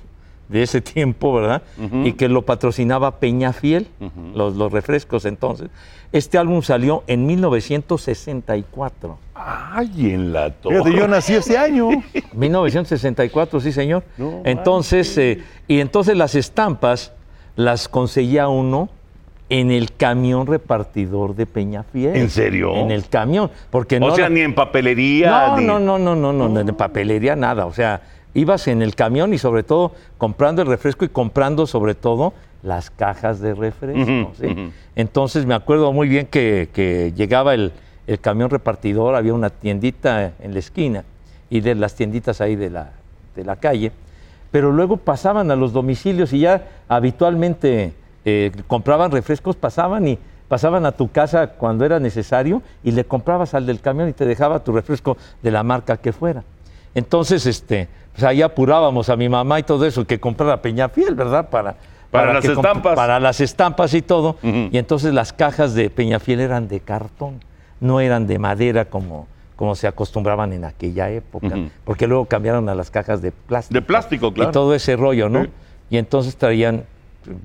de 0.53 0.63
ese 0.63 0.81
tiempo, 0.81 1.33
¿verdad? 1.35 1.63
Y 2.05 2.13
que 2.13 2.29
lo 2.29 2.43
patrocinaba 2.43 3.19
Peñafiel, 3.19 3.89
los, 4.35 4.55
los 4.55 4.71
refrescos 4.71 5.25
entonces. 5.25 5.71
Este 6.13 6.37
álbum 6.37 6.61
salió 6.63 7.05
en 7.07 7.27
1964. 7.27 9.19
Ay, 9.35 10.13
en 10.13 10.33
la 10.33 10.51
torre. 10.51 10.95
Yo 10.95 11.09
nací 11.09 11.35
ese 11.35 11.57
año. 11.59 11.89
1964, 12.35 13.61
sí, 13.61 13.73
señor. 13.73 14.05
No 14.19 14.43
entonces, 14.45 15.17
eh, 15.19 15.43
y 15.69 15.81
entonces 15.81 16.17
las 16.17 16.35
estampas 16.35 17.13
las 17.57 17.89
conseguía 17.89 18.49
uno 18.49 18.89
en 19.49 19.71
el 19.71 19.93
camión 19.93 20.47
repartidor 20.47 21.35
de 21.35 21.45
Peñafiel. 21.47 22.17
¿En 22.17 22.31
serio? 22.31 22.75
En 22.75 22.91
el 22.91 23.07
camión, 23.09 23.51
porque 23.71 24.01
no 24.01 24.07
O 24.07 24.15
sea, 24.15 24.25
la- 24.29 24.35
ni 24.35 24.41
en 24.41 24.55
papelería. 24.55 25.31
No, 25.49 25.57
ni- 25.59 25.67
no, 25.67 25.79
no, 25.79 25.99
no, 25.99 26.15
no, 26.17 26.33
no, 26.49 26.65
de 26.65 26.73
papelería 26.73 27.37
nada. 27.37 27.67
O 27.67 27.73
sea, 27.73 28.01
ibas 28.35 28.69
en 28.69 28.83
el 28.83 28.95
camión 28.95 29.35
y 29.35 29.39
sobre 29.39 29.63
todo 29.63 29.93
comprando 30.19 30.63
el 30.63 30.69
refresco 30.69 31.05
y 31.05 31.09
comprando 31.09 31.67
sobre 31.67 31.95
todo 31.95 32.33
las 32.63 32.91
cajas 32.91 33.41
de 33.41 33.55
refresco. 33.55 34.33
¿sí? 34.41 34.73
Entonces 34.97 35.47
me 35.47 35.55
acuerdo 35.55 35.93
muy 35.93 36.09
bien 36.09 36.27
que, 36.27 36.69
que 36.73 37.13
llegaba 37.17 37.55
el, 37.55 37.73
el 38.07 38.21
camión 38.21 38.51
repartidor, 38.51 39.15
había 39.15 39.35
una 39.35 39.51
tiendita 39.51 40.33
en 40.41 40.53
la 40.53 40.59
esquina 40.59 41.05
y 41.51 41.61
de 41.61 41.75
las 41.75 41.95
tienditas 41.95 42.41
ahí 42.41 42.57
de 42.57 42.71
la, 42.71 42.93
de 43.37 43.45
la 43.45 43.57
calle, 43.57 43.93
pero 44.51 44.73
luego 44.73 44.97
pasaban 44.97 45.51
a 45.51 45.57
los 45.57 45.73
domicilios 45.73 46.33
y 46.33 46.41
ya 46.41 46.69
habitualmente 46.89 47.93
eh, 48.25 48.53
compraban 48.67 49.11
refrescos, 49.11 49.57
pasaban 49.57 50.07
y 50.07 50.19
pasaban 50.49 50.85
a 50.85 50.93
tu 50.93 51.11
casa 51.11 51.49
cuando 51.49 51.85
era 51.85 51.99
necesario 51.99 52.63
y 52.85 52.93
le 52.93 53.05
comprabas 53.05 53.55
al 53.55 53.67
del 53.67 53.81
camión 53.81 54.09
y 54.09 54.13
te 54.13 54.27
dejaba 54.27 54.63
tu 54.63 54.73
refresco 54.73 55.17
de 55.43 55.51
la 55.51 55.63
marca 55.63 55.97
que 55.97 56.13
fuera. 56.13 56.45
Entonces, 56.95 57.47
este, 57.47 57.89
pues 58.13 58.25
ahí 58.25 58.43
apurábamos 58.43 59.09
a 59.09 59.17
mi 59.17 59.29
mamá 59.29 59.59
y 59.61 59.63
todo 59.63 59.87
eso, 59.87 60.07
que 60.07 60.21
comprara 60.21 60.61
Peñafiel, 60.61 61.15
¿verdad? 61.15 61.49
Para, 61.49 61.77
Para 62.11 62.35
las 62.35 62.45
estampas. 62.45 62.95
Para 62.95 63.21
las 63.21 63.41
estampas 63.41 63.95
y 63.95 64.03
todo. 64.03 64.37
Y 64.43 64.77
entonces 64.77 65.15
las 65.15 65.33
cajas 65.33 65.75
de 65.75 65.91
Peñafiel 65.91 66.41
eran 66.41 66.69
de 66.69 66.81
cartón, 66.81 67.41
no 67.81 68.01
eran 68.01 68.27
de 68.27 68.39
madera 68.39 68.85
como, 68.85 69.27
como 69.57 69.75
se 69.75 69.87
acostumbraban 69.87 70.53
en 70.53 70.65
aquella 70.65 71.11
época, 71.11 71.57
porque 71.85 72.07
luego 72.07 72.27
cambiaron 72.27 72.69
a 72.69 72.75
las 72.75 72.91
cajas 72.91 73.23
de 73.23 73.33
plástico. 73.33 73.75
De 73.75 73.83
plástico, 73.83 74.33
claro. 74.33 74.51
Y 74.51 74.53
todo 74.53 74.75
ese 74.75 74.97
rollo, 74.97 75.29
¿no? 75.29 75.45
Sí. 75.45 75.51
Y 75.91 75.97
entonces 75.99 76.37
traían 76.37 76.85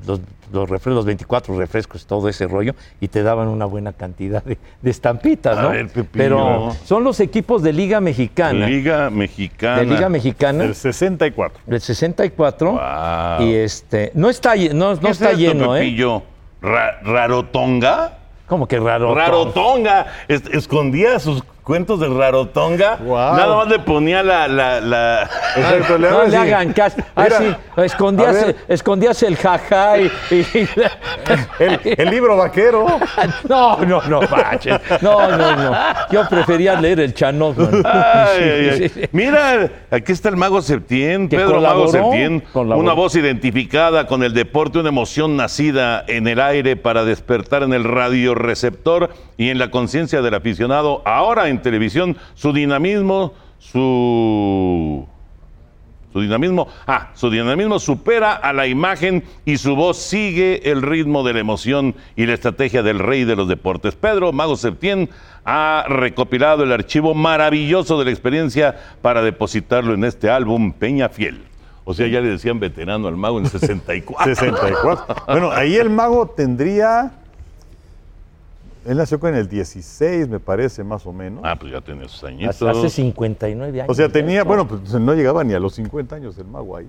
los, 0.05 0.19
los, 0.51 0.69
refres- 0.69 0.93
los 0.93 1.05
24 1.05 1.57
refrescos, 1.57 2.05
todo 2.05 2.29
ese 2.29 2.47
rollo, 2.47 2.73
y 3.01 3.07
te 3.09 3.23
daban 3.23 3.47
una 3.47 3.65
buena 3.65 3.93
cantidad 3.93 4.43
de, 4.43 4.57
de 4.81 4.89
estampitas, 4.89 5.57
A 5.57 5.61
¿no? 5.63 5.69
ver. 5.71 5.89
Pero 6.11 6.75
son 6.85 7.03
los 7.03 7.19
equipos 7.19 7.61
de 7.63 7.73
Liga 7.73 7.99
Mexicana. 8.01 8.67
Liga 8.67 9.09
Mexicana. 9.09 9.79
de 9.79 9.85
Liga 9.85 10.09
Mexicana 10.09 10.63
El 10.63 10.75
64. 10.75 11.59
del 11.65 11.81
64. 11.81 12.71
Wow. 12.71 13.47
Y 13.47 13.53
este, 13.55 14.11
no 14.15 14.29
está, 14.29 14.55
no, 14.55 14.59
¿Qué 14.59 14.73
no 14.73 14.93
es 14.93 15.03
está 15.11 15.31
esto, 15.31 15.37
lleno, 15.37 15.75
¿eh? 15.75 15.79
Pepillo? 15.79 16.23
Ra- 16.61 16.99
¿Rarotonga? 17.03 18.17
Como 18.47 18.67
que 18.67 18.79
raro. 18.79 19.13
Rarotonga. 19.13 20.07
Es- 20.27 20.45
escondía 20.51 21.19
sus 21.19 21.43
cuentos 21.67 21.99
de 21.99 22.07
Rarotonga. 22.07 22.97
Nada 23.05 23.55
más 23.57 23.67
le 23.67 23.79
ponía 23.79 24.23
la. 24.23 24.47
la, 24.47 24.79
la- 24.79 25.29
Exacto, 25.57 25.97
No 25.99 26.07
hago 26.07 26.23
le 26.23 26.37
hagan 26.37 26.71
caso. 26.71 26.95
Ah, 27.13 27.27
escondías, 27.83 28.55
escondías 28.69 29.21
el 29.23 29.35
jaja 29.35 29.99
y... 29.99 30.05
y- 30.31 30.47
El, 31.59 31.79
el 31.83 32.09
libro 32.09 32.37
vaquero. 32.37 32.85
no, 33.49 33.77
no, 33.85 34.01
no, 34.03 34.21
manches. 34.21 34.79
No, 35.01 35.29
no, 35.35 35.55
no. 35.57 35.75
Yo 36.09 36.25
prefería 36.29 36.79
leer 36.79 37.01
el 37.01 37.13
Sí, 37.13 38.77
sí, 38.77 38.89
sí. 38.89 39.01
Mira, 39.11 39.69
aquí 39.91 40.11
está 40.13 40.29
el 40.29 40.37
Mago 40.37 40.61
Septién, 40.61 41.27
Pedro 41.27 41.59
Mago 41.59 41.87
Septién, 41.89 42.43
una 42.53 42.93
voz 42.93 43.15
identificada 43.15 44.07
con 44.07 44.23
el 44.23 44.33
deporte, 44.33 44.79
una 44.79 44.89
emoción 44.89 45.35
nacida 45.35 46.05
en 46.07 46.27
el 46.27 46.39
aire 46.39 46.77
para 46.77 47.03
despertar 47.03 47.63
en 47.63 47.73
el 47.73 47.83
radioreceptor 47.83 49.09
y 49.35 49.49
en 49.49 49.57
la 49.59 49.69
conciencia 49.69 50.21
del 50.21 50.33
aficionado, 50.35 51.01
ahora 51.05 51.49
en 51.49 51.56
televisión, 51.61 52.17
su 52.35 52.53
dinamismo, 52.53 53.33
su 53.59 55.07
su 56.13 56.21
dinamismo, 56.21 56.67
ah, 56.87 57.09
su 57.13 57.29
dinamismo 57.29 57.77
supera 57.79 58.33
a 58.33 58.51
la 58.51 58.65
imagen 58.65 59.23
y 59.45 59.57
su 59.57 59.75
voz 59.75 59.97
sigue 59.97 60.71
el 60.71 60.81
ritmo 60.81 61.23
de 61.23 61.33
la 61.33 61.41
emoción 61.41 61.93
y 62.15 62.25
la 62.25 62.33
estrategia 62.33 62.81
del 62.81 62.97
rey 62.97 63.23
de 63.23 63.35
los 63.35 63.47
deportes. 63.47 63.95
Pedro 63.95 64.31
Mago 64.31 64.55
Septién 64.55 65.09
ha 65.45 65.85
recopilado 65.87 66.63
el 66.63 66.71
archivo 66.71 67.13
maravilloso 67.13 67.99
de 67.99 68.05
la 68.05 68.11
experiencia 68.11 68.75
para 69.03 69.21
depositarlo 69.21 69.93
en 69.93 70.05
este 70.05 70.29
álbum 70.31 70.73
Peña 70.73 71.09
Fiel. 71.09 71.43
O 71.83 71.93
sea, 71.93 72.07
ya 72.07 72.19
le 72.19 72.29
decían 72.29 72.59
veterano 72.59 73.07
al 73.07 73.15
mago 73.15 73.37
en 73.37 73.45
el 73.45 73.51
64. 73.51 74.35
64. 74.35 75.15
Bueno, 75.27 75.51
ahí 75.51 75.75
el 75.75 75.89
mago 75.89 76.27
tendría. 76.35 77.11
Él 78.87 78.97
nació 78.97 79.19
con 79.19 79.35
el 79.35 79.47
16, 79.49 80.29
me 80.29 80.39
parece, 80.39 80.83
más 80.83 81.05
o 81.05 81.11
menos. 81.13 81.41
Ah, 81.43 81.55
pues 81.59 81.71
ya 81.73 81.81
tiene 81.81 82.07
sus 82.07 82.23
añitos. 82.23 82.55
Hace, 82.55 82.69
hace 82.69 82.89
59 82.89 83.81
años. 83.81 83.89
o 83.91 83.93
sea, 83.93 84.07
tenía, 84.09 84.43
bueno, 84.43 84.67
pues 84.67 84.93
no 84.93 85.13
llegaba 85.13 85.43
ni 85.43 85.53
a 85.53 85.59
los 85.59 85.73
50 85.75 86.15
años 86.15 86.37
el 86.37 86.45
mago 86.45 86.77
ahí. 86.77 86.87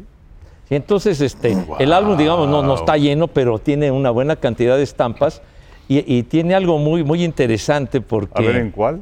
Sí, 0.69 0.75
entonces, 0.77 1.21
este, 1.21 1.57
el 1.79 1.93
álbum, 1.93 2.17
digamos, 2.17 2.49
no, 2.49 2.63
no 2.63 2.75
está 2.75 2.97
lleno, 2.97 3.27
pero 3.27 3.59
tiene 3.59 3.91
una 3.91 4.11
buena 4.11 4.37
cantidad 4.37 4.77
de 4.77 4.83
estampas 4.83 5.43
y, 5.89 6.05
y 6.19 6.23
tiene 6.23 6.55
algo 6.55 6.79
muy, 6.79 7.03
muy 7.03 7.25
interesante 7.25 8.01
porque... 8.01 8.33
A 8.43 8.47
ver, 8.47 8.57
¿en 8.57 8.71
cuál? 8.71 9.01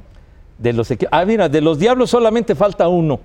De 0.58 0.72
los 0.72 0.88
Ah, 1.10 1.24
mira, 1.26 1.48
de 1.48 1.60
los 1.60 1.78
diablos 1.78 2.08
solamente 2.10 2.54
falta 2.54 2.88
uno. 2.88 3.18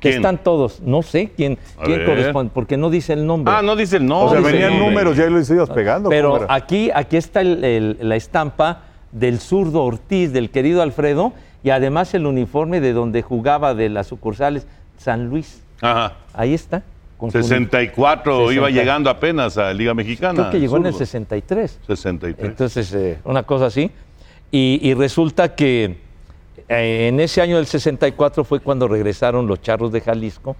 Que 0.00 0.08
¿Quién? 0.10 0.14
están 0.16 0.42
todos. 0.42 0.80
No 0.80 1.02
sé 1.02 1.30
quién, 1.36 1.56
quién 1.84 2.04
corresponde, 2.04 2.50
porque 2.52 2.76
no 2.76 2.90
dice 2.90 3.12
el 3.12 3.24
nombre. 3.26 3.54
Ah, 3.56 3.62
no 3.62 3.76
dice 3.76 3.98
el 3.98 4.02
O 4.04 4.06
nombre. 4.06 4.40
sea, 4.40 4.48
dice 4.50 4.52
venían 4.64 4.78
números, 4.80 5.16
ya 5.16 5.26
los 5.30 5.48
ibas 5.50 5.70
pegando. 5.70 6.08
¿cómo 6.10 6.10
Pero 6.10 6.46
aquí, 6.48 6.90
aquí 6.92 7.16
está 7.16 7.42
el- 7.42 7.62
el- 7.64 7.96
la 8.00 8.16
estampa 8.16 8.82
del 9.14 9.38
zurdo 9.38 9.82
Ortiz, 9.82 10.32
del 10.32 10.50
querido 10.50 10.82
Alfredo, 10.82 11.32
y 11.62 11.70
además 11.70 12.12
el 12.14 12.26
uniforme 12.26 12.80
de 12.80 12.92
donde 12.92 13.22
jugaba 13.22 13.74
de 13.74 13.88
las 13.88 14.08
sucursales 14.08 14.66
San 14.98 15.30
Luis. 15.30 15.62
Ajá. 15.80 16.16
Ahí 16.34 16.52
está. 16.52 16.82
con 17.16 17.30
su 17.30 17.40
64 17.42 18.52
iba 18.52 18.66
60. 18.66 18.80
llegando 18.80 19.08
apenas 19.08 19.56
a 19.56 19.72
Liga 19.72 19.94
Mexicana. 19.94 20.34
Creo 20.34 20.50
que 20.50 20.60
llegó 20.60 20.76
en 20.76 20.86
el 20.86 20.92
zurdo. 20.92 21.06
63. 21.06 21.78
63. 21.86 22.48
Entonces, 22.50 22.92
eh, 22.92 23.18
una 23.24 23.44
cosa 23.44 23.66
así. 23.66 23.90
Y, 24.50 24.80
y 24.82 24.94
resulta 24.94 25.54
que 25.54 25.96
eh, 26.68 27.08
en 27.08 27.20
ese 27.20 27.40
año 27.40 27.56
del 27.56 27.66
64 27.66 28.44
fue 28.44 28.60
cuando 28.60 28.88
regresaron 28.88 29.46
los 29.46 29.62
Charros 29.62 29.92
de 29.92 30.00
Jalisco 30.00 30.56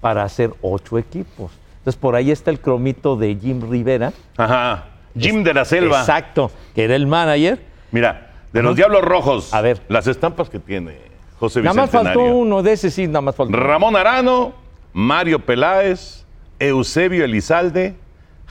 para 0.00 0.24
hacer 0.24 0.52
ocho 0.62 0.98
equipos. 0.98 1.52
Entonces, 1.78 2.00
por 2.00 2.16
ahí 2.16 2.30
está 2.30 2.50
el 2.50 2.60
cromito 2.60 3.16
de 3.16 3.36
Jim 3.36 3.62
Rivera. 3.70 4.12
Ajá. 4.36 4.86
Jim 5.18 5.44
de 5.44 5.54
la 5.54 5.64
Selva. 5.64 6.00
Exacto, 6.00 6.50
que 6.74 6.84
era 6.84 6.96
el 6.96 7.06
manager. 7.06 7.73
Mira, 7.94 8.26
de 8.52 8.60
los 8.60 8.74
Diablos 8.74 9.02
Rojos. 9.02 9.54
A 9.54 9.60
ver. 9.60 9.80
Las 9.88 10.08
estampas 10.08 10.50
que 10.50 10.58
tiene 10.58 10.96
José 11.38 11.62
Nada 11.62 11.74
más 11.74 11.90
Bicentenario. 11.92 12.20
faltó 12.22 12.36
uno, 12.36 12.62
de 12.64 12.72
ese 12.72 12.90
sí, 12.90 13.06
nada 13.06 13.20
más 13.20 13.36
faltó. 13.36 13.56
Ramón 13.56 13.94
Arano, 13.94 14.52
Mario 14.92 15.38
Peláez, 15.38 16.24
Eusebio 16.58 17.24
Elizalde, 17.24 17.94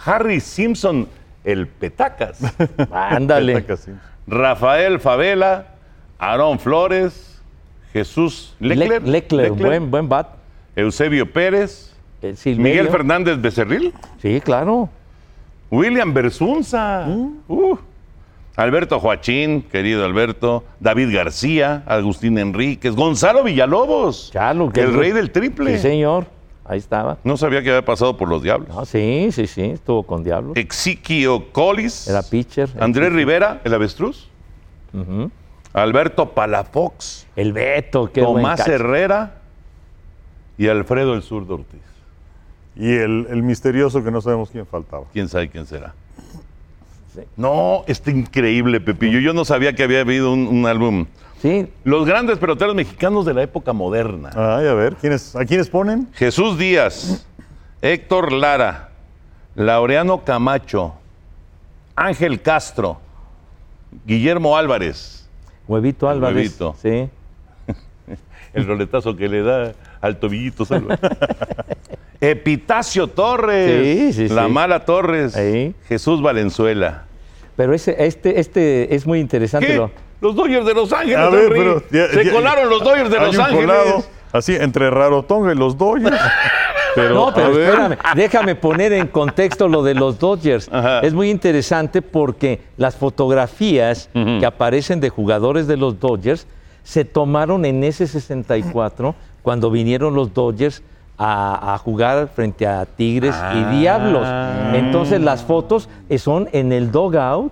Harry 0.05 0.39
Simpson, 0.39 1.09
el 1.43 1.67
Petacas, 1.67 2.39
Ándale. 2.91 3.65
Rafael 4.27 5.01
Favela, 5.01 5.67
Aarón 6.17 6.57
Flores, 6.57 7.41
Jesús 7.91 8.55
Leclerc, 8.61 9.03
Le- 9.05 9.11
Leclerc, 9.11 9.55
buen, 9.57 9.91
buen 9.91 10.07
bat. 10.07 10.27
Eusebio 10.77 11.29
Pérez, 11.31 11.93
Silverio. 12.35 12.63
Miguel 12.63 12.87
Fernández 12.89 13.41
Becerril, 13.41 13.93
Sí, 14.21 14.39
claro. 14.39 14.87
William 15.69 16.13
Bersunza, 16.13 17.05
uh, 17.07 17.77
Alberto 18.55 18.99
Joachín, 18.99 19.63
querido 19.63 20.05
Alberto, 20.05 20.63
David 20.79 21.13
García, 21.15 21.83
Agustín 21.87 22.37
Enríquez, 22.37 22.95
Gonzalo 22.95 23.43
Villalobos, 23.43 24.29
Chalo, 24.31 24.69
que 24.71 24.81
el 24.81 24.89
es- 24.91 24.95
rey 24.95 25.11
del 25.11 25.31
triple. 25.31 25.75
Sí, 25.77 25.81
señor. 25.81 26.27
Ahí 26.65 26.77
estaba. 26.79 27.17
No 27.25 27.35
sabía 27.35 27.61
que 27.61 27.69
había 27.71 27.83
pasado 27.83 28.15
por 28.15 28.29
los 28.29 28.41
diablos. 28.41 28.69
No, 28.69 28.85
sí, 28.85 29.29
sí, 29.33 29.47
sí. 29.47 29.61
Estuvo 29.63 30.03
con 30.03 30.23
Diablo. 30.23 30.53
Exiquio 30.55 31.51
Collis, 31.51 32.07
Era 32.07 32.21
pitcher. 32.23 32.69
Andrés 32.79 33.11
Rivera, 33.11 33.59
el 33.65 33.73
avestruz. 33.73 34.29
Alberto 35.73 36.29
Palafox, 36.29 37.25
El 37.35 37.51
Beto, 37.51 38.11
qué 38.13 38.21
Tomás. 38.21 38.65
Herrera 38.67 39.41
y 40.57 40.67
Alfredo 40.67 41.15
el 41.15 41.23
Zurdo 41.23 41.55
Ortiz. 41.55 41.81
Y 42.75 42.91
el, 42.93 43.27
el 43.29 43.41
misterioso 43.43 44.03
que 44.03 44.11
no 44.11 44.21
sabemos 44.21 44.49
quién 44.51 44.65
faltaba. 44.67 45.05
¿Quién 45.11 45.27
sabe 45.27 45.49
quién 45.49 45.65
será? 45.65 45.93
Sí. 47.13 47.21
No, 47.37 47.83
está 47.87 48.11
increíble, 48.11 48.81
Pepillo. 48.81 49.19
Yo 49.19 49.33
no 49.33 49.45
sabía 49.45 49.73
que 49.73 49.83
había 49.83 50.01
habido 50.01 50.33
un, 50.33 50.47
un 50.47 50.65
álbum. 50.65 51.05
Sí, 51.41 51.67
Los 51.83 52.05
grandes 52.05 52.37
peloteros 52.37 52.73
mexicanos 52.73 53.25
de 53.25 53.33
la 53.33 53.43
época 53.43 53.73
moderna. 53.73 54.29
Ay, 54.33 54.65
a 54.65 54.73
ver, 54.73 54.95
¿quiénes, 54.95 55.35
¿a 55.35 55.43
quiénes 55.43 55.69
ponen? 55.69 56.07
Jesús 56.13 56.57
Díaz, 56.57 57.27
Héctor 57.81 58.31
Lara, 58.31 58.91
Laureano 59.55 60.23
Camacho, 60.23 60.93
Ángel 61.97 62.41
Castro, 62.41 62.99
Guillermo 64.05 64.55
Álvarez, 64.55 65.29
Huevito 65.67 66.07
Álvarez. 66.07 66.35
Huevito. 66.35 66.75
Sí. 66.81 67.09
el 68.53 68.65
roletazo 68.65 69.15
que 69.17 69.27
le 69.27 69.43
da 69.43 69.73
al 70.03 70.17
tobillito 70.19 70.65
Salva. 70.65 70.99
Epitacio 72.21 73.07
Torres, 73.07 74.13
Sí, 74.13 74.27
sí, 74.27 74.33
La 74.33 74.45
sí. 74.45 74.51
Mala 74.51 74.85
Torres, 74.85 75.35
Ahí. 75.35 75.75
Jesús 75.87 76.21
Valenzuela. 76.21 77.03
Pero 77.55 77.73
ese, 77.73 77.95
este, 78.05 78.39
este 78.39 78.95
es 78.95 79.05
muy 79.05 79.19
interesante. 79.19 79.67
¿Qué? 79.67 79.75
Lo, 79.75 79.91
Los 80.21 80.35
Dodgers 80.35 80.65
de 80.65 80.73
Los 80.73 80.93
Ángeles, 80.93 81.17
A 81.17 81.29
ver, 81.29 81.43
Henry. 81.45 81.59
pero 81.59 81.83
ya- 81.91 82.07
Se 82.13 82.25
ya- 82.25 82.31
colaron 82.31 82.69
los 82.69 82.83
Dodgers 82.83 83.09
de 83.09 83.17
Hay 83.19 83.25
Los 83.25 83.35
un 83.35 83.41
Ángeles. 83.41 83.65
colado, 83.65 84.03
así, 84.31 84.55
entre 84.55 84.89
Rarotonga 84.89 85.51
y 85.51 85.55
los 85.55 85.77
Dodgers. 85.77 86.17
Pero, 86.95 87.15
no, 87.15 87.33
pero 87.33 87.47
espérame, 87.57 87.97
déjame 88.15 88.53
poner 88.53 88.93
en 88.93 89.07
contexto 89.07 89.67
lo 89.67 89.81
de 89.81 89.95
los 89.95 90.19
Dodgers. 90.19 90.69
Ajá. 90.71 90.99
Es 90.99 91.11
muy 91.11 91.31
interesante 91.31 92.03
porque 92.03 92.61
las 92.77 92.95
fotografías 92.95 94.11
que 94.13 94.45
aparecen 94.45 94.99
de 94.99 95.09
jugadores 95.09 95.65
de 95.65 95.75
los 95.75 95.99
Dodgers 95.99 96.45
se 96.83 97.05
tomaron 97.05 97.65
en 97.65 97.83
ese 97.83 98.07
64 98.07 99.15
cuando 99.41 99.71
vinieron 99.71 100.13
los 100.15 100.33
Dodgers 100.33 100.81
a, 101.17 101.73
a 101.73 101.77
jugar 101.77 102.29
frente 102.35 102.65
a 102.67 102.85
Tigres 102.85 103.35
Ah. 103.37 103.53
y 103.71 103.79
Diablos. 103.79 104.27
Entonces 104.73 105.21
las 105.21 105.43
fotos 105.43 105.89
eh, 106.09 106.17
son 106.17 106.49
en 106.51 106.71
el 106.71 106.91
dugout 106.91 107.51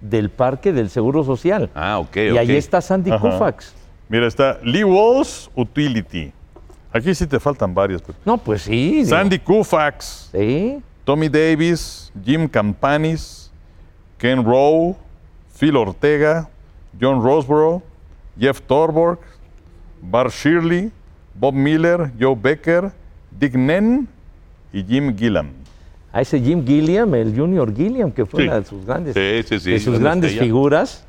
del 0.00 0.30
parque 0.30 0.72
del 0.72 0.88
Seguro 0.90 1.24
Social. 1.24 1.70
Ah, 1.74 1.98
ok, 1.98 2.16
y 2.16 2.38
ahí 2.38 2.56
está 2.56 2.80
Sandy 2.80 3.10
Ajá. 3.10 3.20
Koufax. 3.20 3.74
Mira, 4.08 4.26
está 4.26 4.58
Lee 4.62 4.84
Walls 4.84 5.50
Utility. 5.54 6.32
Aquí 6.92 7.14
sí 7.14 7.26
te 7.26 7.38
faltan 7.38 7.72
varios. 7.74 8.02
No, 8.24 8.36
pues 8.36 8.62
sí. 8.62 8.96
digo, 8.96 9.08
Sandy 9.08 9.38
Koufax, 9.38 10.30
Sí. 10.32 10.80
Tommy 11.04 11.28
Davis, 11.28 12.12
Jim 12.24 12.48
Campanis, 12.48 13.50
Ken 14.18 14.44
Rowe, 14.44 14.96
Phil 15.58 15.76
Ortega, 15.76 16.48
John 17.00 17.22
Roseborough, 17.22 17.82
Jeff 18.40 18.60
Torborg, 18.62 19.18
Bart 20.02 20.30
Shirley, 20.32 20.90
Bob 21.34 21.54
Miller, 21.54 22.10
Joe 22.18 22.34
Becker, 22.40 22.90
Dick 23.30 23.54
Nen 23.54 24.08
y 24.72 24.82
Jim 24.84 25.16
Gillam. 25.16 25.48
a 26.12 26.22
ese 26.22 26.40
Jim 26.40 26.66
Gilliam, 26.66 27.14
el 27.14 27.36
Junior 27.38 27.72
Gilliam, 27.72 28.10
que 28.10 28.26
fue 28.26 28.42
Sí. 28.42 28.48
una 28.48 28.58
de 28.58 28.66
sus 28.66 28.84
grandes, 28.84 29.14
Sí, 29.14 29.42
sí, 29.48 29.60
sí, 29.60 29.70
de 29.70 29.78
sus 29.78 29.92
gran 29.94 30.02
grandes 30.02 30.30
estrella. 30.32 30.48
figuras. 30.48 31.04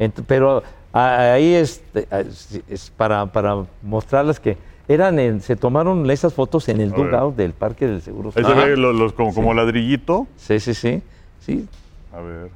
Ent- 0.00 0.24
pero 0.26 0.64
a- 0.92 1.34
ahí 1.34 1.54
es, 1.54 1.82
es- 1.94 2.60
es 2.68 2.90
para, 2.96 3.26
para 3.26 3.64
mostrarles 3.82 4.40
que 4.40 4.56
eran 4.88 5.20
en- 5.20 5.40
se 5.40 5.54
tomaron 5.54 6.10
esas 6.10 6.34
fotos 6.34 6.68
en 6.68 6.80
el 6.80 6.90
dugout 6.90 7.36
del 7.36 7.52
Parque 7.52 7.86
del 7.86 8.02
Seguro 8.02 8.30
Ahí 8.34 8.42
se 8.42 8.48
Social. 8.48 8.70
ve 8.70 8.76
los, 8.76 8.96
los 8.96 9.12
como, 9.12 9.32
como 9.32 9.54
ladrillito. 9.54 10.26
Sí, 10.36 10.58
sí, 10.58 10.74
sí. 10.74 11.00
sí. 11.38 11.68
A 12.12 12.20
ver. 12.20 12.50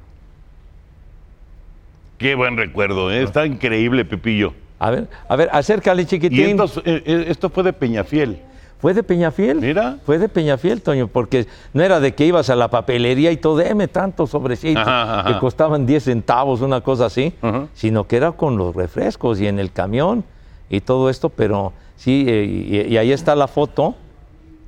Qué 2.17 2.35
buen 2.35 2.57
recuerdo, 2.57 3.11
¿eh? 3.11 3.23
está 3.23 3.45
increíble, 3.45 4.05
Pepillo. 4.05 4.53
A 4.79 4.91
ver, 4.91 5.07
a 5.27 5.35
ver, 5.35 5.49
acércale, 5.51 6.05
chiquitín. 6.05 6.59
esto, 6.61 6.81
eh, 6.85 7.01
eh, 7.05 7.25
esto 7.27 7.49
fue 7.49 7.63
de 7.63 7.73
Peñafiel. 7.73 8.39
Fue 8.79 8.93
de 8.93 9.03
Peñafiel. 9.03 9.61
Mira. 9.61 9.97
Fue 10.05 10.19
de 10.19 10.29
Peñafiel, 10.29 10.81
Toño, 10.81 11.07
porque 11.07 11.47
no 11.73 11.81
era 11.81 11.99
de 11.99 12.13
que 12.13 12.25
ibas 12.25 12.49
a 12.49 12.55
la 12.55 12.69
papelería 12.69 13.31
y 13.31 13.37
todo, 13.37 13.57
deme 13.57 13.87
tantos 13.87 14.29
sobrecitos 14.29 14.81
Ajá, 14.85 15.21
ajá. 15.21 15.33
que 15.33 15.39
costaban 15.39 15.85
10 15.85 16.03
centavos, 16.03 16.61
una 16.61 16.81
cosa 16.81 17.05
así, 17.05 17.33
sino 17.73 18.05
que 18.05 18.17
era 18.17 18.33
con 18.33 18.57
los 18.57 18.75
refrescos 18.75 19.39
y 19.39 19.47
en 19.47 19.59
el 19.59 19.71
camión 19.71 20.23
y 20.69 20.81
todo 20.81 21.09
esto, 21.09 21.29
pero 21.29 21.73
sí, 21.95 22.25
eh, 22.27 22.43
y, 22.87 22.93
y 22.93 22.97
ahí 22.97 23.11
está 23.11 23.35
la 23.35 23.47
foto. 23.47 23.95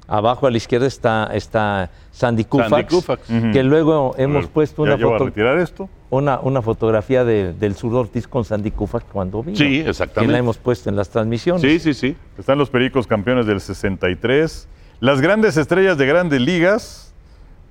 Abajo 0.08 0.48
a 0.48 0.52
la 0.52 0.58
izquierda 0.58 0.88
está, 0.88 1.30
está 1.34 1.90
Sandy 2.12 2.46
Koufax, 2.46 2.90
Koufax. 2.90 3.22
que 3.52 3.62
luego 3.64 4.16
hemos 4.18 4.44
ver, 4.44 4.52
puesto 4.52 4.84
una, 4.84 4.98
foto, 4.98 5.26
retirar 5.26 5.58
esto. 5.58 5.90
una, 6.10 6.40
una 6.40 6.62
fotografía 6.62 7.26
de- 7.26 7.52
del 7.54 7.76
Sur 7.76 7.94
Ortiz 7.96 8.26
con 8.28 8.46
Sandy 8.46 8.72
Koufax 8.72 9.06
cuando 9.12 9.44
vino. 9.44 9.58
Sí, 9.58 9.84
Que 9.84 9.90
exactamente. 9.90 10.32
la 10.32 10.40
hemos 10.40 10.58
puesto 10.58 10.90
en 10.90 10.96
las 10.96 11.10
transmisiones. 11.10 11.62
Sí, 11.62 11.80
sí, 11.80 11.94
sí. 11.94 12.16
Están 12.38 12.58
los 12.58 12.70
Pericos 12.70 13.06
campeones 13.06 13.46
del 13.46 13.60
63. 13.60 14.68
Las 15.02 15.20
grandes 15.22 15.58
estrellas 15.58 15.98
de 15.98 16.06
grandes 16.08 16.40
ligas. 16.42 17.14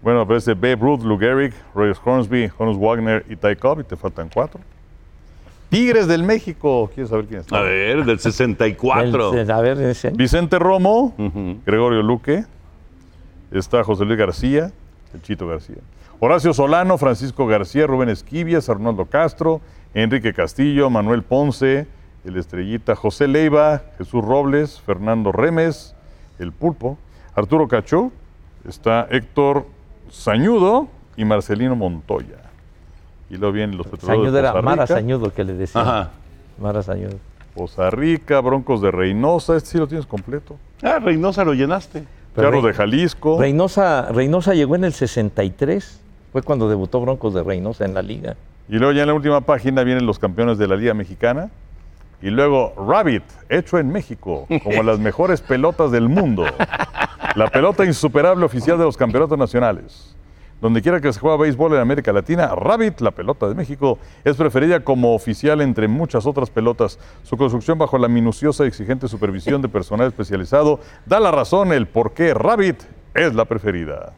Bueno, 0.03 0.20
aparece 0.20 0.53
Babe 0.55 0.76
Ruth, 0.76 1.03
Lou 1.03 1.18
Gehrig, 1.18 1.55
Roy 1.74 1.93
Hornsby, 2.05 2.51
Honus 2.59 2.76
Wagner 2.78 3.24
y 3.30 3.37
Ty 3.37 3.57
Cobb. 3.57 3.80
Y 3.80 3.84
te 3.84 3.97
faltan 3.97 4.28
cuatro. 4.32 4.61
Tigres 5.77 6.09
del 6.09 6.22
México. 6.22 6.91
¿Quieres 6.95 7.11
saber 7.11 7.27
quién 7.27 7.41
está? 7.41 7.59
A 7.59 7.62
ver, 7.62 8.05
del 8.07 8.18
64. 8.18 9.35
El- 9.35 9.51
a 9.51 9.61
ver, 9.61 9.79
ese. 9.83 10.11
Vicente 10.11 10.59
Romo. 10.59 11.14
Gregorio 11.66 12.03
Luque. 12.03 12.45
Está 13.51 13.85
José 13.85 14.05
Luis 14.07 14.18
García, 14.18 14.72
el 15.14 15.22
Chito 15.22 15.47
García. 15.47 15.77
Horacio 16.18 16.55
Solano, 16.55 16.97
Francisco 16.97 17.47
García, 17.47 17.87
Rubén 17.87 18.09
Esquivias, 18.09 18.68
Arnoldo 18.70 19.05
Castro, 19.07 19.61
Enrique 19.93 20.33
Castillo, 20.33 20.89
Manuel 20.89 21.22
Ponce, 21.22 21.87
el 22.24 22.37
Estrellita, 22.39 22.97
José 22.97 23.29
Leiva, 23.29 23.83
Jesús 23.99 24.24
Robles, 24.24 24.81
Fernando 24.81 25.31
Remes, 25.31 25.95
el 26.39 26.53
Pulpo, 26.53 26.97
Arturo 27.35 27.68
Cachó, 27.68 28.11
está 28.66 29.07
Héctor 29.11 29.66
Sañudo 30.11 30.89
y 31.16 31.24
Marcelino 31.27 31.77
Montoya. 31.77 32.45
Y 33.31 33.37
luego 33.37 33.53
vienen 33.53 33.77
los 33.77 33.87
petroleros 33.87 34.18
Sañudo 34.22 34.33
de 34.33 34.39
era 34.41 34.53
Poza 34.53 34.62
Mara 34.62 34.83
Rica, 34.85 34.95
Sañudo 34.95 35.31
que 35.33 35.45
le 35.45 35.53
decía. 35.55 35.81
Ajá. 35.81 36.11
Mara 36.61 36.83
Sañudo. 36.83 37.16
Poza 37.55 37.91
Rica, 37.91 38.41
Broncos 38.41 38.83
de 38.83 38.91
Reynosa, 38.91 39.57
este 39.57 39.70
sí 39.70 39.79
lo 39.79 39.87
tienes 39.89 40.07
completo. 40.07 40.57
Ah, 40.83 40.99
Reynosa 40.99 41.45
lo 41.45 41.55
llenaste. 41.55 42.05
Pero 42.35 42.49
Charros 42.49 42.62
Rey- 42.64 42.72
de 42.72 42.77
Jalisco. 42.77 43.41
Reynosa, 43.41 44.09
Reynosa 44.12 44.55
llegó 44.55 44.77
en 44.77 44.85
el 44.85 44.93
63. 44.93 46.01
Fue 46.33 46.43
cuando 46.43 46.68
debutó 46.68 47.01
Broncos 47.01 47.33
de 47.35 47.43
Reynosa 47.43 47.85
en 47.87 47.95
la 47.95 48.03
liga. 48.03 48.37
Y 48.68 48.74
luego 48.77 48.93
ya 48.93 49.03
en 49.03 49.09
la 49.09 49.14
última 49.14 49.41
página 49.41 49.85
vienen 49.85 50.05
los 50.07 50.18
campeones 50.18 50.59
de 50.59 50.66
la 50.68 50.77
Liga 50.77 50.93
Mexicana. 50.93 51.51
Y 52.20 52.31
luego 52.31 52.74
Rabbit, 52.77 53.22
hecho 53.49 53.79
en 53.79 53.91
México, 53.91 54.47
como 54.64 54.83
las 54.83 54.99
mejores 54.99 55.41
pelotas 55.41 55.91
del 55.91 56.09
mundo. 56.09 56.45
La 57.35 57.49
pelota 57.49 57.85
insuperable 57.85 58.47
oficial 58.47 58.79
de 58.79 58.85
los 58.85 58.97
campeonatos 58.97 59.37
nacionales. 59.39 60.16
Donde 60.61 60.80
quiera 60.80 61.00
que 61.00 61.12
se 61.12 61.20
juega 61.20 61.36
béisbol 61.36 61.74
en 61.74 61.80
América 61.80 62.12
Latina, 62.12 62.54
Rabbit, 62.54 63.00
la 63.02 63.11
pelota 63.11 63.46
de 63.46 63.54
México, 63.54 63.98
es 64.24 64.36
preferida 64.36 64.80
como 64.82 65.14
oficial 65.14 65.61
entre 65.61 65.86
muchas 65.86 66.24
otras 66.26 66.48
pelotas. 66.48 66.98
Su 67.24 67.36
construcción 67.36 67.76
bajo 67.78 67.98
la 67.98 68.09
minuciosa 68.09 68.64
y 68.64 68.68
exigente 68.68 69.07
supervisión 69.07 69.61
de 69.61 69.68
personal 69.68 70.07
especializado 70.09 70.80
da 71.04 71.20
la 71.20 71.30
razón 71.30 71.72
el 71.72 71.86
por 71.86 72.12
qué 72.12 72.32
Rabbit 72.32 72.82
es 73.14 73.34
la 73.34 73.44
preferida. 73.44 74.14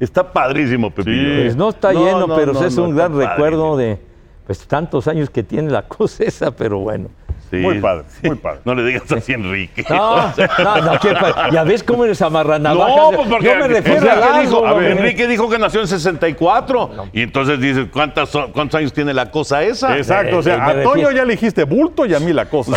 Está 0.00 0.32
padrísimo, 0.32 0.90
Pepillo. 0.90 1.34
Sí. 1.36 1.42
Pues 1.42 1.56
no 1.56 1.68
está 1.70 1.92
No, 1.92 2.04
lleno, 2.04 2.26
no, 2.26 2.36
pero 2.36 2.52
no, 2.54 2.64
es 2.64 2.76
no, 2.76 2.84
un 2.84 2.96
gran 2.96 3.16
recuerdo 3.16 3.72
padrísimo. 3.72 3.76
de 3.76 3.98
pues 4.46 4.66
tantos 4.66 5.08
años 5.08 5.28
que 5.28 5.42
tiene 5.42 5.70
la 5.70 5.82
cosa 5.88 6.24
esa, 6.24 6.50
pero 6.52 6.78
bueno. 6.78 7.08
Sí. 7.50 7.56
Muy 7.56 7.78
padre, 7.78 8.04
muy 8.22 8.36
padre. 8.36 8.60
No 8.64 8.74
le 8.74 8.84
digas 8.84 9.10
así, 9.10 9.32
Enrique. 9.32 9.84
No, 9.88 10.16
no, 10.58 10.76
no, 10.82 11.00
¿qué 11.00 11.14
ya 11.50 11.64
ves 11.64 11.82
cómo 11.82 12.04
eres 12.04 12.20
amarranavajas. 12.20 12.96
No, 12.96 13.10
pues 13.16 13.28
porque 13.28 13.46
Yo 13.46 13.56
me 13.56 13.68
refiero 13.68 13.98
Enrique 14.06 14.10
al 14.10 14.40
dijo, 14.42 14.56
algo, 14.58 14.70
hombre. 14.74 14.90
Enrique 14.92 15.26
dijo 15.26 15.48
que 15.48 15.58
nació 15.58 15.80
en 15.80 15.88
64. 15.88 16.90
Y 17.12 17.22
entonces 17.22 17.58
dices, 17.60 17.86
¿cuántas 17.92 18.28
son- 18.28 18.52
¿cuántos 18.52 18.78
años 18.78 18.92
tiene 18.92 19.14
la 19.14 19.30
cosa 19.30 19.62
esa? 19.62 19.96
Exacto, 19.96 20.36
o 20.36 20.40
eh, 20.40 20.42
sea, 20.42 20.58
me 20.58 20.62
a 20.64 20.82
Toño 20.82 20.92
refiero- 20.94 21.10
ya 21.12 21.24
le 21.24 21.32
dijiste 21.32 21.64
bulto 21.64 22.04
y 22.04 22.14
a 22.14 22.20
mí 22.20 22.32
la 22.34 22.44
cosa. 22.46 22.72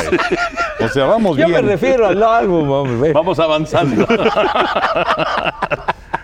O 0.80 0.88
sea, 0.88 1.05
vamos 1.05 1.38
Yo 1.38 1.47
me 1.47 1.55
bien. 1.55 1.67
refiero 1.67 2.07
al 2.07 2.24
álbum, 2.24 2.69
hombre. 2.72 3.11
Vamos 3.13 3.39
avanzando. 3.39 4.07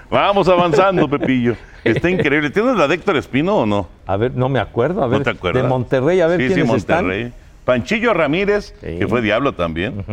Vamos 0.09 0.47
avanzando, 0.47 1.07
Pepillo. 1.09 1.55
Está 1.83 2.09
increíble. 2.09 2.49
¿Tienes 2.49 2.77
la 2.77 2.87
de 2.87 2.95
Héctor 2.95 3.17
Espino 3.17 3.57
o 3.57 3.65
no? 3.65 3.89
A 4.05 4.15
ver, 4.15 4.33
no 4.33 4.47
me 4.47 4.59
acuerdo. 4.59 5.03
A 5.03 5.07
ver, 5.07 5.19
¿No 5.19 5.23
te 5.25 5.29
acuerdas? 5.31 5.63
de 5.63 5.67
Monterrey, 5.69 6.21
a 6.21 6.27
ver 6.27 6.39
sí, 6.39 6.47
sí, 6.47 6.53
quiénes 6.53 6.71
Monterrey. 6.71 7.33
Panchillo 7.67 8.13
Ramírez, 8.13 8.73
Sí. 8.81 8.97
que 8.97 9.07
fue 9.09 9.21
Diablo 9.21 9.53
también. 9.53 10.05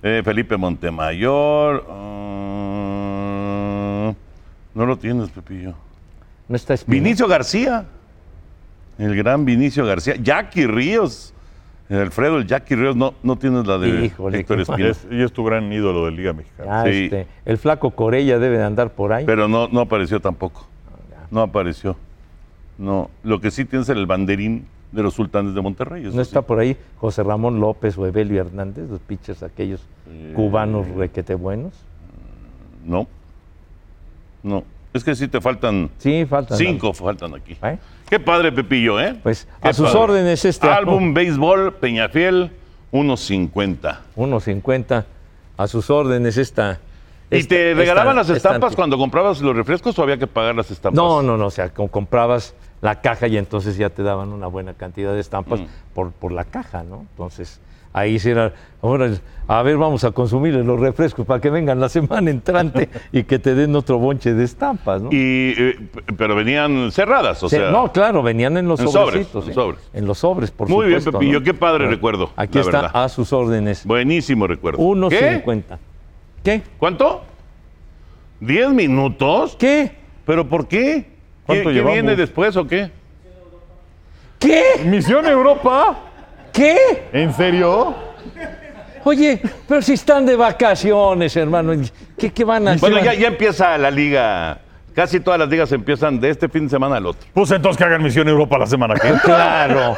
Eh, 0.00 0.22
Felipe 0.24 0.56
Montemayor. 0.56 1.84
ah, 2.84 4.12
no 4.74 4.86
lo 4.86 4.96
tienes, 4.96 5.28
Pepillo. 5.30 5.74
No 6.48 6.54
está 6.54 6.72
Espino. 6.74 7.02
Vinicio 7.02 7.26
García. 7.26 7.86
El 8.96 9.16
gran 9.16 9.44
Vinicio 9.44 9.84
García. 9.84 10.14
Jackie 10.22 10.68
Ríos. 10.68 11.34
El 11.88 11.98
Alfredo, 11.98 12.36
el 12.38 12.46
Jackie 12.46 12.76
Ríos. 12.76 12.94
No, 12.94 13.14
no 13.24 13.34
tienes 13.36 13.66
la 13.66 13.76
de 13.78 14.04
Híjole, 14.06 14.38
Héctor. 14.38 14.60
Es- 14.60 15.04
y 15.10 15.20
es 15.20 15.32
tu 15.32 15.42
gran 15.44 15.72
ídolo 15.72 16.04
de 16.06 16.12
Liga 16.12 16.32
Mexicana. 16.32 16.82
Ah, 16.82 16.84
Sí. 16.86 17.04
este, 17.06 17.26
el 17.44 17.58
flaco 17.58 17.90
Corella 17.90 18.38
debe 18.38 18.58
de 18.58 18.64
andar 18.64 18.90
por 18.92 19.12
ahí. 19.12 19.24
Pero 19.24 19.48
no, 19.48 19.66
no 19.66 19.80
apareció 19.80 20.20
tampoco. 20.20 20.64
No 21.32 21.40
apareció. 21.42 21.96
No. 22.78 23.10
Lo 23.24 23.40
que 23.40 23.50
sí 23.50 23.64
tienes 23.64 23.88
es 23.88 23.96
el 23.96 24.06
banderín 24.06 24.66
de 24.94 25.02
los 25.02 25.14
sultanes 25.14 25.54
de 25.54 25.60
Monterrey. 25.60 26.02
no 26.04 26.12
sí. 26.12 26.20
está 26.20 26.42
por 26.42 26.58
ahí 26.60 26.76
José 26.98 27.22
Ramón 27.22 27.60
López 27.60 27.98
o 27.98 28.06
Evelio 28.06 28.40
Hernández, 28.40 28.88
los 28.88 29.00
pitchers 29.00 29.42
aquellos 29.42 29.80
Eh. 30.08 30.32
cubanos 30.34 30.86
requete 30.88 31.34
buenos. 31.34 31.72
No. 32.84 33.06
No. 34.42 34.62
Es 34.92 35.02
que 35.02 35.14
sí 35.16 35.26
te 35.26 35.40
faltan. 35.40 35.90
Sí, 35.98 36.24
faltan. 36.26 36.56
Cinco 36.56 36.92
faltan 36.92 37.34
aquí. 37.34 37.56
¿Eh? 37.62 37.78
Qué 38.08 38.20
padre, 38.20 38.52
Pepillo, 38.52 39.00
¿eh? 39.00 39.18
Pues, 39.22 39.48
Qué 39.60 39.68
a 39.68 39.72
sus 39.72 39.86
padre. 39.88 39.98
órdenes 40.00 40.44
este 40.44 40.68
Álbum 40.68 41.12
Béisbol 41.14 41.72
Peñafiel, 41.74 42.52
unos 42.92 43.20
50. 43.20 44.02
1.50. 44.14 45.04
A 45.56 45.66
sus 45.66 45.90
órdenes 45.90 46.36
esta. 46.36 46.78
¿Y 47.30 47.38
esta- 47.38 47.48
te 47.56 47.74
regalaban 47.74 48.18
esta- 48.18 48.32
las 48.32 48.36
estampas 48.36 48.70
esta- 48.70 48.76
cuando 48.76 48.96
comprabas 48.98 49.40
los 49.40 49.56
refrescos 49.56 49.98
o 49.98 50.02
había 50.02 50.16
que 50.18 50.26
pagar 50.28 50.54
las 50.54 50.70
estampas? 50.70 50.96
No, 50.96 51.22
no, 51.22 51.36
no. 51.36 51.46
O 51.46 51.50
sea, 51.50 51.70
comprabas 51.70 52.54
la 52.84 53.00
caja 53.00 53.26
y 53.28 53.38
entonces 53.38 53.78
ya 53.78 53.88
te 53.88 54.02
daban 54.02 54.30
una 54.32 54.46
buena 54.46 54.74
cantidad 54.74 55.14
de 55.14 55.20
estampas 55.20 55.60
Mm. 55.60 55.66
por, 55.94 56.12
por 56.12 56.32
la 56.32 56.44
caja, 56.44 56.82
¿no? 56.82 57.06
Entonces, 57.12 57.58
ahí 57.94 58.18
sí 58.18 58.28
era. 58.28 58.52
Ahora, 58.82 59.10
a 59.48 59.62
ver, 59.62 59.78
vamos 59.78 60.04
a 60.04 60.10
consumir 60.10 60.52
los 60.54 60.78
refrescos 60.78 61.24
para 61.24 61.40
que 61.40 61.48
vengan 61.48 61.80
la 61.80 61.88
semana 61.88 62.30
entrante 62.30 62.90
y 63.10 63.22
que 63.24 63.38
te 63.38 63.54
den 63.54 63.74
otro 63.74 63.98
bonche 63.98 64.34
de 64.34 64.44
estampas, 64.44 65.00
¿no? 65.00 65.08
Y, 65.10 65.54
eh, 65.56 65.78
pero 66.18 66.34
venían 66.36 66.92
cerradas, 66.92 67.42
o 67.42 67.48
sea. 67.48 67.70
no, 67.70 67.90
claro, 67.90 68.22
venían 68.22 68.58
en 68.58 68.68
los 68.68 68.80
en 68.80 68.88
sobres, 68.88 69.28
en 69.34 69.54
sobres. 69.54 69.80
En 69.94 70.06
los 70.06 70.18
sobres, 70.18 70.50
por 70.50 70.68
Muy 70.68 70.88
bien, 70.88 71.00
supuesto. 71.00 71.20
Pepillo, 71.20 71.38
¿no? 71.40 71.44
qué 71.46 71.54
padre 71.54 71.78
Bueno, 71.84 71.90
recuerdo, 71.92 72.30
Aquí 72.36 72.58
está 72.58 72.82
verdad. 72.82 73.02
a 73.04 73.08
sus 73.08 73.32
órdenes. 73.32 73.86
Buenísimo 73.86 74.46
recuerdo. 74.46 74.78
1.50. 74.82 75.78
¿Qué? 76.42 76.60
¿Cuánto? 76.78 77.22
¿Diez 78.40 78.68
minutos? 78.68 79.56
¿Qué? 79.58 79.92
¿Pero 80.26 80.46
por 80.46 80.68
qué? 80.68 81.13
¿Qué, 81.46 81.52
¿Cuánto 81.52 81.68
qué 81.68 81.74
llevamos? 81.74 81.92
viene 81.94 82.16
después 82.16 82.56
o 82.56 82.66
qué? 82.66 82.90
¿Qué? 84.38 84.62
¿Misión 84.84 85.26
Europa? 85.26 85.96
¿Qué? 86.52 87.08
¿En 87.12 87.32
serio? 87.34 87.94
Oye, 89.04 89.40
pero 89.68 89.82
si 89.82 89.92
están 89.94 90.24
de 90.24 90.34
vacaciones, 90.36 91.36
hermano, 91.36 91.72
¿qué, 92.16 92.32
qué 92.32 92.44
van 92.44 92.68
a 92.68 92.70
hacer? 92.72 92.80
Bueno, 92.80 93.04
ya, 93.04 93.12
ya 93.14 93.28
empieza 93.28 93.76
la 93.76 93.90
liga. 93.90 94.58
Casi 94.94 95.20
todas 95.20 95.40
las 95.40 95.48
ligas 95.48 95.70
empiezan 95.72 96.20
de 96.20 96.30
este 96.30 96.48
fin 96.48 96.64
de 96.64 96.70
semana 96.70 96.96
al 96.96 97.06
otro. 97.06 97.28
Pues 97.34 97.50
entonces 97.50 97.76
que 97.76 97.84
hagan 97.84 98.02
Misión 98.02 98.28
Europa 98.28 98.56
la 98.58 98.66
semana 98.66 98.94
que 98.94 99.08
viene. 99.08 99.20
Claro. 99.22 99.96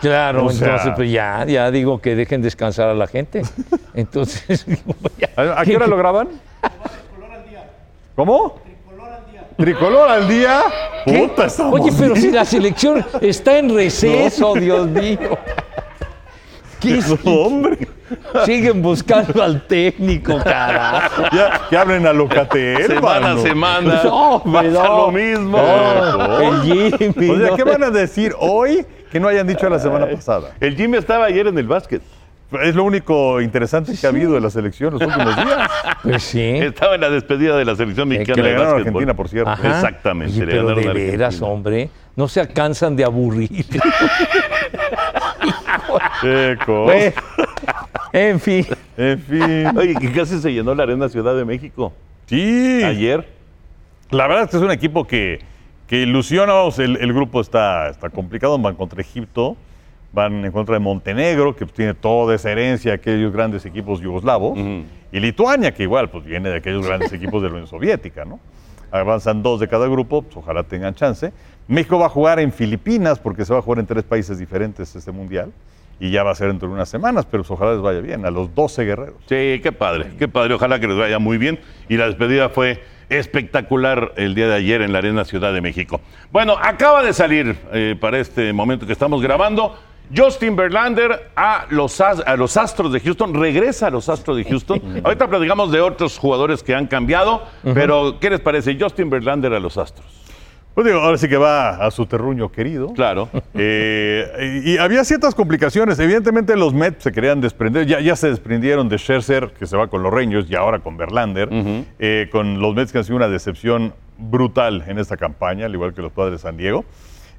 Claro, 0.00 0.44
O 0.46 0.50
sea- 0.50 0.68
entonces 0.68 0.92
pues 0.94 1.10
ya, 1.10 1.44
ya 1.46 1.70
digo 1.70 2.00
que 2.00 2.14
dejen 2.14 2.42
descansar 2.42 2.88
a 2.90 2.94
la 2.94 3.06
gente. 3.06 3.42
Entonces, 3.94 4.66
ya. 5.18 5.30
¿A, 5.36 5.60
a 5.62 5.64
qué 5.64 5.74
hora 5.76 5.86
lo 5.86 5.96
graban? 5.96 6.28
¿Cómo? 8.16 8.60
Tricolor 9.60 10.10
al 10.10 10.26
día. 10.28 10.62
Puta, 11.04 11.46
Oye, 11.70 11.92
pero 11.98 12.14
bien. 12.14 12.22
si 12.22 12.30
la 12.30 12.44
selección 12.44 13.04
está 13.20 13.58
en 13.58 13.74
receso, 13.74 14.54
Dios 14.54 14.88
mío. 14.88 15.18
¿Qué 16.80 16.98
es? 16.98 17.14
Hombre, 17.24 17.76
Siguen 18.44 18.80
buscando 18.82 19.42
al 19.42 19.66
técnico, 19.66 20.38
carajo. 20.42 21.22
ya, 21.32 21.60
que 21.68 21.76
hablen 21.76 22.06
a 22.06 22.12
Locatel, 22.12 22.86
semana 22.86 23.32
a 23.32 23.38
semana. 23.38 24.00
No, 24.04 24.42
pasa 24.52 24.68
no. 24.68 24.96
lo 24.96 25.12
mismo. 25.12 25.58
No, 25.58 26.40
el 26.40 26.62
Jimmy. 26.62 27.30
O 27.30 27.38
sea. 27.38 27.56
¿qué 27.56 27.64
van 27.64 27.84
a 27.84 27.90
decir 27.90 28.34
hoy 28.38 28.84
que 29.12 29.20
no 29.20 29.28
hayan 29.28 29.46
dicho 29.46 29.68
la 29.68 29.78
semana 29.78 30.06
pasada? 30.08 30.52
El 30.58 30.74
Jimmy 30.76 30.96
estaba 30.96 31.26
ayer 31.26 31.46
en 31.46 31.58
el 31.58 31.66
básquet. 31.66 32.02
Es 32.62 32.74
lo 32.74 32.82
único 32.84 33.40
interesante 33.40 33.92
que 33.98 34.06
ha 34.06 34.10
habido 34.10 34.32
de 34.34 34.40
la 34.40 34.50
selección 34.50 34.92
los 34.94 35.02
últimos 35.02 35.36
días. 35.36 35.70
Pues 36.02 36.22
sí. 36.22 36.40
Estaba 36.40 36.94
en 36.94 37.02
la 37.02 37.10
despedida 37.10 37.56
de 37.58 37.64
la 37.66 37.76
selección 37.76 38.08
mexicana 38.08 38.34
Que 38.36 38.42
le 38.42 38.48
de 38.48 38.54
ganaron 38.54 38.74
a. 38.74 38.78
Argentina, 38.78 39.14
por 39.14 39.28
cierto. 39.28 39.50
Ajá. 39.50 39.68
Exactamente, 39.68 40.32
Oye, 40.34 40.46
le 40.46 40.52
pero 40.52 40.68
de 40.68 40.74
veras, 40.94 41.34
Argentina. 41.34 41.46
hombre, 41.46 41.90
no 42.16 42.26
se 42.26 42.48
cansan 42.48 42.96
de 42.96 43.04
aburrir. 43.04 43.66
Qué 46.22 46.56
cosa. 46.64 46.82
Bueno, 46.92 47.12
en 48.12 48.40
fin. 48.40 48.66
En 48.96 49.18
fin. 49.20 49.66
Oye, 49.76 49.94
que 49.94 50.12
casi 50.12 50.40
se 50.40 50.52
llenó 50.52 50.74
la 50.74 50.82
arena 50.84 51.08
Ciudad 51.08 51.34
de 51.36 51.44
México 51.44 51.92
Sí. 52.26 52.82
ayer. 52.84 53.28
La 54.10 54.26
verdad 54.26 54.44
es 54.44 54.50
que 54.50 54.56
es 54.56 54.62
un 54.62 54.70
equipo 54.70 55.06
que, 55.06 55.40
que 55.86 56.00
ilusiona. 56.00 56.52
vamos, 56.52 56.78
El, 56.78 56.96
el 56.96 57.12
grupo 57.12 57.40
está, 57.40 57.88
está 57.90 58.08
complicado. 58.10 58.58
Van 58.58 58.74
contra 58.74 59.00
Egipto, 59.00 59.56
van 60.12 60.44
en 60.44 60.52
contra 60.52 60.74
de 60.74 60.80
Montenegro, 60.80 61.54
que 61.54 61.66
tiene 61.66 61.94
toda 61.94 62.34
esa 62.34 62.50
herencia 62.50 62.92
de 62.92 62.94
aquellos 62.96 63.32
grandes 63.32 63.64
equipos 63.64 64.00
yugoslavos. 64.00 64.58
Y 65.12 65.20
Lituania, 65.20 65.72
que 65.72 65.84
igual 65.84 66.10
pues, 66.10 66.24
viene 66.24 66.48
de 66.48 66.56
aquellos 66.56 66.86
grandes 66.86 67.12
equipos 67.14 67.42
de 67.42 67.48
la 67.48 67.54
Unión 67.54 67.66
Soviética. 67.68 68.24
¿no? 68.24 68.40
Avanzan 68.90 69.42
dos 69.42 69.60
de 69.60 69.68
cada 69.68 69.86
grupo, 69.86 70.22
pues, 70.22 70.36
ojalá 70.36 70.64
tengan 70.64 70.94
chance. 70.94 71.32
México 71.68 71.98
va 71.98 72.06
a 72.06 72.10
jugar 72.10 72.40
en 72.40 72.52
Filipinas, 72.52 73.18
porque 73.18 73.44
se 73.44 73.52
va 73.52 73.60
a 73.60 73.62
jugar 73.62 73.78
en 73.78 73.86
tres 73.86 74.02
países 74.02 74.38
diferentes 74.38 74.94
este 74.96 75.12
mundial. 75.12 75.52
Y 76.00 76.10
ya 76.10 76.22
va 76.22 76.30
a 76.30 76.34
ser 76.34 76.48
dentro 76.48 76.66
de 76.66 76.74
unas 76.74 76.88
semanas, 76.88 77.26
pero 77.30 77.42
pues, 77.42 77.50
ojalá 77.50 77.72
les 77.72 77.82
vaya 77.82 78.00
bien, 78.00 78.24
a 78.24 78.30
los 78.30 78.54
12 78.54 78.84
guerreros. 78.84 79.16
Sí, 79.26 79.60
qué 79.62 79.70
padre, 79.70 80.12
qué 80.18 80.28
padre. 80.28 80.54
Ojalá 80.54 80.80
que 80.80 80.88
les 80.88 80.96
vaya 80.96 81.18
muy 81.18 81.38
bien. 81.38 81.60
Y 81.88 81.98
la 81.98 82.06
despedida 82.06 82.48
fue 82.48 82.82
espectacular 83.10 84.12
el 84.16 84.34
día 84.34 84.46
de 84.48 84.54
ayer 84.54 84.82
en 84.82 84.92
la 84.92 84.98
Arena 84.98 85.24
Ciudad 85.24 85.52
de 85.52 85.60
México. 85.60 86.00
Bueno, 86.30 86.56
acaba 86.60 87.02
de 87.02 87.12
salir 87.12 87.56
eh, 87.72 87.96
para 88.00 88.18
este 88.18 88.52
momento 88.52 88.86
que 88.86 88.92
estamos 88.92 89.20
grabando. 89.20 89.76
Justin 90.14 90.56
Verlander 90.56 91.30
a 91.36 91.66
los, 91.70 92.00
a 92.00 92.36
los 92.36 92.56
Astros 92.56 92.92
de 92.92 93.00
Houston, 93.00 93.34
regresa 93.34 93.86
a 93.86 93.90
los 93.90 94.08
Astros 94.08 94.36
de 94.36 94.44
Houston. 94.44 94.80
Ahorita 95.04 95.28
platicamos 95.28 95.70
de 95.70 95.80
otros 95.80 96.18
jugadores 96.18 96.62
que 96.62 96.74
han 96.74 96.86
cambiado, 96.86 97.42
pero 97.62 98.18
¿qué 98.20 98.30
les 98.30 98.40
parece? 98.40 98.76
Justin 98.78 99.10
Verlander 99.10 99.52
a 99.52 99.60
los 99.60 99.78
Astros. 99.78 100.06
Pues 100.74 100.86
digo, 100.86 101.00
ahora 101.00 101.18
sí 101.18 101.28
que 101.28 101.36
va 101.36 101.70
a 101.84 101.90
su 101.90 102.06
terruño 102.06 102.50
querido. 102.50 102.92
Claro. 102.94 103.28
Eh, 103.62 104.62
y, 104.64 104.70
y 104.72 104.78
había 104.78 105.04
ciertas 105.04 105.34
complicaciones. 105.34 105.98
Evidentemente 105.98 106.56
los 106.56 106.72
Mets 106.72 107.02
se 107.02 107.12
querían 107.12 107.40
desprender. 107.40 107.86
Ya, 107.86 108.00
ya 108.00 108.16
se 108.16 108.28
desprendieron 108.30 108.88
de 108.88 108.96
Scherzer, 108.96 109.52
que 109.58 109.66
se 109.66 109.76
va 109.76 109.88
con 109.88 110.02
los 110.02 110.10
Rangers, 110.12 110.48
y 110.48 110.54
ahora 110.54 110.78
con 110.78 110.96
Verlander. 110.96 111.48
Eh, 111.98 112.28
con 112.32 112.60
los 112.60 112.74
Mets 112.74 112.92
que 112.92 112.98
han 112.98 113.04
sido 113.04 113.16
una 113.16 113.28
decepción 113.28 113.92
brutal 114.16 114.84
en 114.86 114.98
esta 114.98 115.16
campaña, 115.18 115.66
al 115.66 115.74
igual 115.74 115.92
que 115.92 116.00
los 116.00 116.12
padres 116.12 116.34
de 116.34 116.38
San 116.38 116.56
Diego. 116.56 116.84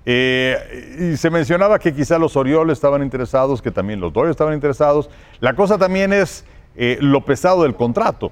Eh, 0.05 1.11
y 1.13 1.17
se 1.17 1.29
mencionaba 1.29 1.77
que 1.77 1.93
quizá 1.93 2.17
los 2.17 2.35
Orioles 2.35 2.77
estaban 2.77 3.03
interesados, 3.03 3.61
que 3.61 3.71
también 3.71 3.99
los 3.99 4.11
Dodgers 4.11 4.31
estaban 4.31 4.53
interesados. 4.53 5.09
La 5.39 5.53
cosa 5.55 5.77
también 5.77 6.11
es 6.13 6.43
eh, 6.75 6.97
lo 7.01 7.23
pesado 7.23 7.63
del 7.63 7.75
contrato, 7.75 8.31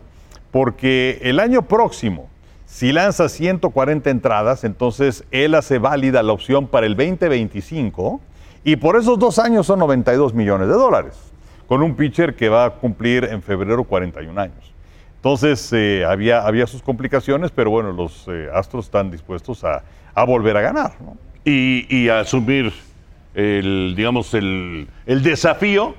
porque 0.52 1.20
el 1.22 1.40
año 1.40 1.64
próximo, 1.64 2.28
si 2.66 2.92
lanza 2.92 3.30
140 3.30 4.10
entradas, 4.10 4.64
entonces 4.64 5.24
él 5.32 5.56
hace 5.56 5.78
válida 5.78 6.24
la 6.24 6.34
opción 6.34 6.68
para 6.68 6.86
el 6.88 6.96
2025 6.96 8.20
y 8.64 8.76
por 8.76 8.98
esos 8.98 9.20
dos 9.20 9.40
años 9.40 9.68
son 9.68 9.80
92 9.80 10.34
millones 10.34 10.68
de 10.68 10.74
dólares, 10.74 11.14
con 11.68 11.84
un 11.84 11.96
pitcher 11.96 12.36
que 12.36 12.50
va 12.50 12.66
a 12.66 12.70
cumplir 12.72 13.26
en 13.26 13.42
febrero 13.42 13.84
41 13.84 14.40
años. 14.42 14.74
Entonces 15.18 15.72
eh, 15.74 16.06
había, 16.06 16.66
sus 16.66 16.82
complicaciones, 16.82 17.52
pero 17.52 17.70
bueno, 17.70 17.92
los 17.92 18.28
Astros 18.54 18.86
están 18.86 19.12
dispuestos 19.12 19.64
a, 19.66 19.84
a 20.16 20.24
volver 20.24 20.56
a 20.56 20.62
ganar. 20.62 20.94
¿no? 21.02 21.29
Y, 21.50 21.88
y 21.90 22.10
asumir 22.10 22.72
el, 23.34 23.94
digamos, 23.96 24.34
el, 24.34 24.88
el 25.06 25.24
desafío 25.24 25.96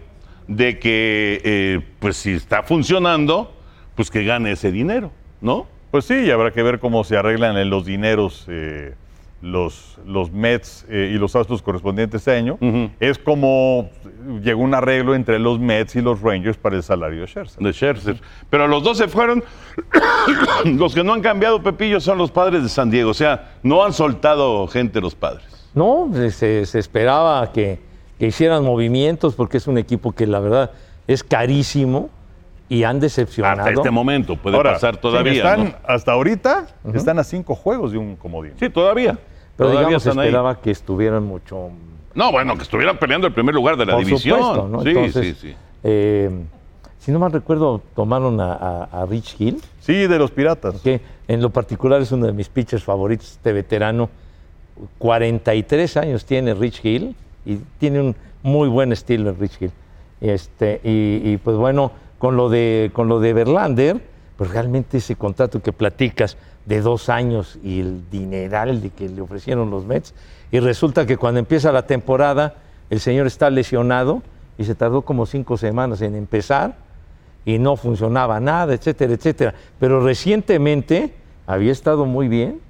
de 0.47 0.79
que, 0.79 1.41
eh, 1.45 1.81
pues 1.99 2.17
si 2.17 2.33
está 2.33 2.63
funcionando, 2.63 3.55
pues 3.95 4.11
que 4.11 4.25
gane 4.25 4.53
ese 4.53 4.73
dinero, 4.73 5.13
¿no? 5.41 5.67
Pues 5.91 6.05
sí, 6.05 6.15
y 6.15 6.31
habrá 6.31 6.53
que 6.53 6.63
ver 6.63 6.79
cómo 6.79 7.05
se 7.05 7.17
arreglan 7.17 7.69
los 7.69 7.85
dineros 7.85 8.47
eh, 8.49 8.95
los, 9.43 9.99
los 10.05 10.31
Mets 10.31 10.85
eh, 10.89 11.13
y 11.15 11.19
los 11.19 11.35
Astros 11.35 11.63
correspondientes 11.63 12.21
este 12.21 12.33
año. 12.33 12.59
Es 13.01 13.19
como 13.19 13.91
llegó 14.43 14.63
un 14.63 14.75
arreglo 14.75 15.15
entre 15.15 15.39
los 15.39 15.59
Mets 15.59 15.97
y 15.97 16.03
los 16.03 16.21
Rangers 16.21 16.57
para 16.57 16.77
el 16.77 16.83
salario 16.83 17.23
de 17.23 17.27
Scherzer. 17.27 17.63
De 17.63 17.73
Scherzer. 17.73 18.21
Pero 18.51 18.69
los 18.69 18.83
dos 18.83 18.99
se 18.99 19.09
fueron. 19.09 19.43
los 20.65 20.95
que 20.95 21.03
no 21.03 21.15
han 21.15 21.23
cambiado, 21.23 21.63
Pepillo, 21.63 22.01
son 22.01 22.19
los 22.19 22.31
padres 22.31 22.63
de 22.63 22.69
San 22.69 22.91
Diego. 22.91 23.11
O 23.11 23.15
sea, 23.15 23.55
no 23.63 23.85
han 23.85 23.93
soltado 23.93 24.67
gente 24.69 25.01
los 25.01 25.15
padres. 25.15 25.45
No, 25.75 26.11
se, 26.31 26.67
se 26.67 26.79
esperaba 26.79 27.53
que, 27.53 27.79
que 28.19 28.27
hicieran 28.27 28.65
movimientos 28.65 29.35
porque 29.35 29.57
es 29.57 29.67
un 29.67 29.79
equipo 29.79 30.13
que 30.13 30.27
la 30.27 30.41
verdad 30.41 30.73
es 31.07 31.25
carísimo 31.25 32.11
y 32.71 32.85
han 32.85 32.99
decepcionado. 33.01 33.59
Hasta 33.61 33.73
este 33.73 33.91
momento, 33.91 34.37
puede 34.37 34.57
Ahora, 34.57 34.73
pasar 34.73 34.97
todavía. 34.97 35.33
están, 35.35 35.65
¿no? 35.65 35.75
Hasta 35.87 36.13
ahorita 36.13 36.69
están 36.95 37.19
a 37.19 37.25
cinco 37.25 37.55
juegos 37.55 37.93
de 37.93 37.99
un 37.99 38.17
comodín. 38.17 38.53
Sí, 38.59 38.71
todavía. 38.71 39.19
Pero 39.57 39.69
todavía 39.71 39.81
digamos, 39.89 40.07
están 40.07 40.19
ahí. 40.21 40.29
esperaba 40.29 40.61
que 40.61 40.71
estuvieran 40.71 41.25
mucho 41.25 41.69
No, 42.15 42.33
bueno, 42.33 42.57
que 42.57 42.63
estuvieran 42.63 42.97
peleando 42.99 43.27
el 43.27 43.35
primer 43.35 43.55
lugar 43.55 43.77
de 43.77 43.85
la 43.87 43.95
por 43.97 44.05
división. 44.07 44.39
supuesto, 44.39 44.69
¿no? 44.69 44.83
Sí, 44.83 44.89
Entonces, 44.89 45.37
sí, 45.39 45.49
sí. 45.51 45.57
eh, 45.83 46.31
si 46.99 47.13
no 47.13 47.19
mal 47.19 47.33
recuerdo, 47.33 47.83
tomaron 47.95 48.41
a, 48.41 48.53
a- 48.55 49.03
a 49.03 49.07
Rich 49.07 49.37
Hill, 49.39 49.61
Sí, 49.81 50.07
de 50.07 50.19
los 50.19 50.31
piratas. 50.31 50.81
que 50.81 51.01
en 51.29 51.43
lo 51.43 51.51
particular 51.51 52.01
es 52.01 52.13
uno 52.13 52.27
de 52.27 52.33
mis 52.33 52.49
pitchers 52.49 52.85
favoritos, 52.85 53.33
este 53.33 53.53
veterano. 53.53 54.09
43 54.99 55.97
años 55.97 56.25
tiene 56.25 56.55
Rich 56.55 56.85
Hill 56.85 57.15
y 57.45 57.57
tiene 57.79 58.01
un 58.01 58.17
muy 58.43 58.69
buen 58.69 58.93
estilo 58.93 59.31
el 59.31 59.37
Rich 59.37 59.61
Hill. 59.61 59.73
Este, 60.21 60.81
y, 60.85 61.33
y, 61.33 61.37
pues 61.39 61.57
bueno, 61.57 61.93
con 62.21 62.37
lo 62.37 62.51
de 62.51 62.91
con 62.93 63.09
lo 63.09 63.19
de 63.19 63.33
Verlander, 63.33 63.99
pues 64.37 64.51
realmente 64.51 64.99
ese 64.99 65.17
contrato 65.17 65.63
que 65.63 65.73
platicas 65.73 66.37
de 66.67 66.83
dos 66.83 67.09
años 67.09 67.59
y 67.65 67.81
el 67.81 68.11
dineral 68.11 68.83
de 68.83 68.91
que 68.91 69.09
le 69.09 69.23
ofrecieron 69.23 69.71
los 69.71 69.87
Mets, 69.87 70.15
y 70.53 70.61
resulta 70.61 71.07
que 71.07 71.17
cuando 71.17 71.41
empieza 71.41 71.73
la 71.73 71.87
temporada, 71.87 72.57
el 72.91 73.01
señor 73.01 73.27
está 73.27 73.49
lesionado 73.49 74.23
y 74.59 74.65
se 74.65 74.75
tardó 74.75 75.01
como 75.01 75.25
cinco 75.25 75.57
semanas 75.57 76.03
en 76.03 76.15
empezar 76.15 76.77
y 77.47 77.59
no 77.59 77.77
funcionaba 77.77 78.39
nada, 78.39 78.75
etcétera, 78.75 79.15
etcétera. 79.15 79.55
Pero 79.79 80.05
recientemente 80.05 81.15
había 81.47 81.73
estado 81.73 82.05
muy 82.05 82.29
bien. 82.29 82.61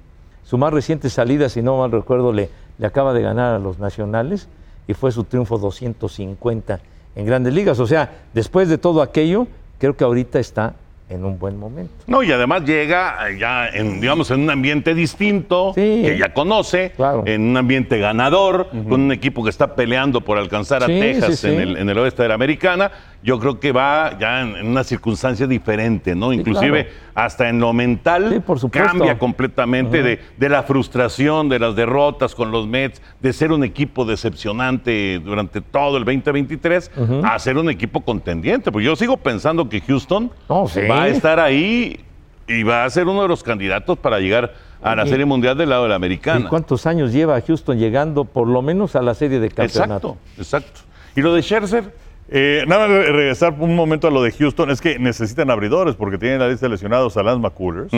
Su 0.45 0.57
más 0.57 0.71
reciente 0.71 1.09
salida, 1.09 1.49
si 1.49 1.61
no 1.61 1.77
mal 1.77 1.91
recuerdo, 1.91 2.31
le, 2.31 2.49
le 2.77 2.87
acaba 2.87 3.11
de 3.13 3.21
ganar 3.21 3.53
a 3.53 3.59
los 3.59 3.79
nacionales 3.79 4.47
y 4.87 4.93
fue 4.93 5.11
su 5.11 5.25
triunfo 5.25 5.57
250 5.57 6.79
en 7.15 7.25
grandes 7.25 7.53
ligas. 7.53 7.79
O 7.79 7.87
sea, 7.87 8.09
después 8.33 8.69
de 8.69 8.77
todo 8.77 9.01
aquello, 9.01 9.47
creo 9.79 9.95
que 9.95 10.03
ahorita 10.03 10.39
está 10.39 10.73
en 11.09 11.25
un 11.25 11.37
buen 11.37 11.57
momento. 11.59 11.91
No, 12.07 12.23
y 12.23 12.31
además 12.31 12.63
llega 12.63 13.29
eh, 13.29 13.37
ya 13.37 13.67
en, 13.67 13.99
digamos, 13.99 14.31
en 14.31 14.39
un 14.41 14.49
ambiente 14.49 14.95
distinto, 14.95 15.73
Sí. 15.75 16.03
que 16.05 16.17
ya 16.17 16.33
conoce, 16.33 16.91
Claro. 16.95 17.23
en 17.25 17.41
un 17.41 17.57
ambiente 17.57 17.97
ganador, 17.99 18.69
con 18.69 19.01
un 19.01 19.11
equipo 19.11 19.43
que 19.43 19.49
está 19.49 19.75
peleando 19.75 20.21
por 20.21 20.37
alcanzar 20.37 20.83
a 20.83 20.87
Sí, 20.87 20.97
Texas 20.99 21.39
sí. 21.39 21.47
En, 21.49 21.59
el, 21.59 21.77
en 21.77 21.89
el 21.89 21.97
oeste 21.97 22.21
de 22.23 22.29
la 22.29 22.35
americana. 22.35 22.91
Yo 23.23 23.39
creo 23.39 23.59
que 23.59 23.71
va 23.71 24.17
ya 24.19 24.41
en, 24.41 24.55
en 24.55 24.67
una 24.67 24.83
circunstancia 24.83 25.45
diferente, 25.45 26.15
¿no? 26.15 26.33
Inclusive 26.33 26.85
claro. 26.85 26.99
hasta 27.13 27.49
en 27.49 27.59
lo 27.59 27.71
mental 27.71 28.31
Sí, 28.33 28.39
por 28.39 28.71
cambia 28.71 29.19
completamente 29.19 30.01
de, 30.01 30.19
de 30.37 30.49
la 30.49 30.63
frustración, 30.63 31.47
de 31.47 31.59
las 31.59 31.75
derrotas 31.75 32.33
con 32.33 32.51
los 32.51 32.67
Mets, 32.67 33.01
de 33.19 33.31
ser 33.31 33.51
un 33.51 33.63
equipo 33.63 34.05
decepcionante 34.05 35.19
durante 35.19 35.61
todo 35.61 35.97
el 35.97 36.05
2023, 36.05 36.91
a 37.23 37.37
ser 37.37 37.57
un 37.57 37.69
equipo 37.69 38.01
contendiente. 38.01 38.71
Porque 38.71 38.85
yo 38.85 38.95
sigo 38.95 39.17
pensando 39.17 39.69
que 39.69 39.81
Houston 39.81 40.31
sí. 40.67 40.81
va 40.89 41.03
a 41.03 41.07
estar 41.07 41.39
ahí 41.39 41.99
y 42.47 42.63
va 42.63 42.85
a 42.85 42.89
ser 42.89 43.07
uno 43.07 43.21
de 43.21 43.27
los 43.27 43.43
candidatos 43.43 43.97
para 43.99 44.19
llegar 44.19 44.53
a 44.81 44.95
la. 44.95 45.05
Serie 45.05 45.25
Mundial 45.25 45.57
del 45.57 45.69
lado 45.69 45.83
de 45.83 45.89
la 45.89 45.95
¿Y 45.95 45.97
americana. 45.97 46.49
cuántos 46.49 46.85
años 46.87 47.11
lleva 47.13 47.39
Houston 47.39 47.77
llegando 47.77 48.25
por 48.25 48.47
lo 48.47 48.61
menos 48.61 48.95
a 48.95 49.01
la 49.01 49.13
serie 49.13 49.39
de 49.39 49.49
campeonato? 49.49 50.17
Exacto, 50.37 50.41
exacto. 50.41 50.81
¿Y 51.15 51.21
lo 51.21 51.33
de 51.35 51.41
Scherzer? 51.43 51.93
Eh, 52.33 52.63
nada 52.65 52.87
más 52.87 52.97
re- 52.97 53.11
regresar 53.11 53.53
un 53.59 53.75
momento 53.75 54.07
a 54.07 54.11
lo 54.11 54.23
de 54.23 54.31
Houston, 54.31 54.71
es 54.71 54.79
que 54.79 54.97
necesitan 54.97 55.49
abridores 55.51 55.95
porque 55.95 56.17
tienen 56.17 56.39
la 56.39 56.47
lista 56.47 56.65
de 56.65 56.69
lesionados 56.71 57.17
a 57.17 57.23
Lance 57.23 57.41
McCullers. 57.41 57.91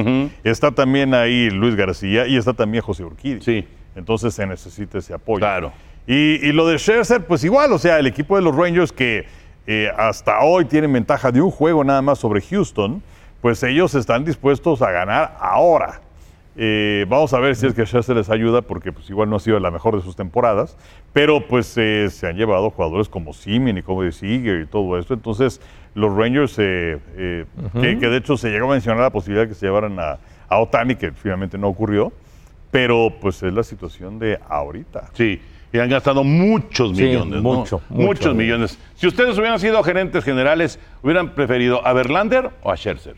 Está 0.43 0.71
también 0.71 1.13
ahí 1.13 1.49
Luis 1.51 1.75
García 1.75 2.25
y 2.27 2.35
está 2.37 2.53
también 2.53 2.83
José 2.83 3.03
Urquidi. 3.03 3.41
Sí. 3.41 3.67
Entonces 3.95 4.33
se 4.33 4.47
necesita 4.47 4.97
ese 4.97 5.13
apoyo. 5.13 5.37
Claro. 5.39 5.71
Y, 6.07 6.45
y 6.47 6.51
lo 6.51 6.67
de 6.67 6.79
Scherzer, 6.79 7.25
pues 7.25 7.43
igual, 7.43 7.71
o 7.73 7.77
sea, 7.77 7.99
el 7.99 8.07
equipo 8.07 8.35
de 8.35 8.41
los 8.41 8.55
Rangers 8.55 8.91
que 8.91 9.25
eh, 9.67 9.89
hasta 9.95 10.39
hoy 10.41 10.65
tienen 10.65 10.91
ventaja 10.91 11.31
de 11.31 11.39
un 11.39 11.51
juego 11.51 11.83
nada 11.83 12.01
más 12.01 12.17
sobre 12.19 12.41
Houston, 12.41 13.01
pues 13.39 13.61
ellos 13.61 13.93
están 13.93 14.25
dispuestos 14.25 14.81
a 14.81 14.89
ganar 14.91 15.37
ahora. 15.39 16.01
Eh, 16.55 17.05
vamos 17.09 17.33
a 17.33 17.39
ver 17.39 17.55
si 17.55 17.65
es 17.65 17.73
que 17.73 17.83
Scherzer 17.85 18.15
les 18.15 18.29
ayuda, 18.29 18.61
porque 18.61 18.91
pues 18.91 19.09
igual 19.09 19.29
no 19.29 19.37
ha 19.37 19.39
sido 19.39 19.59
la 19.59 19.71
mejor 19.71 19.95
de 19.95 20.03
sus 20.03 20.15
temporadas, 20.15 20.77
pero 21.11 21.47
pues 21.47 21.75
eh, 21.77 22.09
se 22.11 22.27
han 22.27 22.35
llevado 22.37 22.69
jugadores 22.69 23.09
como 23.09 23.33
Simeon 23.33 23.77
y 23.79 23.81
como 23.81 24.03
de 24.03 24.11
Seager 24.11 24.61
y 24.61 24.65
todo 24.67 24.97
esto. 24.99 25.15
Entonces, 25.15 25.61
los 25.95 26.15
Rangers, 26.15 26.55
eh, 26.59 26.99
eh, 27.17 27.45
que, 27.81 27.97
que 27.97 28.07
de 28.07 28.17
hecho 28.17 28.37
se 28.37 28.49
llegó 28.51 28.67
a 28.67 28.73
mencionar 28.73 29.01
la 29.01 29.09
posibilidad 29.09 29.43
de 29.45 29.49
que 29.49 29.55
se 29.55 29.65
llevaran 29.65 29.99
a, 29.99 30.19
a 30.47 30.59
Otani, 30.59 30.95
que 30.95 31.11
finalmente 31.11 31.57
no 31.57 31.67
ocurrió, 31.69 32.13
pero 32.69 33.11
pues 33.19 33.41
es 33.41 33.53
la 33.53 33.63
situación 33.63 34.19
de 34.19 34.39
ahorita. 34.47 35.09
Sí. 35.13 35.41
Y 35.71 35.79
han 35.79 35.89
gastado 35.89 36.23
muchos 36.23 36.95
Sí, 36.95 37.03
millones. 37.03 37.41
¿no? 37.41 37.41
mucho, 37.41 37.81
mucho. 37.89 38.07
Muchos 38.07 38.35
millones. 38.35 38.77
Si 38.93 39.07
ustedes 39.07 39.35
hubieran 39.39 39.59
sido 39.59 39.81
gerentes 39.81 40.23
generales, 40.23 40.79
¿hubieran 41.01 41.33
preferido 41.33 41.83
a 41.85 41.93
Verlander 41.93 42.51
o 42.61 42.71
a 42.71 42.77
Scherzer? 42.77 43.15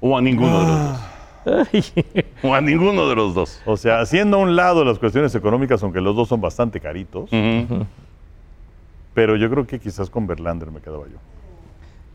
O 0.00 0.16
a 0.16 0.22
ninguno 0.22 0.60
de 0.60 0.66
los 0.66 0.78
dos. 0.90 1.00
O 2.42 2.54
a 2.54 2.60
ninguno 2.60 3.08
de 3.08 3.14
los 3.16 3.34
dos. 3.34 3.60
O 3.66 3.76
sea, 3.76 4.00
haciendo 4.00 4.36
a 4.36 4.40
un 4.40 4.56
lado 4.56 4.84
las 4.84 4.98
cuestiones 4.98 5.34
económicas, 5.34 5.82
aunque 5.82 6.00
los 6.00 6.14
dos 6.16 6.28
son 6.28 6.40
bastante 6.40 6.80
caritos, 6.80 7.30
pero 9.14 9.36
yo 9.36 9.50
creo 9.50 9.66
que 9.66 9.78
quizás 9.78 10.08
con 10.10 10.26
Verlander 10.26 10.70
me 10.70 10.80
quedaba 10.80 11.04
yo. 11.06 11.18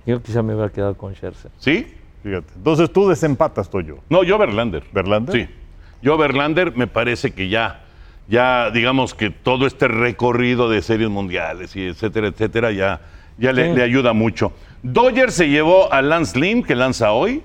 Yo 0.05 0.21
quizá 0.21 0.41
me 0.43 0.53
hubiera 0.53 0.71
quedado 0.71 0.95
con 0.95 1.13
Scherzer. 1.15 1.51
¿Sí? 1.57 1.87
Fíjate. 2.23 2.53
Entonces 2.55 2.91
tú 2.91 3.07
desempatas, 3.07 3.69
Toyo. 3.69 3.97
No, 4.09 4.23
yo 4.23 4.37
Verlander. 4.37 4.83
¿Verlander? 4.93 5.35
Sí. 5.35 5.53
Yo 6.01 6.17
Verlander 6.17 6.75
me 6.75 6.87
parece 6.87 7.31
que 7.31 7.49
ya, 7.49 7.81
ya 8.27 8.69
digamos 8.71 9.13
que 9.13 9.29
todo 9.31 9.65
este 9.67 9.87
recorrido 9.87 10.69
de 10.69 10.81
series 10.81 11.09
mundiales 11.09 11.75
y 11.75 11.85
etcétera, 11.87 12.27
etcétera, 12.27 12.71
ya, 12.71 13.01
ya 13.37 13.51
le, 13.51 13.69
Sí. 13.71 13.75
le 13.75 13.83
ayuda 13.83 14.13
mucho. 14.13 14.51
Dodgers 14.83 15.33
se 15.33 15.49
llevó 15.49 15.91
a 15.91 16.01
Lance 16.03 16.39
Lynn, 16.39 16.63
que 16.63 16.75
lanza 16.75 17.11
hoy, 17.11 17.41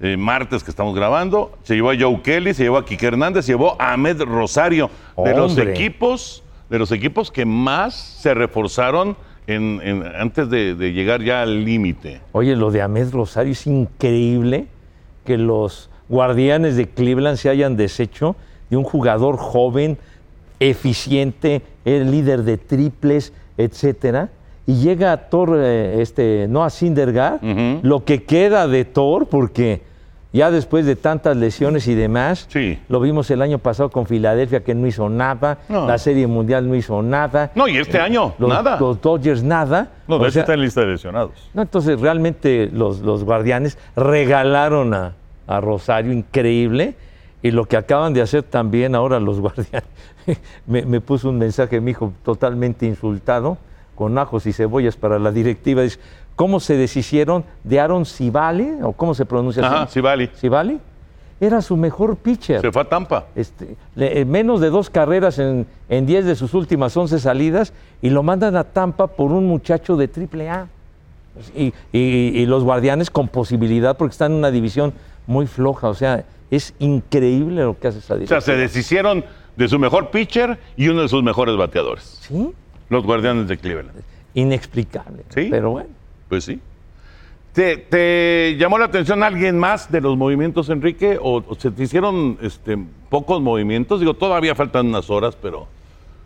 eh, 0.00 0.16
martes 0.16 0.64
que 0.64 0.70
estamos 0.70 0.94
grabando, 0.94 1.52
se 1.62 1.74
llevó 1.74 1.90
a 1.90 1.94
Joe 1.98 2.20
Kelly, 2.22 2.54
se 2.54 2.62
llevó 2.64 2.78
a 2.78 2.84
Kike 2.84 3.06
Hernández, 3.06 3.44
se 3.44 3.52
llevó 3.52 3.76
a 3.78 3.92
Ahmed 3.92 4.22
Rosario, 4.22 4.90
de 5.22 5.34
los 5.36 5.58
equipos, 5.58 6.42
de 6.70 6.78
los 6.78 6.90
equipos 6.92 7.30
que 7.30 7.44
más 7.44 7.94
se 7.94 8.32
reforzaron 8.34 9.16
en- 9.46 9.80
en- 9.82 10.04
antes 10.06 10.48
de, 10.48 10.74
de 10.74 10.92
llegar 10.92 11.22
ya 11.22 11.42
al 11.42 11.64
límite. 11.64 12.20
Oye, 12.32 12.56
lo 12.56 12.70
de 12.70 12.80
Ahmed 12.82 13.10
Rosario 13.12 13.52
es 13.52 13.66
increíble 13.66 14.66
que 15.24 15.36
los 15.36 15.90
guardianes 16.08 16.76
de 16.76 16.88
Cleveland 16.88 17.36
se 17.36 17.48
hayan 17.50 17.76
deshecho 17.76 18.36
de 18.70 18.76
un 18.76 18.84
jugador 18.84 19.36
joven, 19.36 19.98
eficiente, 20.60 21.62
el 21.84 22.10
líder 22.10 22.42
de 22.42 22.58
triples, 22.58 23.32
etcétera. 23.58 24.30
Y 24.66 24.74
llega 24.76 25.16
Thor, 25.28 25.58
eh, 25.60 26.00
este, 26.00 26.46
Noah 26.48 26.70
Syndergaard, 26.70 27.42
Ujú. 27.44 27.80
lo 27.82 28.04
que 28.04 28.22
queda 28.22 28.68
de 28.68 28.84
Thor, 28.84 29.26
porque 29.26 29.82
ya 30.32 30.50
después 30.50 30.86
de 30.86 30.94
tantas 30.96 31.36
lesiones 31.36 31.88
y 31.88 31.94
demás, 31.94 32.46
Sí. 32.50 32.78
lo 32.88 33.00
vimos 33.00 33.30
el 33.32 33.42
año 33.42 33.58
pasado 33.58 33.90
con 33.90 34.06
Filadelfia 34.06 34.62
que 34.62 34.74
no 34.74 34.86
hizo 34.86 35.08
nada, 35.08 35.58
No. 35.68 35.86
la 35.88 35.98
Serie 35.98 36.26
Mundial 36.26 36.68
no 36.68 36.74
hizo 36.76 37.02
nada. 37.02 37.50
No, 37.54 37.66
y 37.66 37.78
este 37.78 37.98
año, 37.98 38.34
Los, 38.38 38.48
nada. 38.48 38.78
los 38.78 39.00
Dodgers 39.00 39.42
nada. 39.42 39.88
No, 40.06 40.18
de 40.18 40.28
hecho 40.28 40.40
está 40.40 40.54
en 40.54 40.60
lista 40.62 40.80
de 40.82 40.86
lesionados. 40.88 41.32
no, 41.54 41.62
entonces 41.62 42.00
realmente 42.00 42.70
los, 42.72 43.00
los 43.00 43.24
guardianes 43.24 43.76
regalaron 43.96 44.94
a, 44.94 45.14
a 45.46 45.60
Rosario 45.60 46.12
increíble 46.12 46.94
y 47.42 47.50
lo 47.52 47.64
que 47.64 47.76
acaban 47.76 48.12
de 48.12 48.22
hacer 48.22 48.42
también 48.42 48.94
ahora 48.94 49.18
los 49.18 49.40
guardianes. 49.40 49.84
me, 50.66 50.82
me 50.84 51.00
puso 51.00 51.28
un 51.30 51.38
mensaje 51.38 51.80
mi 51.80 51.92
hijo 51.92 52.12
totalmente 52.24 52.86
insultado 52.86 53.58
con 53.94 54.16
ajos 54.18 54.46
y 54.46 54.52
cebollas 54.52 54.96
para 54.96 55.18
la 55.18 55.30
directiva. 55.32 55.82
Dice, 55.82 55.98
¿cómo 56.40 56.58
se 56.58 56.74
deshicieron 56.74 57.44
de 57.64 57.80
Aaron 57.80 58.06
Civali? 58.06 58.66
¿O 58.82 58.92
cómo 58.92 59.12
se 59.12 59.26
pronuncia 59.26 59.62
Ajá? 59.66 59.86
Civali. 59.88 60.26
Civali. 60.34 60.80
Era 61.38 61.60
su 61.60 61.76
mejor 61.76 62.16
pitcher. 62.16 62.62
Se 62.62 62.72
fue 62.72 62.80
a 62.80 62.88
Tampa. 62.88 63.26
Este, 63.36 63.76
le- 63.94 64.20
eh, 64.20 64.24
menos 64.24 64.58
de 64.62 64.70
dos 64.70 64.88
carreras 64.88 65.38
en, 65.38 65.66
en 65.90 66.06
10 66.06 66.24
de 66.24 66.34
sus 66.36 66.54
últimas 66.54 66.96
11 66.96 67.18
salidas 67.18 67.74
y 68.00 68.08
lo 68.08 68.22
mandan 68.22 68.56
a 68.56 68.64
Tampa 68.64 69.06
por 69.08 69.32
un 69.32 69.46
muchacho 69.48 69.98
de 69.98 70.08
triple 70.08 70.48
A. 70.48 70.66
Y, 71.54 71.74
y- 71.92 72.32
y 72.40 72.46
los 72.46 72.64
guardianes 72.64 73.10
con 73.10 73.28
posibilidad 73.28 73.98
porque 73.98 74.12
están 74.12 74.32
en 74.32 74.38
una 74.38 74.50
división 74.50 74.94
muy 75.26 75.46
floja. 75.46 75.88
O 75.90 75.94
sea, 75.94 76.24
es 76.50 76.72
increíble 76.78 77.64
lo 77.64 77.78
que 77.78 77.88
hace 77.88 77.98
esa 77.98 78.14
O 78.14 78.26
sea, 78.26 78.40
se 78.40 78.56
deshicieron 78.56 79.26
de 79.56 79.68
su 79.68 79.78
mejor 79.78 80.10
pitcher 80.10 80.58
y 80.78 80.88
uno 80.88 81.02
de 81.02 81.08
sus 81.08 81.22
mejores 81.22 81.54
bateadores. 81.58 82.18
Sí, 82.22 82.50
Los 82.88 83.04
guardianes 83.04 83.46
de 83.46 83.58
Cleveland. 83.58 83.92
inexplicable. 84.32 85.22
Sí. 85.34 85.48
Pero 85.50 85.72
bueno. 85.72 85.99
Pues 86.30 86.44
sí. 86.44 86.58
¿Te, 87.52 87.76
te 87.76 88.56
llamó 88.58 88.78
la 88.78 88.84
atención 88.86 89.22
alguien 89.22 89.58
más 89.58 89.90
de 89.92 90.00
los 90.00 90.16
movimientos, 90.16 90.70
Enrique? 90.70 91.18
¿O, 91.20 91.42
o 91.46 91.54
se 91.56 91.70
te 91.72 91.82
hicieron 91.82 92.38
este, 92.40 92.78
pocos 93.10 93.42
movimientos? 93.42 94.00
Digo, 94.00 94.14
todavía 94.14 94.54
faltan 94.54 94.86
unas 94.86 95.10
horas, 95.10 95.36
pero 95.36 95.66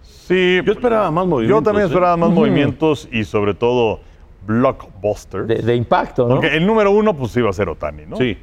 Sí, 0.03 0.61
yo 0.65 0.73
esperaba 0.73 1.11
más 1.11 1.27
movimientos. 1.27 1.59
yo 1.61 1.65
también 1.65 1.85
¿eh? 1.85 1.89
esperaba 1.89 2.17
más 2.17 2.31
movimientos 2.31 3.09
y 3.11 3.25
sobre 3.25 3.53
todo 3.55 4.01
blockbusters. 4.47 5.47
De, 5.49 5.57
de 5.57 5.75
impacto, 5.77 6.29
¿no? 6.29 6.37
Porque 6.37 6.55
el 6.57 6.67
número 6.67 6.91
uno 6.93 7.15
pues 7.17 7.37
iba 7.37 7.51
a 7.51 7.53
ser 7.53 7.69
Otani, 7.69 8.05
¿no? 8.07 8.17
Sí. 8.17 8.37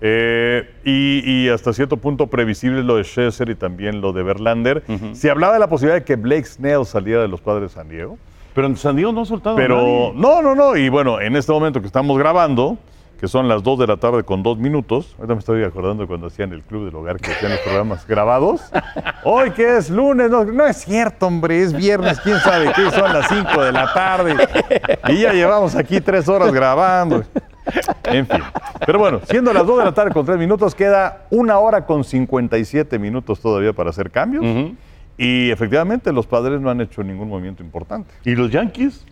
Eh, 0.00 0.68
y, 0.84 1.22
y 1.44 1.48
hasta 1.48 1.72
cierto 1.72 1.96
punto 1.96 2.28
previsible 2.28 2.84
lo 2.84 2.96
de 2.96 3.04
Scherzer 3.04 3.48
y 3.50 3.56
también 3.56 4.00
lo 4.00 4.12
de 4.12 4.22
Verlander. 4.22 4.84
Se 5.12 5.28
hablaba 5.30 5.54
de 5.54 5.58
la 5.60 5.68
posibilidad 5.68 5.98
de 5.98 6.04
que 6.04 6.14
Blake 6.16 6.44
Snell 6.44 6.84
saliera 6.84 7.22
de 7.22 7.28
los 7.28 7.40
padres 7.40 7.70
de 7.70 7.74
San 7.76 7.88
Diego. 7.88 8.16
Pero 8.54 8.66
en 8.66 8.76
San 8.76 8.96
Diego 8.96 9.12
no 9.12 9.22
ha 9.22 9.26
soltado 9.26 9.56
a 9.56 9.58
Pero 9.58 9.76
nadie. 9.76 10.12
no, 10.16 10.42
no, 10.42 10.54
no. 10.54 10.76
Y 10.76 10.88
bueno, 10.88 11.20
en 11.20 11.36
este 11.36 11.52
momento 11.52 11.80
que 11.80 11.86
estamos 11.86 12.18
grabando, 12.18 12.76
que 13.20 13.28
son 13.28 13.48
las 13.48 13.62
2 13.62 13.78
de 13.80 13.86
la 13.88 13.96
tarde 13.96 14.22
con 14.22 14.42
2 14.42 14.58
minutos, 14.58 15.14
ahorita 15.18 15.34
me 15.34 15.40
estoy 15.40 15.64
acordando 15.64 16.06
cuando 16.06 16.28
hacían 16.28 16.52
el 16.52 16.62
Club 16.62 16.84
del 16.86 16.94
Hogar, 16.94 17.16
que 17.18 17.32
hacían 17.32 17.52
los 17.52 17.60
programas 17.60 18.06
grabados. 18.06 18.60
Hoy 19.24 19.50
que 19.50 19.76
es 19.76 19.90
lunes, 19.90 20.30
no, 20.30 20.44
no 20.44 20.66
es 20.66 20.76
cierto, 20.78 21.26
hombre, 21.26 21.62
es 21.62 21.72
viernes, 21.72 22.20
quién 22.20 22.38
sabe 22.38 22.72
qué, 22.74 22.90
son 22.90 23.12
las 23.12 23.28
5 23.28 23.62
de 23.62 23.72
la 23.72 23.92
tarde. 23.92 24.36
Y 25.08 25.20
ya 25.20 25.32
llevamos 25.32 25.74
aquí 25.74 26.00
3 26.00 26.28
horas 26.28 26.52
grabando. 26.52 27.24
En 28.04 28.26
fin. 28.26 28.40
Pero 28.86 28.98
bueno, 28.98 29.20
siendo 29.24 29.52
las 29.52 29.66
2 29.66 29.78
de 29.78 29.84
la 29.84 29.92
tarde 29.92 30.12
con 30.12 30.24
3 30.24 30.38
minutos, 30.38 30.74
queda 30.74 31.26
una 31.30 31.58
hora 31.58 31.84
con 31.84 32.04
57 32.04 32.98
minutos 32.98 33.40
todavía 33.40 33.72
para 33.72 33.90
hacer 33.90 34.10
cambios. 34.10 34.44
Ujú. 34.44 34.74
Y 35.18 35.50
efectivamente 35.50 36.12
los 36.12 36.26
padres 36.26 36.60
no 36.60 36.70
han 36.70 36.80
hecho 36.80 37.02
ningún 37.02 37.28
movimiento 37.28 37.62
importante. 37.62 38.10
¿Y 38.24 38.34
los 38.36 38.50
Yankees? 38.50 39.04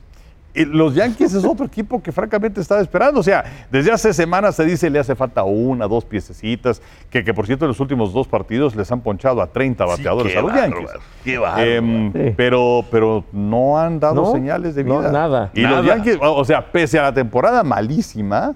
Y 0.55 0.65
los 0.65 0.95
Yankees 0.95 1.35
es 1.35 1.45
otro 1.45 1.67
equipo 1.67 2.01
que 2.03 2.13
francamente 2.13 2.61
estaba 2.63 2.81
esperando. 2.81 3.21
O 3.21 3.23
sea, 3.23 3.45
desde 3.71 3.93
hace 3.93 4.15
semanas 4.15 4.55
se 4.55 4.65
dice 4.65 4.89
le 4.89 4.99
hace 5.01 5.15
falta 5.15 5.43
una, 5.43 5.87
dos 5.87 6.05
piececitas, 6.07 6.81
que, 7.11 7.23
que 7.25 7.35
por 7.35 7.45
cierto 7.45 7.65
en 7.67 7.71
los 7.71 7.81
últimos 7.81 8.13
dos 8.15 8.27
partidos 8.29 8.75
les 8.77 8.91
han 8.91 9.01
ponchado 9.03 9.43
a 9.43 9.49
30 9.49 9.85
bateadores 9.85 10.35
a 10.35 10.41
los 10.41 10.55
Yankees. 10.55 10.91
qué. 11.25 11.39
Em, 11.59 12.11
Sí. 12.13 12.33
pero, 12.37 12.85
pero 12.91 13.25
no 13.33 13.77
han 13.79 13.99
dado 14.01 14.15
No, 14.23 14.33
señales 14.33 14.75
de 14.77 14.85
no, 14.85 15.01
vida. 15.01 15.11
nada. 15.13 15.51
Y 15.55 15.61
Nada. 15.63 15.79
los 15.79 15.87
Yankees, 15.87 16.19
o 16.23 16.45
sea, 16.45 16.71
pese 16.73 16.99
a 17.01 17.03
la 17.03 17.13
temporada 17.13 17.63
malísima, 17.65 18.55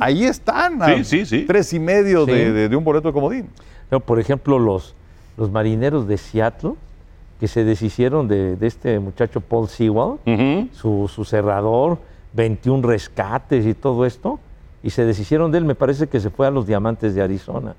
ahí 0.00 0.24
están. 0.24 0.80
a 0.82 0.94
Sí, 0.96 1.04
sí, 1.04 1.26
sí. 1.26 1.44
Tres 1.48 1.72
y 1.72 1.80
medio 1.80 2.26
Sí. 2.26 2.30
de, 2.32 2.52
de- 2.52 2.68
de 2.68 2.76
un 2.76 2.84
boleto 2.84 3.08
de 3.08 3.14
comodín. 3.14 3.48
Pero, 3.88 3.98
por 4.00 4.20
ejemplo, 4.20 4.56
los, 4.58 4.94
los 5.36 5.50
marineros 5.50 6.06
de 6.06 6.16
Seattle, 6.16 6.74
que 7.40 7.48
se 7.48 7.64
deshicieron 7.64 8.28
de, 8.28 8.54
de 8.56 8.66
este 8.66 9.00
muchacho 9.00 9.40
Paul 9.40 9.66
Sewell, 9.66 10.18
su, 10.72 11.10
su 11.12 11.24
cerrador, 11.24 11.98
21 12.34 12.86
rescates 12.86 13.64
y 13.64 13.72
todo 13.72 14.04
esto, 14.04 14.38
y 14.82 14.90
se 14.90 15.06
deshicieron 15.06 15.50
de 15.50 15.58
él, 15.58 15.64
me 15.64 15.74
parece 15.74 16.06
que 16.06 16.20
se 16.20 16.28
fue 16.28 16.46
a 16.46 16.50
los 16.50 16.66
Diamantes 16.66 17.14
de 17.14 17.22
Arizona. 17.22 17.74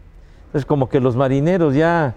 Entonces, 0.47 0.66
como 0.66 0.89
que 0.89 0.99
los 0.99 1.16
marineros 1.16 1.76
ya, 1.76 2.16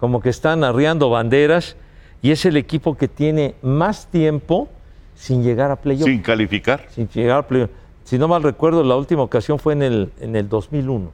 como 0.00 0.22
que 0.22 0.30
están 0.30 0.64
arriando 0.64 1.10
banderas, 1.10 1.76
y 2.22 2.30
es 2.30 2.46
el 2.46 2.56
equipo 2.56 2.96
que 2.96 3.06
tiene 3.06 3.54
más 3.60 4.06
tiempo 4.06 4.68
sin 5.14 5.42
llegar 5.42 5.70
a 5.70 5.76
playoff. 5.76 6.08
Sin 6.08 6.22
calificar. 6.22 6.86
Sin 6.88 7.06
llegar 7.08 7.38
a 7.38 7.46
playoff. 7.46 7.70
Si 8.04 8.18
no 8.18 8.28
mal 8.28 8.42
recuerdo, 8.42 8.82
la 8.82 8.96
última 8.96 9.22
ocasión 9.22 9.58
fue 9.58 9.74
en 9.74 9.82
el, 9.82 10.12
en 10.20 10.36
el 10.36 10.48
2001. 10.48 11.12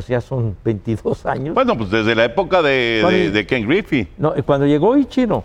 Ya 0.00 0.20
son 0.20 0.56
22 0.64 1.24
años. 1.26 1.54
Bueno, 1.54 1.76
pues 1.78 1.90
desde 1.90 2.14
la 2.14 2.24
época 2.24 2.62
de, 2.62 2.98
¿Cuál 3.02 3.32
de- 3.32 3.46
Ken 3.46 3.66
Griffey. 3.66 4.08
No, 4.18 4.34
eh, 4.34 4.42
cuando 4.42 4.66
llegó 4.66 4.96
Ichiro. 4.96 5.44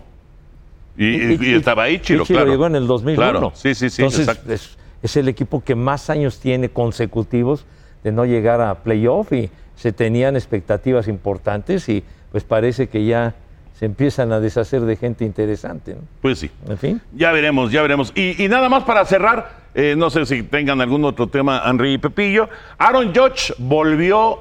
Y, 0.96 1.04
y- 1.06 1.38
y 1.40 1.54
estaba 1.54 1.88
Ichiro, 1.88 2.24
Ichiro 2.24 2.38
claro. 2.40 2.50
llegó 2.50 2.66
en 2.66 2.74
el 2.76 2.86
2001. 2.86 3.16
Claro, 3.30 3.52
sí, 3.54 3.74
sí, 3.74 3.88
sí. 3.88 4.02
Entonces, 4.02 4.28
es, 4.48 4.76
es 5.02 5.16
el 5.16 5.28
equipo 5.28 5.62
que 5.62 5.74
más 5.74 6.10
años 6.10 6.40
tiene 6.40 6.68
consecutivos 6.68 7.64
de 8.02 8.12
no 8.12 8.24
llegar 8.24 8.60
a 8.60 8.74
playoff 8.82 9.32
y 9.32 9.50
se 9.76 9.92
tenían 9.92 10.34
expectativas 10.36 11.06
importantes 11.08 11.88
y 11.88 12.02
pues 12.32 12.44
parece 12.44 12.88
que 12.88 13.04
ya 13.06 13.34
se 13.80 13.86
empiezan 13.86 14.30
a 14.30 14.40
deshacer 14.40 14.82
de 14.82 14.94
gente 14.94 15.24
interesante. 15.24 15.94
¿no? 15.94 16.02
Pues 16.20 16.38
sí. 16.38 16.50
En 16.68 16.76
fin. 16.76 17.00
Ya 17.14 17.32
veremos, 17.32 17.72
ya 17.72 17.80
veremos. 17.80 18.12
Y, 18.14 18.44
y 18.44 18.46
nada 18.46 18.68
más 18.68 18.84
para 18.84 19.06
cerrar, 19.06 19.52
eh, 19.74 19.94
no 19.96 20.10
sé 20.10 20.26
si 20.26 20.42
tengan 20.42 20.82
algún 20.82 21.02
otro 21.02 21.28
tema, 21.28 21.62
Henry 21.64 21.94
y 21.94 21.98
Pepillo. 21.98 22.50
Aaron 22.76 23.14
Judge 23.14 23.54
volvió 23.56 24.40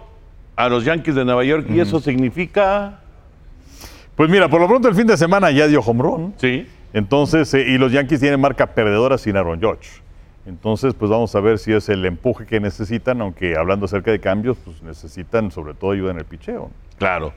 a 0.58 0.68
los 0.68 0.84
Yankees 0.84 1.16
de 1.16 1.24
Nueva 1.24 1.46
York 1.46 1.68
y 1.70 1.80
eso 1.80 2.02
significa. 2.02 3.00
Pues 4.18 4.30
mira, 4.30 4.50
por 4.50 4.60
lo 4.60 4.68
pronto 4.68 4.90
el 4.90 4.96
fin 4.96 5.08
de 5.08 5.16
semana 5.16 5.52
ya 5.52 5.70
dio 5.70 5.80
home 5.80 6.04
run. 6.04 6.34
Sí. 6.36 6.68
Entonces, 6.92 7.54
eh, 7.54 7.64
y 7.66 7.78
los 7.78 7.94
Yankees 7.94 8.20
tienen 8.20 8.42
marca 8.42 8.68
perdedora 8.68 9.18
sin 9.18 9.38
Aaron 9.38 9.62
Judge. 9.62 10.02
Entonces, 10.48 10.94
pues 10.94 11.10
vamos 11.10 11.34
a 11.34 11.40
ver 11.40 11.60
si 11.60 11.72
es 11.72 11.88
el 11.88 12.06
empuje 12.06 12.46
que 12.46 12.60
necesitan, 12.60 13.22
aunque 13.22 13.56
hablando 13.56 13.86
acerca 13.86 14.12
de 14.12 14.20
cambios, 14.20 14.58
pues 14.66 14.84
necesitan 14.84 15.50
sobre 15.50 15.76
todo 15.76 15.92
ayuda 15.92 16.12
en 16.12 16.18
el 16.18 16.26
picheo. 16.26 16.72
Claro. 16.98 17.32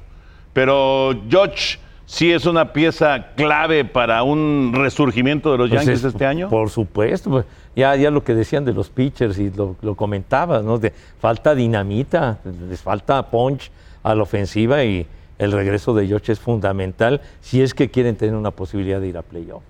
Pero 0.53 1.13
Judge 1.31 1.79
sí 2.07 2.31
es 2.33 2.47
una 2.47 2.73
pieza 2.73 3.29
clave 3.37 3.85
para 3.85 4.23
un 4.23 4.73
resurgimiento 4.75 5.53
de 5.53 5.59
los 5.59 5.69
Pues 5.71 5.81
Yankees 5.85 6.01
es- 6.05 6.13
este 6.13 6.27
año. 6.27 6.49
Por 6.49 6.71
supuesto. 6.71 7.31
pues, 7.31 7.45
ya, 7.75 7.97
ya 7.97 8.11
lo 8.11 8.23
que 8.23 8.35
decían 8.35 8.65
de 8.65 8.73
los 8.73 8.91
pitchers 8.91 9.39
y 9.39 9.51
lo, 9.51 9.77
lo 9.81 9.95
comentabas, 9.95 10.63
¿no? 10.63 10.79
De, 10.79 10.93
falta 11.21 11.55
dinamita, 11.55 12.39
les 12.69 12.81
falta 12.81 13.23
punch 13.31 13.71
a 14.03 14.15
la 14.15 14.23
ofensiva 14.23 14.85
y 14.85 15.07
el 15.39 15.53
regreso 15.53 15.95
de 15.95 16.07
George 16.07 16.33
es 16.33 16.39
fundamental 16.41 17.21
si 17.41 17.63
es 17.63 17.73
que 17.75 17.91
quieren 17.91 18.17
tener 18.17 18.35
una 18.35 18.51
posibilidad 18.51 19.01
de 19.01 19.09
ir 19.09 19.17
a 19.17 19.23
playoff. 19.23 19.63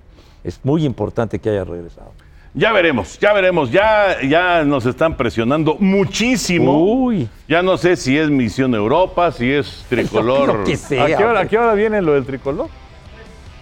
Es 0.45 0.59
muy 0.64 0.85
importante 0.85 1.39
que 1.39 1.51
haya 1.51 1.64
regresado. 1.64 2.11
Ya 2.55 2.72
veremos, 2.72 3.18
ya 3.18 3.32
veremos. 3.32 3.70
Ya, 3.70 4.20
ya 4.22 4.64
nos 4.64 4.84
están 4.84 5.16
presionando 5.16 5.76
muchísimo. 5.78 6.78
Uy. 6.82 7.28
Ya 7.48 7.62
no 7.62 7.78
sé 7.78 7.96
si 7.96 8.16
es 8.18 8.28
Misión 8.28 8.74
Europa, 8.74 9.32
si 9.32 9.50
es 9.50 9.84
tricolor. 9.88 10.59
Lo 10.59 10.64
que 10.64 10.76
sea, 10.76 11.05
¿A, 11.05 11.07
qué 11.07 11.24
hora, 11.24 11.40
a 11.40 11.46
qué 11.46 11.59
hora 11.59 11.74
viene 11.74 12.03
lo 12.03 12.12
del 12.12 12.26
tricolor? 12.26 12.68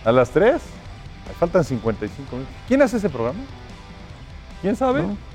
¿A 0.05 0.11
las 0.11 0.31
3? 0.31 0.61
Faltan 1.39 1.65
55 1.65 2.37
minutos. 2.37 2.55
¿Quién 2.67 2.83
hace 2.83 2.97
ese 2.97 3.09
programa? 3.09 3.39
¿Quién 4.61 4.77
sabe? 4.77 5.03
No 5.03 5.30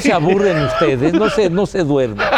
se 0.00 0.12
aburren 0.12 0.64
ustedes, 0.64 1.14
no 1.14 1.30
se, 1.30 1.48
no 1.48 1.66
se 1.66 1.84
duermen. 1.84 2.26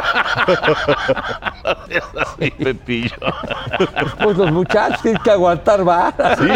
Pepillo. 2.58 3.16
Pues 4.22 4.36
los 4.36 4.52
muchachos 4.52 5.00
tienen 5.02 5.22
que 5.22 5.30
aguantar 5.30 5.84
varas. 5.84 6.38
Sí, 6.38 6.46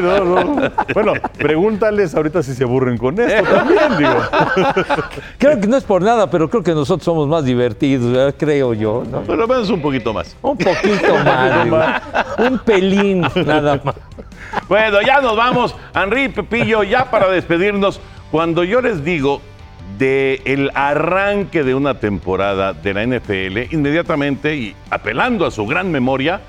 no, 0.00 0.24
no. 0.24 0.70
Bueno, 0.94 1.12
pregúntales 1.36 2.14
ahorita 2.14 2.42
si 2.42 2.54
se 2.54 2.64
aburren 2.64 2.96
con 2.96 3.18
esto 3.20 3.50
también, 3.50 3.98
digo. 3.98 4.16
Creo 5.38 5.60
que 5.60 5.66
no 5.66 5.76
es 5.76 5.84
por 5.84 6.02
nada, 6.02 6.30
pero 6.30 6.48
creo 6.48 6.62
que 6.62 6.72
nosotros 6.72 7.04
somos 7.04 7.28
más 7.28 7.44
divertidos, 7.44 8.12
¿verdad? 8.12 8.34
creo 8.38 8.74
yo. 8.74 9.02
¿no? 9.10 9.20
Por 9.22 9.36
lo 9.36 9.46
menos 9.46 9.68
un 9.70 9.82
poquito 9.82 10.12
más. 10.12 10.36
Un 10.42 10.56
poquito 10.56 11.14
más, 11.24 11.64
digo. 11.64 11.80
un 12.38 12.58
pelín 12.60 13.26
nada 13.46 13.80
más. 13.82 13.94
Bueno, 14.68 15.00
ya 15.02 15.20
nos 15.20 15.36
vamos. 15.36 15.74
Henry 15.94 16.28
Pepillo, 16.28 16.82
ya 16.82 17.10
para 17.10 17.28
despedirnos, 17.28 18.00
cuando 18.30 18.64
yo 18.64 18.80
les 18.80 19.04
digo 19.04 19.40
de 19.96 20.42
el 20.44 20.70
arranque 20.74 21.64
de 21.64 21.74
una 21.74 21.98
temporada 21.98 22.72
de 22.72 22.94
la 22.94 23.06
NFL, 23.06 23.74
inmediatamente 23.74 24.56
y 24.56 24.76
apelando 24.90 25.46
a 25.46 25.50
su 25.50 25.66
gran 25.66 25.90
memoria, 25.90 26.40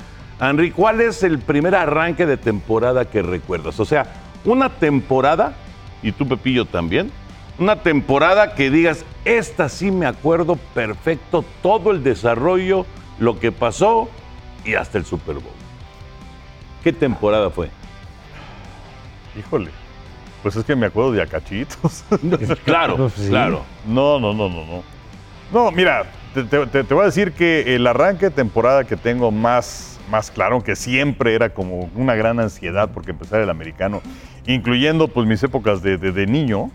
Henry, 0.42 0.72
¿cuál 0.72 1.02
es 1.02 1.24
el 1.24 1.40
primer 1.40 1.76
arranque 1.76 2.26
de 2.26 2.38
temporada 2.38 3.06
que 3.06 3.22
recuerdas? 3.22 3.80
O 3.80 3.86
sea, 3.86 4.06
una 4.46 4.70
temporada, 4.70 5.54
y 6.02 6.12
tú 6.12 6.28
Pepillo 6.28 6.66
también, 6.66 7.12
una 7.58 7.78
temporada 7.78 8.56
que 8.56 8.70
digas, 8.70 9.06
esta 9.26 9.68
sí 9.68 9.92
me 9.92 10.06
acuerdo 10.06 10.56
perfecto, 10.74 11.44
todo 11.62 11.92
el 11.92 12.04
desarrollo, 12.04 12.86
lo 13.20 13.40
que 13.40 13.52
pasó 13.52 14.10
y 14.64 14.76
hasta 14.76 14.98
el 14.98 15.06
Super 15.06 15.36
Bowl. 15.36 15.54
¿Qué 16.84 16.94
temporada 16.94 17.50
fue? 17.50 17.70
Híjole. 19.38 19.72
Pues 20.42 20.56
es 20.56 20.64
que 20.64 20.76
me 20.76 20.86
acuerdo 20.88 21.12
de 21.12 21.22
Acachitos. 21.22 22.04
Claro, 22.66 23.10
Sí. 23.10 23.28
claro. 23.30 23.64
No, 23.88 24.20
no, 24.20 24.34
no, 24.34 24.48
no, 24.50 24.66
no. 24.66 24.84
No, 25.52 25.72
mira, 25.72 26.06
te, 26.34 26.44
te- 26.44 26.68
te- 26.68 26.84
te 26.84 26.94
voy 26.94 27.04
a 27.04 27.06
decir 27.08 27.32
que 27.34 27.76
el 27.76 27.86
arranque 27.88 28.26
de 28.26 28.32
temporada 28.32 28.84
que 28.84 28.96
tengo 28.96 29.32
más, 29.32 30.00
más 30.12 30.30
claro, 30.32 30.56
aunque 30.56 30.76
siempre 30.76 31.34
era 31.34 31.50
como 31.50 31.90
una 31.96 32.16
gran 32.16 32.40
ansiedad 32.40 32.90
porque 32.94 33.12
empezar 33.12 33.42
el 33.42 33.50
americano, 33.50 34.02
incluyendo 34.46 35.08
pues 35.08 35.28
mis 35.28 35.42
épocas 35.44 35.82
de, 35.82 35.98
de- 35.98 36.12
de 36.12 36.28
niño, 36.28 36.70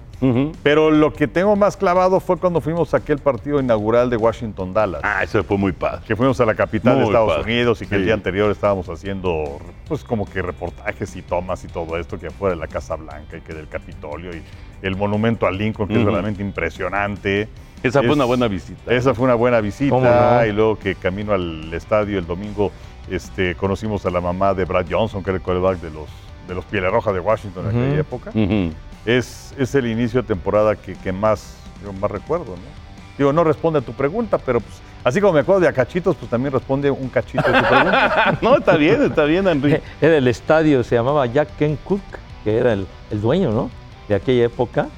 Pero 0.62 0.90
lo 0.90 1.12
que 1.12 1.28
tengo 1.28 1.56
más 1.56 1.76
clavado 1.76 2.20
fue 2.20 2.36
cuando 2.36 2.60
fuimos 2.60 2.94
a 2.94 2.98
aquel 2.98 3.18
partido 3.18 3.60
inaugural 3.60 4.10
de 4.10 4.16
Washington-Dallas. 4.16 5.00
Ah, 5.02 5.22
eso 5.22 5.42
fue 5.44 5.58
muy 5.58 5.72
padre. 5.72 6.02
que 6.06 6.16
fuimos 6.16 6.40
a 6.40 6.46
la 6.46 6.54
capital 6.54 6.98
de 6.98 7.04
Estados 7.04 7.36
padre. 7.36 7.52
Unidos 7.52 7.82
y 7.82 7.86
que 7.86 7.96
el 7.96 8.04
día 8.04 8.14
anterior 8.14 8.50
estábamos 8.50 8.88
haciendo 8.88 9.58
pues 9.88 10.04
como 10.04 10.24
que 10.24 10.40
reportajes 10.42 11.14
y 11.16 11.22
tomas 11.22 11.64
y 11.64 11.68
todo 11.68 11.96
esto 11.98 12.18
que 12.18 12.28
afuera 12.28 12.54
de 12.54 12.60
la 12.60 12.68
Casa 12.68 12.96
Blanca 12.96 13.36
y 13.36 13.40
que 13.40 13.52
del 13.54 13.68
Capitolio 13.68 14.30
y 14.34 14.42
el 14.82 14.96
monumento 14.96 15.46
a 15.46 15.50
Lincoln 15.50 15.88
que 15.88 15.94
es 15.94 16.04
verdaderamente 16.04 16.42
impresionante. 16.42 17.48
Esa 17.82 18.02
fue 18.02 18.12
una 18.12 18.24
buena 18.24 18.48
visita. 18.48 18.94
Esa 18.94 19.14
fue 19.14 19.26
una 19.26 19.34
buena 19.34 19.60
visita 19.60 19.90
¿Cómo 19.94 20.08
no? 20.08 20.46
y 20.46 20.52
luego 20.52 20.78
que 20.78 20.94
camino 20.94 21.34
al 21.34 21.72
estadio 21.74 22.18
el 22.18 22.26
domingo 22.26 22.72
este, 23.10 23.54
conocimos 23.56 24.06
a 24.06 24.10
la 24.10 24.22
mamá 24.22 24.54
de 24.54 24.64
Brad 24.64 24.86
Johnson 24.90 25.22
que 25.22 25.30
era 25.30 25.36
el 25.36 25.42
quarterback 25.42 25.80
de 25.80 25.90
los 25.90 26.08
de 26.48 26.54
los 26.54 26.64
Pieles 26.64 26.90
Rojas 26.90 27.14
de 27.14 27.20
Washington 27.20 27.64
en 27.64 27.70
aquella 27.70 28.00
época. 28.00 28.30
Ujú. 28.30 28.72
Es, 29.06 29.54
es 29.58 29.74
el 29.74 29.86
inicio 29.86 30.22
de 30.22 30.28
temporada 30.28 30.76
que, 30.76 30.94
que 30.94 31.12
más, 31.12 31.56
yo 31.84 31.92
más 31.92 32.10
recuerdo, 32.10 32.46
¿no? 32.56 32.84
Digo, 33.18 33.32
no 33.32 33.44
responde 33.44 33.78
a 33.78 33.82
tu 33.82 33.92
pregunta, 33.92 34.38
pero 34.38 34.60
pues, 34.60 34.74
así 35.04 35.20
como 35.20 35.34
me 35.34 35.40
acuerdo 35.40 35.60
de 35.60 35.68
Acachitos, 35.68 36.16
pues 36.16 36.30
también 36.30 36.52
responde 36.52 36.90
un 36.90 37.08
cachito 37.08 37.44
a 37.46 37.62
tu 37.62 37.68
pregunta. 37.68 38.38
no, 38.42 38.56
está 38.56 38.76
bien, 38.76 39.02
está 39.02 39.24
bien, 39.24 39.46
Henry. 39.46 39.80
Era 40.00 40.16
el 40.16 40.26
estadio, 40.26 40.82
se 40.82 40.96
llamaba 40.96 41.26
Jack 41.26 41.48
Ken 41.58 41.76
Cook, 41.84 42.00
que 42.42 42.56
era 42.56 42.72
el, 42.72 42.86
el 43.10 43.20
dueño, 43.20 43.50
¿no? 43.52 43.70
De 44.08 44.14
aquella 44.16 44.44
época. 44.46 44.88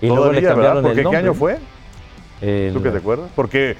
Y 0.00 0.06
luego 0.06 0.32
le 0.32 0.40
Todavía, 0.40 0.48
cambiaron 0.50 0.76
¿verdad? 0.76 0.82
Porque 0.88 1.00
el 1.00 1.04
nombre. 1.04 1.20
¿qué 1.20 1.26
año 1.26 1.34
fue? 1.34 1.58
El- 2.40 2.72
¿Tú 2.72 2.82
que 2.82 2.90
te 2.90 2.98
acuerdas? 2.98 3.30
Porque 3.34 3.76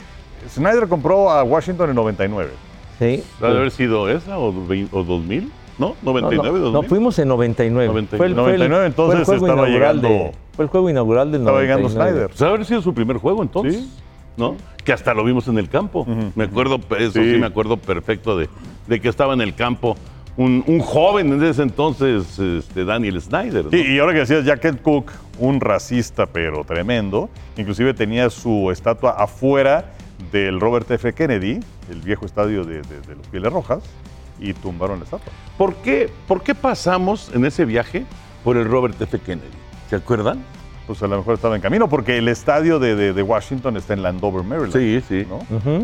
Snyder 0.51 0.89
compró 0.89 1.31
a 1.31 1.43
Washington 1.43 1.91
en 1.91 1.97
99. 1.97 2.51
Sí. 2.99 3.23
¿Debe 3.41 3.57
haber 3.57 3.71
sido 3.71 4.09
esa 4.11 4.39
o, 4.39 4.49
o 4.49 5.03
2000? 5.05 5.51
¿No? 5.79 5.95
99, 6.03 6.37
no, 6.37 6.43
no, 6.43 6.59
2000. 6.59 6.73
no, 6.73 6.83
fuimos 6.83 7.19
en 7.19 7.29
99. 7.29 7.87
99. 7.89 8.17
Fue 8.19 8.27
el, 8.27 8.35
fue 8.35 8.55
el- 8.55 8.59
99, 8.71 8.87
entonces 8.87 9.25
fue 9.27 9.35
el 9.35 9.41
juego 9.41 9.47
estaba 9.55 9.69
inaugural 9.69 9.97
llegando- 10.01 10.25
de- 10.25 10.33
fue 10.55 10.65
el 10.65 10.69
juego 10.71 10.91
inaugural 10.91 11.33
del 11.33 11.41
Estaba 11.43 11.61
llegando 11.61 11.89
99. 11.89 12.11
Snyder. 12.13 12.29
Pues 12.31 12.43
haber 12.43 12.65
sido 12.65 12.83
su 12.83 12.95
primer 12.95 13.17
juego 13.19 13.43
entonces, 13.43 13.77
Sí. 13.77 13.91
¿no? 14.37 14.57
Que 14.85 14.93
hasta 14.93 15.13
lo 15.15 15.25
vimos 15.25 15.49
en 15.49 15.59
el 15.59 15.69
campo. 15.69 16.07
Me 16.35 16.45
acuerdo, 16.45 16.81
eso 16.99 17.13
sí. 17.13 17.33
Sí. 17.35 17.39
me 17.39 17.47
acuerdo 17.47 17.77
perfecto 17.77 18.37
de, 18.39 18.49
de 18.87 19.01
que 19.01 19.09
estaba 19.09 19.35
en 19.35 19.41
el 19.41 19.55
campo 19.55 19.97
un, 20.39 20.63
un 20.67 20.81
joven 20.81 21.33
en 21.33 21.43
ese 21.43 21.63
entonces, 21.63 22.39
este, 22.39 22.85
Daniel 22.85 23.21
Snyder. 23.23 23.67
y 23.75 23.99
ahora 23.99 24.13
que 24.13 24.19
decías 24.21 24.45
Jacket 24.45 24.83
Cook, 24.83 25.11
un 25.39 25.61
racista 25.61 26.27
pero 26.27 26.63
tremendo, 26.65 27.31
inclusive 27.57 27.95
tenía 27.95 28.29
su 28.31 28.71
estatua 28.71 29.13
afuera 29.13 29.93
del 30.33 30.61
Robert 30.61 30.91
F. 30.91 31.13
Kennedy, 31.15 31.61
el 31.91 32.01
viejo 32.03 32.25
estadio 32.27 32.65
de, 32.65 32.77
de- 32.83 33.01
de 33.07 33.15
los 33.17 33.27
Pieles 33.29 33.51
Rojas, 33.53 33.83
y 34.41 34.53
tumbaron 34.53 34.99
la 34.99 35.05
estatua. 35.05 35.33
¿Por, 35.57 35.75
qué, 35.77 36.11
¿Por 36.29 36.43
qué 36.43 36.55
pasamos 36.55 37.31
en 37.35 37.45
ese 37.45 37.65
viaje 37.65 38.05
por 38.45 38.57
el 38.57 38.67
Robert 38.67 39.01
F. 39.01 39.19
Kennedy? 39.21 39.49
¿Se 39.91 39.97
acuerdan? 39.97 40.45
Pues 40.87 41.03
a 41.03 41.07
lo 41.09 41.17
mejor 41.19 41.35
estaba 41.35 41.57
en 41.57 41.63
camino, 41.63 41.89
porque 41.89 42.17
el 42.19 42.29
estadio 42.29 42.79
de, 42.79 42.95
de- 42.95 43.13
de 43.13 43.23
Washington 43.23 43.77
está 43.77 43.95
en 43.95 44.03
Landover, 44.03 44.45
Maryland. 44.45 44.73
Sí, 44.73 45.03
sí. 45.09 45.27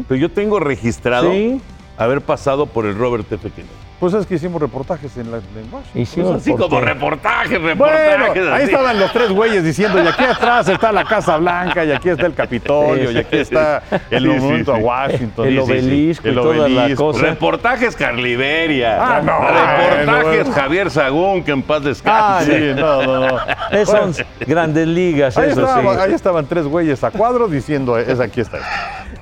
Pero 0.06 0.20
yo 0.20 0.30
tengo 0.30 0.60
registrado 0.60 1.32
Sí. 1.32 1.60
haber 1.96 2.20
pasado 2.20 2.66
por 2.66 2.86
el 2.86 2.96
Robert 2.96 3.30
F. 3.32 3.50
Kennedy. 3.50 3.72
Pues 4.02 4.14
es 4.14 4.26
que 4.26 4.34
hicimos 4.34 4.60
reportajes 4.60 5.16
en, 5.16 5.30
la, 5.30 5.36
en 5.36 5.44
Washington. 5.72 6.02
Hicimos 6.02 6.30
Pues 6.32 6.42
así 6.42 6.56
como 6.56 6.80
reportaje, 6.80 7.56
Bueno, 7.58 7.86
reportaje. 7.86 8.50
ahí 8.52 8.64
estaban 8.64 8.98
los 8.98 9.12
tres 9.12 9.30
güeyes 9.30 9.62
diciendo, 9.62 10.02
y 10.02 10.06
aquí 10.08 10.24
atrás 10.24 10.68
está 10.68 10.90
la 10.90 11.04
Casa 11.04 11.36
Blanca, 11.36 11.84
y 11.84 11.92
aquí 11.92 12.08
está 12.08 12.26
el 12.26 12.34
Capitolio, 12.34 13.12
y 13.12 13.18
aquí 13.18 13.36
está 13.36 13.80
el 14.10 14.24
Sí, 14.24 14.28
sí, 14.32 14.36
monumento 14.40 14.74
sí. 14.74 14.80
a 14.80 14.84
Washington. 14.84 15.46
El 15.46 15.52
sí, 15.60 15.64
sí. 15.66 15.70
obelisco 15.70 16.26
y 16.26 16.30
El 16.30 16.34
toda 16.34 16.54
la 16.68 16.82
obelisco. 16.82 17.04
cosa. 17.12 17.20
Reportajes 17.26 17.94
Carliveria. 17.94 18.98
Ah, 19.18 19.22
no, 19.22 19.38
Reportajes 19.38 20.44
bueno. 20.46 20.52
Javier 20.60 20.90
Sagún, 20.90 21.44
que 21.44 21.52
en 21.52 21.62
paz 21.62 21.82
Ah, 21.82 21.84
descanse. 21.84 22.74
Sí, 22.74 22.80
no, 22.80 23.02
no, 23.04 23.28
no. 23.28 23.36
Eh, 23.70 23.86
son 23.86 24.12
grandes 24.46 24.88
ligas, 24.88 25.38
Ahí, 25.38 25.50
eso 25.50 25.60
estaba- 25.60 25.94
sí. 25.94 26.00
ahí 26.00 26.12
estaban 26.12 26.46
tres 26.46 26.66
güeyes 26.66 27.04
a 27.04 27.12
cuadro 27.12 27.46
diciendo, 27.46 27.96
es 27.96 28.18
aquí 28.18 28.40
está. 28.40 28.58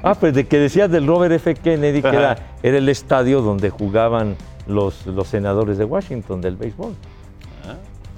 Ah, 0.03 0.14
pues 0.18 0.33
de 0.33 0.47
que 0.47 0.57
decías 0.59 0.91
del 0.91 1.07
Robert 1.07 1.35
F. 1.35 1.53
Kennedy, 1.55 2.01
que 2.01 2.09
era 2.09 2.37
el 2.62 2.89
estadio 2.89 3.43
donde 3.43 3.68
jugaban 3.68 4.37
los, 4.71 5.07
los 5.07 5.29
senadores 5.29 5.77
de 5.79 5.85
Washington 5.85 6.41
del 6.41 6.57
béisbol. 6.57 6.95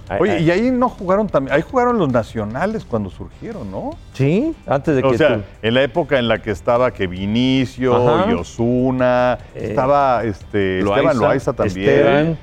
Ah, 0.08 0.18
Oye, 0.20 0.40
y 0.40 0.50
ahí 0.50 0.70
no 0.70 0.88
jugaron 0.88 1.26
también, 1.28 1.54
ahí 1.56 1.62
jugaron 1.62 1.96
los 1.98 2.10
nacionales 2.12 2.84
cuando 2.84 3.08
surgieron, 3.08 3.70
¿no? 3.70 3.90
Sí, 4.12 4.54
antes 4.66 4.96
de 4.96 5.02
que 5.02 5.08
O 5.08 5.14
sea, 5.16 5.36
tú- 5.36 5.42
en 5.62 5.74
la 5.74 5.82
época 5.82 6.18
en 6.18 6.28
la 6.28 6.42
que 6.42 6.50
estaba 6.50 6.90
que 6.90 7.06
Vinicio 7.06 7.94
Ajá. 7.96 8.30
y 8.30 8.34
Osuna, 8.34 9.38
Eh, 9.54 9.68
estaba 9.70 10.22
este, 10.24 10.80
Esteban 10.80 11.04
Loaiza, 11.04 11.14
Loaiza 11.20 11.52
también. 11.54 11.88
Esteban. 11.88 12.38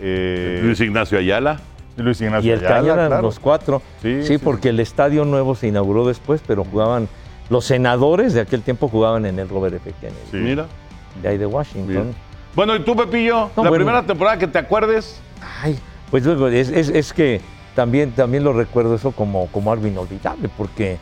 eh, 0.00 0.60
Luis 0.64 0.80
Ignacio 0.80 1.18
Ayala. 1.18 1.60
Luis 1.96 2.20
Ignacio 2.20 2.50
y 2.50 2.52
el 2.52 2.58
Ayala, 2.58 2.74
Caña 2.80 2.92
eran 2.94 3.06
claro. 3.06 3.22
los 3.22 3.38
cuatro. 3.38 3.80
Sí, 4.02 4.22
Sí, 4.22 4.26
sí, 4.26 4.38
porque 4.38 4.70
el 4.70 4.80
estadio 4.80 5.24
nuevo 5.24 5.54
se 5.54 5.68
inauguró 5.68 6.06
después, 6.06 6.42
pero 6.46 6.64
jugaban, 6.64 7.08
los 7.48 7.64
senadores 7.64 8.34
de 8.34 8.40
aquel 8.40 8.62
tiempo 8.62 8.88
jugaban 8.88 9.24
en 9.24 9.38
el 9.38 9.48
Robert 9.48 9.76
F. 9.76 9.92
Kennedy, 10.00 10.18
Sí. 10.32 10.36
Mira. 10.38 10.66
de 11.22 11.28
ahí 11.28 11.38
de 11.38 11.46
Washington. 11.46 11.86
Bien. 11.86 12.14
Bueno, 12.54 12.76
¿y 12.76 12.80
tú, 12.80 12.94
Pepillo? 12.94 13.50
No, 13.56 13.62
la 13.64 13.70
bueno. 13.70 13.84
primera 13.84 14.02
temporada 14.06 14.38
que 14.38 14.46
te 14.46 14.58
acuerdes. 14.58 15.20
Ay, 15.62 15.78
pues 16.10 16.24
luego, 16.24 16.48
es, 16.48 16.68
es- 16.70 16.88
es 16.88 17.12
que 17.12 17.40
también, 17.74 18.12
también 18.12 18.44
lo 18.44 18.52
recuerdo 18.52 18.94
eso 18.94 19.10
como, 19.12 19.48
como 19.48 19.72
algo 19.72 19.86
inolvidable, 19.86 20.48
porque, 20.56 20.98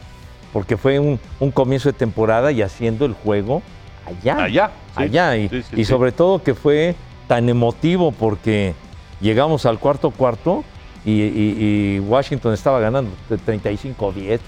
porque 0.52 0.76
fue 0.76 0.98
un, 0.98 1.20
un 1.40 1.50
comienzo 1.50 1.90
de 1.90 1.98
temporada 1.98 2.50
y 2.52 2.62
haciendo 2.62 3.04
el 3.04 3.12
juego 3.12 3.62
allá. 4.06 4.44
Allá, 4.44 4.70
sí. 4.96 5.02
Allá. 5.02 5.36
Y, 5.36 5.48
Sí, 5.48 5.62
sí, 5.62 5.80
y 5.80 5.84
sobre 5.84 6.12
todo 6.12 6.42
que 6.42 6.54
fue 6.54 6.94
tan 7.28 7.48
emotivo 7.48 8.12
porque 8.12 8.74
llegamos 9.20 9.66
al 9.66 9.78
cuarto 9.78 10.10
cuarto 10.10 10.64
y, 11.04 11.20
y- 11.22 11.96
y 11.96 12.00
Washington 12.00 12.54
estaba 12.54 12.80
ganando 12.80 13.10
35-10, 13.28 14.40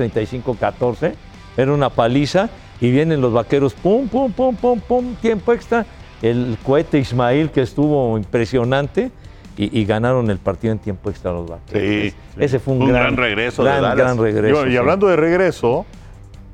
35-14. 0.42 1.12
Era 1.56 1.72
una 1.72 1.90
paliza 1.90 2.48
y 2.80 2.90
vienen 2.90 3.20
los 3.20 3.32
vaqueros, 3.32 3.74
pum, 3.74 4.08
pum, 4.08 4.32
pum, 4.32 4.56
pum, 4.56 4.80
pum, 4.80 5.14
tiempo 5.16 5.52
extra. 5.52 5.84
El 6.28 6.56
cohete 6.62 6.98
Ismail 6.98 7.50
que 7.50 7.60
estuvo 7.60 8.16
impresionante 8.16 9.10
y, 9.56 9.78
y 9.78 9.84
ganaron 9.84 10.30
el 10.30 10.38
partido 10.38 10.72
en 10.72 10.78
tiempo 10.78 11.10
extra 11.10 11.32
los 11.32 11.48
vaqueros. 11.48 11.82
Sí, 11.82 12.14
Ese 12.38 12.58
fue 12.58 12.74
un, 12.74 12.82
Un 12.82 12.88
gran, 12.88 13.02
gran 13.02 13.16
regreso 13.16 13.62
gran, 13.62 13.96
gran 13.96 14.18
regreso. 14.18 14.66
Y 14.66 14.70
sí. 14.70 14.76
hablando 14.76 15.06
de 15.06 15.16
regreso, 15.16 15.84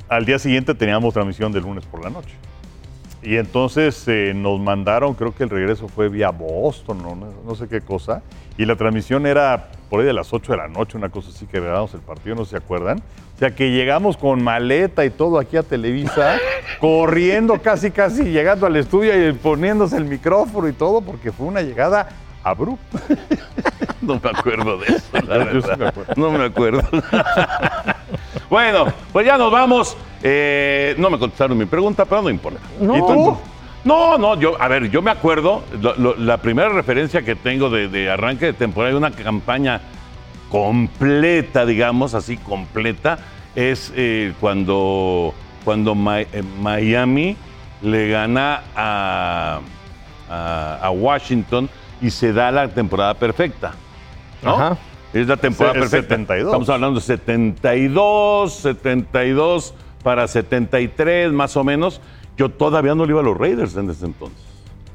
al 0.09 0.25
día 0.25 0.39
siguiente 0.39 0.75
teníamos 0.75 1.14
transmisión 1.14 1.53
de 1.53 1.61
lunes 1.61 1.85
por 1.87 2.03
la 2.03 2.11
noche. 2.11 2.35
Y 3.23 3.37
entonces 3.37 4.03
eh, 4.09 4.33
nos 4.35 4.59
mandaron, 4.61 5.12
creo 5.14 5.35
que 5.35 5.45
el 5.45 5.51
regreso 5.51 5.89
fue 5.89 6.09
vía 6.09 6.31
Boston, 6.31 6.99
no, 7.03 7.14
no- 7.14 7.33
no 7.47 7.55
sé 7.55 7.68
qué 7.68 7.81
cosa. 7.83 8.23
Y 8.57 8.64
la 8.64 8.77
transmisión 8.77 9.27
era 9.27 9.68
por 9.91 10.01
ahí 10.01 10.07
de 10.07 10.12
las 10.12 10.33
8 10.33 10.53
de 10.53 10.59
la 10.59 10.68
noche, 10.68 10.97
una 10.97 11.11
cosa 11.11 11.29
así 11.31 11.47
que 11.47 11.61
grabamos 11.61 11.93
el 11.95 12.01
partido, 12.01 12.35
no 12.37 12.45
se 12.47 12.57
acuerdan. 12.57 12.99
O 13.37 13.39
sea 13.39 13.55
que 13.55 13.71
llegamos 13.71 14.16
con 14.16 14.43
maleta 14.43 15.05
y 15.05 15.11
todo 15.11 15.39
aquí 15.39 15.57
a 15.57 15.62
Televisa, 15.62 16.37
corriendo 16.81 17.61
casi, 17.61 17.91
casi, 17.91 18.25
llegando 18.25 18.66
al 18.66 18.77
estudio 18.77 19.29
y 19.29 19.33
poniéndose 19.33 19.97
el 19.97 20.05
micrófono 20.07 20.68
y 20.68 20.73
todo, 20.73 21.01
porque 21.03 21.31
fue 21.33 21.47
una 21.47 21.61
llegada 21.62 22.09
abrupta. 22.43 22.99
No 24.03 24.14
me 24.14 24.31
acuerdo 24.31 24.79
de 24.79 24.87
eso, 24.87 25.11
la 25.29 25.53
Yo 25.53 25.61
sí 25.61 25.68
me 25.79 25.87
acuerdo. 25.89 26.14
No 26.16 26.31
me 26.31 26.43
acuerdo. 26.45 26.81
bueno, 28.49 28.87
pues 29.12 29.27
ya 29.27 29.37
nos 29.37 29.53
vamos. 29.53 29.95
Eh, 30.23 30.95
no 30.99 31.09
me 31.11 31.18
contestaron 31.18 31.57
mi 31.57 31.64
pregunta, 31.66 32.05
pero 32.05 32.23
no 32.23 32.31
importa. 32.31 32.61
No. 32.81 32.97
¿Y 32.97 33.01
tú? 33.01 33.37
No, 33.83 34.18
no, 34.18 34.39
yo, 34.39 34.61
a 34.61 34.68
ver, 34.68 34.91
yo 34.91 35.01
me 35.01 35.11
acuerdo, 35.11 35.62
lo- 35.81 35.95
lo- 35.97 36.16
la 36.16 36.37
primera 36.37 36.68
referencia 36.68 37.23
que 37.23 37.35
tengo 37.35 37.71
de, 37.71 37.89
de 37.89 38.11
arranque 38.11 38.45
de 38.47 38.53
temporada 38.53 38.93
de 38.93 38.99
una 38.99 39.11
campaña 39.11 39.81
completa, 40.51 41.64
digamos, 41.64 42.12
así 42.14 42.37
completa, 42.37 43.18
es 43.55 43.91
eh, 43.97 44.35
cuando, 44.41 45.33
cuando 45.64 45.97
eh, 46.14 46.43
Miami 46.61 47.37
le 47.83 48.09
gana 48.11 48.62
a, 48.77 49.61
a- 50.29 50.79
a 50.83 50.91
Washington 50.91 51.71
y 52.03 52.11
se 52.11 52.33
da 52.35 52.51
la 52.51 52.68
temporada 52.68 53.14
perfecta. 53.14 53.73
¿no? 54.43 54.55
Ajá. 54.55 54.77
Es 55.14 55.27
la 55.27 55.37
temporada 55.39 55.75
Es 55.79 55.81
perfecta. 55.91 56.14
72. 56.16 56.47
Estamos 56.51 56.68
hablando 56.68 57.01
de 57.01 57.07
72, 57.07 58.53
72 58.53 59.75
para 60.03 60.26
73 60.28 61.32
más 61.32 61.57
o 61.57 61.64
menos. 61.64 62.01
Yo 62.36 62.48
todavía 62.48 62.94
no 62.94 63.05
le 63.05 63.11
iba 63.12 63.20
a 63.20 63.24
los 63.24 63.36
Raiders 63.36 63.76
en 63.76 63.90
ese 63.90 64.07
entonces. 64.07 64.38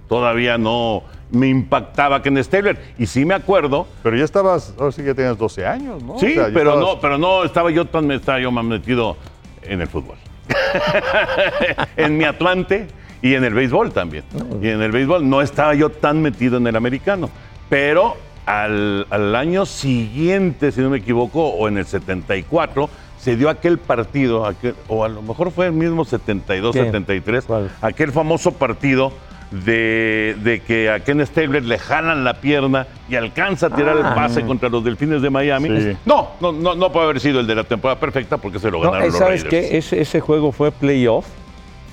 Todavía 0.10 0.58
no 0.58 1.04
me 1.32 1.48
impactaba 1.48 2.22
Ken 2.22 2.42
Stabler. 2.44 2.80
Y 3.00 3.08
sí 3.08 3.26
me 3.26 3.34
acuerdo 3.34 3.88
Pero 4.04 4.16
ya 4.16 4.24
estabas, 4.24 4.74
ahora 4.80 4.92
sí 4.92 5.04
que 5.04 5.14
tenías 5.16 5.38
12 5.38 5.66
años, 5.66 6.02
¿no? 6.04 6.18
Sí, 6.20 6.28
O 6.32 6.34
sea, 6.36 6.48
ya 6.50 6.54
pero 6.54 6.74
estabas- 6.76 6.80
no, 6.96 7.02
pero 7.02 7.18
no 7.18 7.44
estaba 7.44 7.72
yo 7.72 7.86
tan 7.86 8.12
estaba 8.12 8.40
yo 8.40 8.52
más 8.52 8.64
metido 8.66 9.18
en 9.64 9.82
el 9.82 9.88
fútbol. 9.88 10.16
en 11.98 12.18
mi 12.18 12.24
Atlante 12.24 12.88
y 13.22 13.34
en 13.34 13.44
el 13.44 13.54
béisbol 13.54 13.92
también. 13.92 14.24
Y 14.62 14.68
en 14.70 14.82
el 14.82 14.92
béisbol 14.92 15.28
no 15.28 15.42
estaba 15.42 15.74
yo 15.76 15.90
tan 15.90 16.22
metido 16.22 16.58
en 16.58 16.68
el 16.68 16.76
americano. 16.76 17.30
Pero 17.70 18.16
al, 18.46 19.08
al 19.10 19.36
año 19.36 19.66
siguiente, 19.66 20.72
si 20.72 20.82
no 20.82 20.90
me 20.92 20.98
equivoco, 21.00 21.48
o 21.48 21.68
en 21.68 21.78
el 21.80 21.86
74, 21.86 22.90
se 23.26 23.36
dio 23.36 23.50
aquel 23.50 23.80
partido, 23.80 24.46
aquel- 24.46 24.76
o 24.88 25.04
a 25.04 25.10
lo 25.10 25.24
mejor 25.24 25.50
fue 25.50 25.66
el 25.66 25.72
mismo 25.72 26.06
72, 26.06 26.76
¿Qué? 26.76 26.84
73, 26.84 27.46
¿Cuál? 27.46 27.72
aquel 27.82 28.12
famoso 28.12 28.52
partido 28.52 29.12
de, 29.50 30.36
de 30.44 30.60
que 30.62 30.92
a 30.92 31.00
Ken 31.00 31.26
Stabler 31.26 31.64
le 31.64 31.80
jalan 31.80 32.24
la 32.24 32.36
pierna 32.36 32.86
y 33.10 33.16
alcanza 33.16 33.68
a 33.68 33.70
tirar 33.72 33.98
Ah. 33.98 34.10
el 34.10 34.14
pase 34.16 34.44
contra 34.46 34.70
los 34.70 34.84
Delfines 34.84 35.24
de 35.24 35.30
Miami. 35.32 35.70
Sí. 35.82 35.98
No, 36.06 36.30
no, 36.40 36.52
no, 36.52 36.76
no 36.76 36.92
puede 36.92 37.06
haber 37.06 37.20
sido 37.20 37.40
el 37.40 37.48
de 37.48 37.56
la 37.56 37.64
temporada 37.64 38.00
perfecta 38.00 38.38
porque 38.38 38.60
se 38.60 38.70
lo 38.70 38.78
No, 38.78 38.92
ganaron 38.92 39.04
eh, 39.08 39.10
los 39.10 39.18
¿Sabes 39.18 39.44
Raiders. 39.44 39.70
qué? 39.70 39.78
Ese, 39.78 40.02
ese 40.02 40.20
juego 40.20 40.52
fue 40.52 40.72
playoff, 40.72 41.26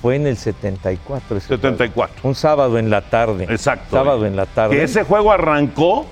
fue 0.03 0.15
en 0.17 0.27
el 0.27 0.37
74. 0.37 1.37
ese 1.37 1.47
74. 1.47 2.13
juego. 2.21 2.29
Un 2.29 2.35
sábado 2.35 2.77
en 2.77 2.89
la 2.91 3.01
tarde. 3.01 3.45
Exacto. 3.49 3.95
Sábado 3.95 4.25
en 4.27 4.35
la 4.35 4.45
tarde. 4.45 4.75
Que 4.75 4.83
ese 4.83 5.03
juego 5.03 5.31
arrancó, 5.31 6.05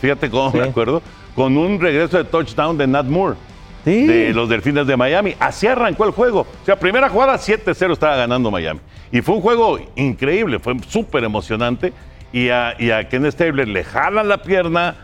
fíjate 0.00 0.30
cómo 0.30 0.50
Sí. 0.50 0.58
me 0.58 0.64
acuerdo, 0.64 1.00
con 1.36 1.56
un 1.56 1.80
regreso 1.80 2.16
de 2.16 2.24
touchdown 2.24 2.76
de 2.78 2.86
Nat 2.88 3.06
Moore. 3.06 3.36
Sí. 3.84 4.06
de 4.06 4.32
los 4.32 4.48
Delfines 4.48 4.86
de 4.86 4.96
Miami. 4.96 5.34
Así 5.38 5.66
arrancó 5.66 6.04
el 6.04 6.10
juego. 6.12 6.40
O 6.40 6.64
sea, 6.64 6.78
primera 6.78 7.08
jugada 7.08 7.34
7-0 7.36 7.92
estaba 7.92 8.16
ganando 8.16 8.50
Miami. 8.50 8.80
Y 9.12 9.20
fue 9.20 9.34
un 9.34 9.40
juego 9.42 9.78
increíble, 9.96 10.58
fue 10.58 10.74
súper 10.88 11.24
emocionante. 11.24 11.92
Y 12.32 12.48
a, 12.48 12.74
y 12.78 12.90
a 12.90 13.08
Ken 13.08 13.30
Stabler 13.30 13.68
le 13.68 13.84
jalan 13.84 14.28
la 14.28 14.38
pierna 14.42 14.96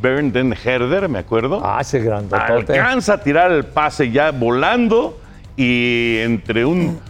Bernden 0.00 0.52
Herder, 0.62 1.08
me 1.08 1.18
acuerdo. 1.18 1.60
Ah, 1.64 1.78
ese 1.80 1.98
grandotote. 2.00 2.78
Alcanza 2.78 3.14
a 3.14 3.22
tirar 3.22 3.50
el 3.50 3.64
pase 3.64 4.10
ya 4.10 4.30
volando 4.30 5.18
y 5.56 6.18
entre 6.18 6.64
un, 6.64 7.00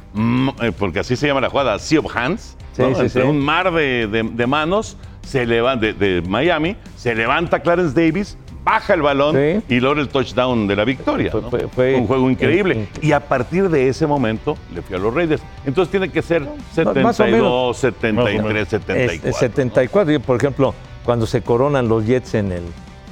eh, 0.63 0.73
porque 0.79 1.01
así 1.01 1.17
se 1.17 1.27
llama 1.27 1.41
la 1.41 1.51
jugada, 1.51 1.79
Sea 1.79 1.99
of 2.01 2.17
Hands, 2.17 2.57
Sí, 2.73 2.83
¿no? 2.83 2.95
sí, 2.95 3.01
entre 3.03 3.23
sí. 3.23 3.29
un 3.29 3.39
mar 3.41 3.73
de, 3.73 4.07
de- 4.07 4.23
de 4.23 4.47
manos, 4.47 4.97
se 5.23 5.45
levanta, 5.45 5.87
de, 5.87 5.93
de 5.95 6.23
Miami, 6.23 6.77
se 6.97 7.15
levanta 7.15 7.59
Clarence 7.61 7.93
Davis, 8.01 8.39
baja 8.67 8.95
el 8.95 9.03
balón 9.03 9.37
Sí. 9.37 9.63
y 9.77 9.79
logra 9.81 10.01
el 10.03 10.09
touchdown 10.09 10.67
de 10.67 10.75
la 10.75 10.85
victoria. 10.85 11.31
Fue- 11.31 11.41
¿no? 11.41 11.51
fue- 11.51 11.69
fue 11.69 11.95
un 11.95 12.07
juego 12.09 12.29
increíble. 12.29 12.75
in- 12.75 12.89
y 13.09 13.13
a 13.13 13.21
partir 13.21 13.69
de 13.71 13.89
ese 13.89 14.09
momento 14.09 14.59
le 14.75 14.83
fui 14.83 14.97
a 14.97 14.99
los 14.99 15.15
Raiders. 15.15 15.41
Entonces 15.65 15.91
tiene 15.93 16.09
que 16.11 16.21
ser 16.21 16.43
más 16.43 17.21
o 17.21 17.25
menos. 17.25 17.77
72, 17.77 17.77
73, 17.79 18.35
Más 18.35 18.45
o 18.45 18.49
menos. 18.53 18.69
74. 18.69 19.29
Este, 19.29 19.33
74. 19.33 20.13
Yo, 20.13 20.21
por 20.21 20.37
ejemplo, 20.37 20.75
cuando 21.05 21.27
se 21.27 21.43
coronan 21.43 21.89
los 21.89 22.05
Jets 22.05 22.35
en 22.35 22.51
el, 22.51 22.65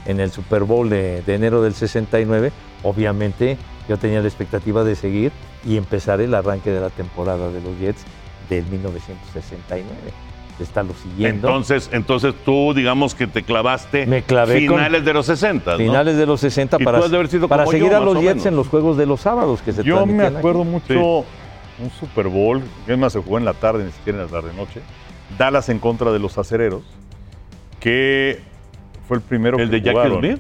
en 0.07 0.19
el 0.19 0.33
Super 0.33 0.65
Bowl 0.65 0.91
de, 0.91 1.23
de 1.23 1.35
enero 1.37 1.63
del 1.63 1.73
69, 1.75 2.51
obviamente 2.83 3.57
yo 3.89 3.97
tenía 3.97 4.21
la 4.21 4.27
expectativa 4.27 4.83
de 4.83 4.97
seguir 4.97 5.31
y 5.65 5.77
empezar 5.77 6.21
el 6.21 6.35
arranque 6.35 6.71
de 6.73 6.81
la 6.81 6.91
temporada 6.91 7.49
de 7.53 7.61
los 7.61 7.79
Jets 7.79 8.03
del 8.51 8.65
1969. 8.67 9.87
De 10.59 10.63
estarlo 10.65 10.95
siguiendo. 10.95 11.49
Entonces, 11.49 11.91
entonces 11.93 12.33
tú, 12.45 12.73
digamos 12.75 13.15
que 13.17 13.27
te 13.27 13.43
clavaste 13.43 14.07
Me 14.07 14.23
clavé 14.23 14.67
con- 14.67 14.77
finales 14.77 15.05
de 15.05 15.13
los 15.13 15.27
60, 15.27 15.73
¿no? 15.73 15.77
finales 15.79 16.17
de 16.17 16.27
los 16.27 16.41
60 16.41 16.77
Y 16.81 16.85
para, 16.85 16.99
tú 16.99 17.05
has 17.07 17.11
de 17.11 17.17
haber 17.17 17.29
sido 17.29 17.49
para 17.49 17.67
seguir 17.67 17.91
yo, 17.91 17.97
a 17.97 18.01
los 18.01 18.15
Jets 18.15 18.25
menos. 18.27 18.47
en 18.47 18.57
los 18.57 18.69
juegos 18.69 18.97
de 18.97 19.07
los 19.07 19.21
sábados 19.21 19.61
que 19.63 19.73
se 19.73 19.83
Yo 19.83 20.07
me 20.07 20.25
aquí. 20.27 20.37
acuerdo 20.37 20.63
mucho 20.63 21.25
un 21.81 21.91
Super 21.99 22.29
Bowl, 22.29 22.63
que 22.87 22.93
es 22.93 22.99
más, 22.99 23.13
se 23.13 23.19
jugó 23.19 23.37
en 23.39 23.45
la 23.45 23.53
tarde, 23.55 23.85
ni 23.85 23.91
siquiera 23.91 24.21
en 24.21 24.27
la 24.27 24.31
tarde-noche. 24.31 24.81
Dallas 25.37 25.69
en 25.71 25.81
contra 25.81 26.13
de 26.13 26.21
los 26.21 26.39
acereros, 26.39 26.83
que 27.81 28.41
fue 29.09 29.17
el 29.17 29.23
primero 29.23 29.59
¿El 29.59 29.69
que 29.71 29.77
de 29.77 29.83
Jackie 29.83 29.91
jugaron. 30.09 30.19
Smith? 30.21 30.39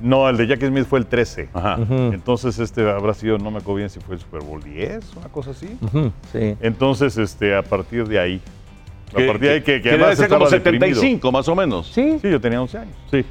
No, 0.00 0.28
el 0.28 0.36
de 0.36 0.46
Jackie 0.48 0.66
Smith 0.66 0.84
fue 0.86 0.98
el 0.98 1.06
13. 1.06 1.48
Ajá. 1.54 1.78
Entonces 2.12 2.58
este 2.58 2.88
habrá 2.90 3.14
sido, 3.14 3.38
no 3.38 3.50
me 3.50 3.58
acuerdo 3.58 3.76
bien 3.76 3.88
si 3.90 4.00
fue 4.00 4.16
el 4.16 4.20
Super 4.20 4.42
Bowl 4.42 4.62
10, 4.62 5.16
una 5.16 5.28
cosa 5.28 5.52
así. 5.52 5.76
ujú, 5.80 6.12
sí. 6.32 6.56
Entonces, 6.60 7.16
este, 7.18 7.54
a 7.56 7.62
partir 7.62 8.06
de 8.08 8.18
ahí, 8.18 8.40
a 9.12 9.16
Que- 9.16 9.26
partir 9.26 9.48
de 9.48 9.54
ahí 9.54 9.60
que, 9.62 9.74
que 9.76 9.82
que 9.82 9.90
debe 9.90 10.02
además 10.04 10.18
ser 10.18 10.28
como 10.28 10.44
estaba 10.44 10.58
deprimido. 10.62 10.86
75, 11.00 11.32
más 11.32 11.48
o 11.48 11.54
menos. 11.56 11.86
Sí, 11.92 12.18
Sí, 12.20 12.30
yo 12.30 12.40
tenía 12.40 12.60
11 12.60 12.78
años. 12.78 12.94
Sí, 13.10 13.24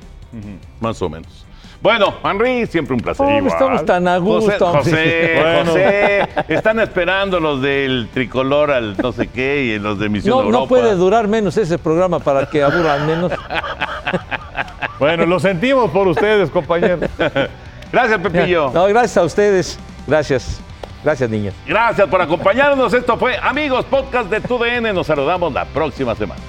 más 0.79 1.01
o 1.01 1.09
menos. 1.09 1.45
Bueno, 1.81 2.13
Henry, 2.23 2.67
siempre 2.67 2.93
un 2.93 2.99
placer. 3.01 3.25
Oh, 3.25 3.29
igual. 3.37 3.47
estamos 3.47 3.85
tan 3.85 4.07
a 4.07 4.19
José, 4.19 4.45
gusto. 4.49 4.67
José, 4.67 5.33
Bueno. 5.41 5.71
José, 5.71 6.29
están 6.47 6.79
esperando 6.79 7.39
los 7.39 7.59
del 7.59 8.07
tricolor 8.13 8.69
al 8.69 8.95
no 8.97 9.11
sé 9.11 9.25
qué 9.27 9.63
y 9.63 9.79
los 9.79 9.97
de 9.97 10.07
Misión 10.09 10.35
No, 10.35 10.41
Europa. 10.43 10.59
no 10.59 10.67
puede 10.67 10.93
durar 10.95 11.27
menos 11.27 11.57
ese 11.57 11.79
programa 11.79 12.19
para 12.19 12.45
que 12.47 12.61
aburran 12.61 13.07
menos. 13.07 13.31
Bueno, 14.99 15.25
lo 15.25 15.39
sentimos 15.39 15.89
por 15.89 16.07
ustedes, 16.07 16.51
compañeros. 16.51 17.09
Gracias, 17.91 18.19
Pepillo. 18.21 18.69
No, 18.71 18.85
gracias 18.85 19.17
a 19.17 19.23
ustedes. 19.23 19.79
Gracias. 20.05 20.61
Gracias, 21.03 21.29
niños. 21.29 21.53
Gracias 21.65 22.07
por 22.07 22.21
acompañarnos. 22.21 22.93
Esto 22.93 23.17
fue 23.17 23.37
Amigos 23.41 23.85
Podcast 23.85 24.29
de 24.29 24.41
TUDN. 24.41 24.93
Nos 24.93 25.07
saludamos 25.07 25.51
la 25.53 25.65
próxima 25.65 26.15
semana. 26.15 26.41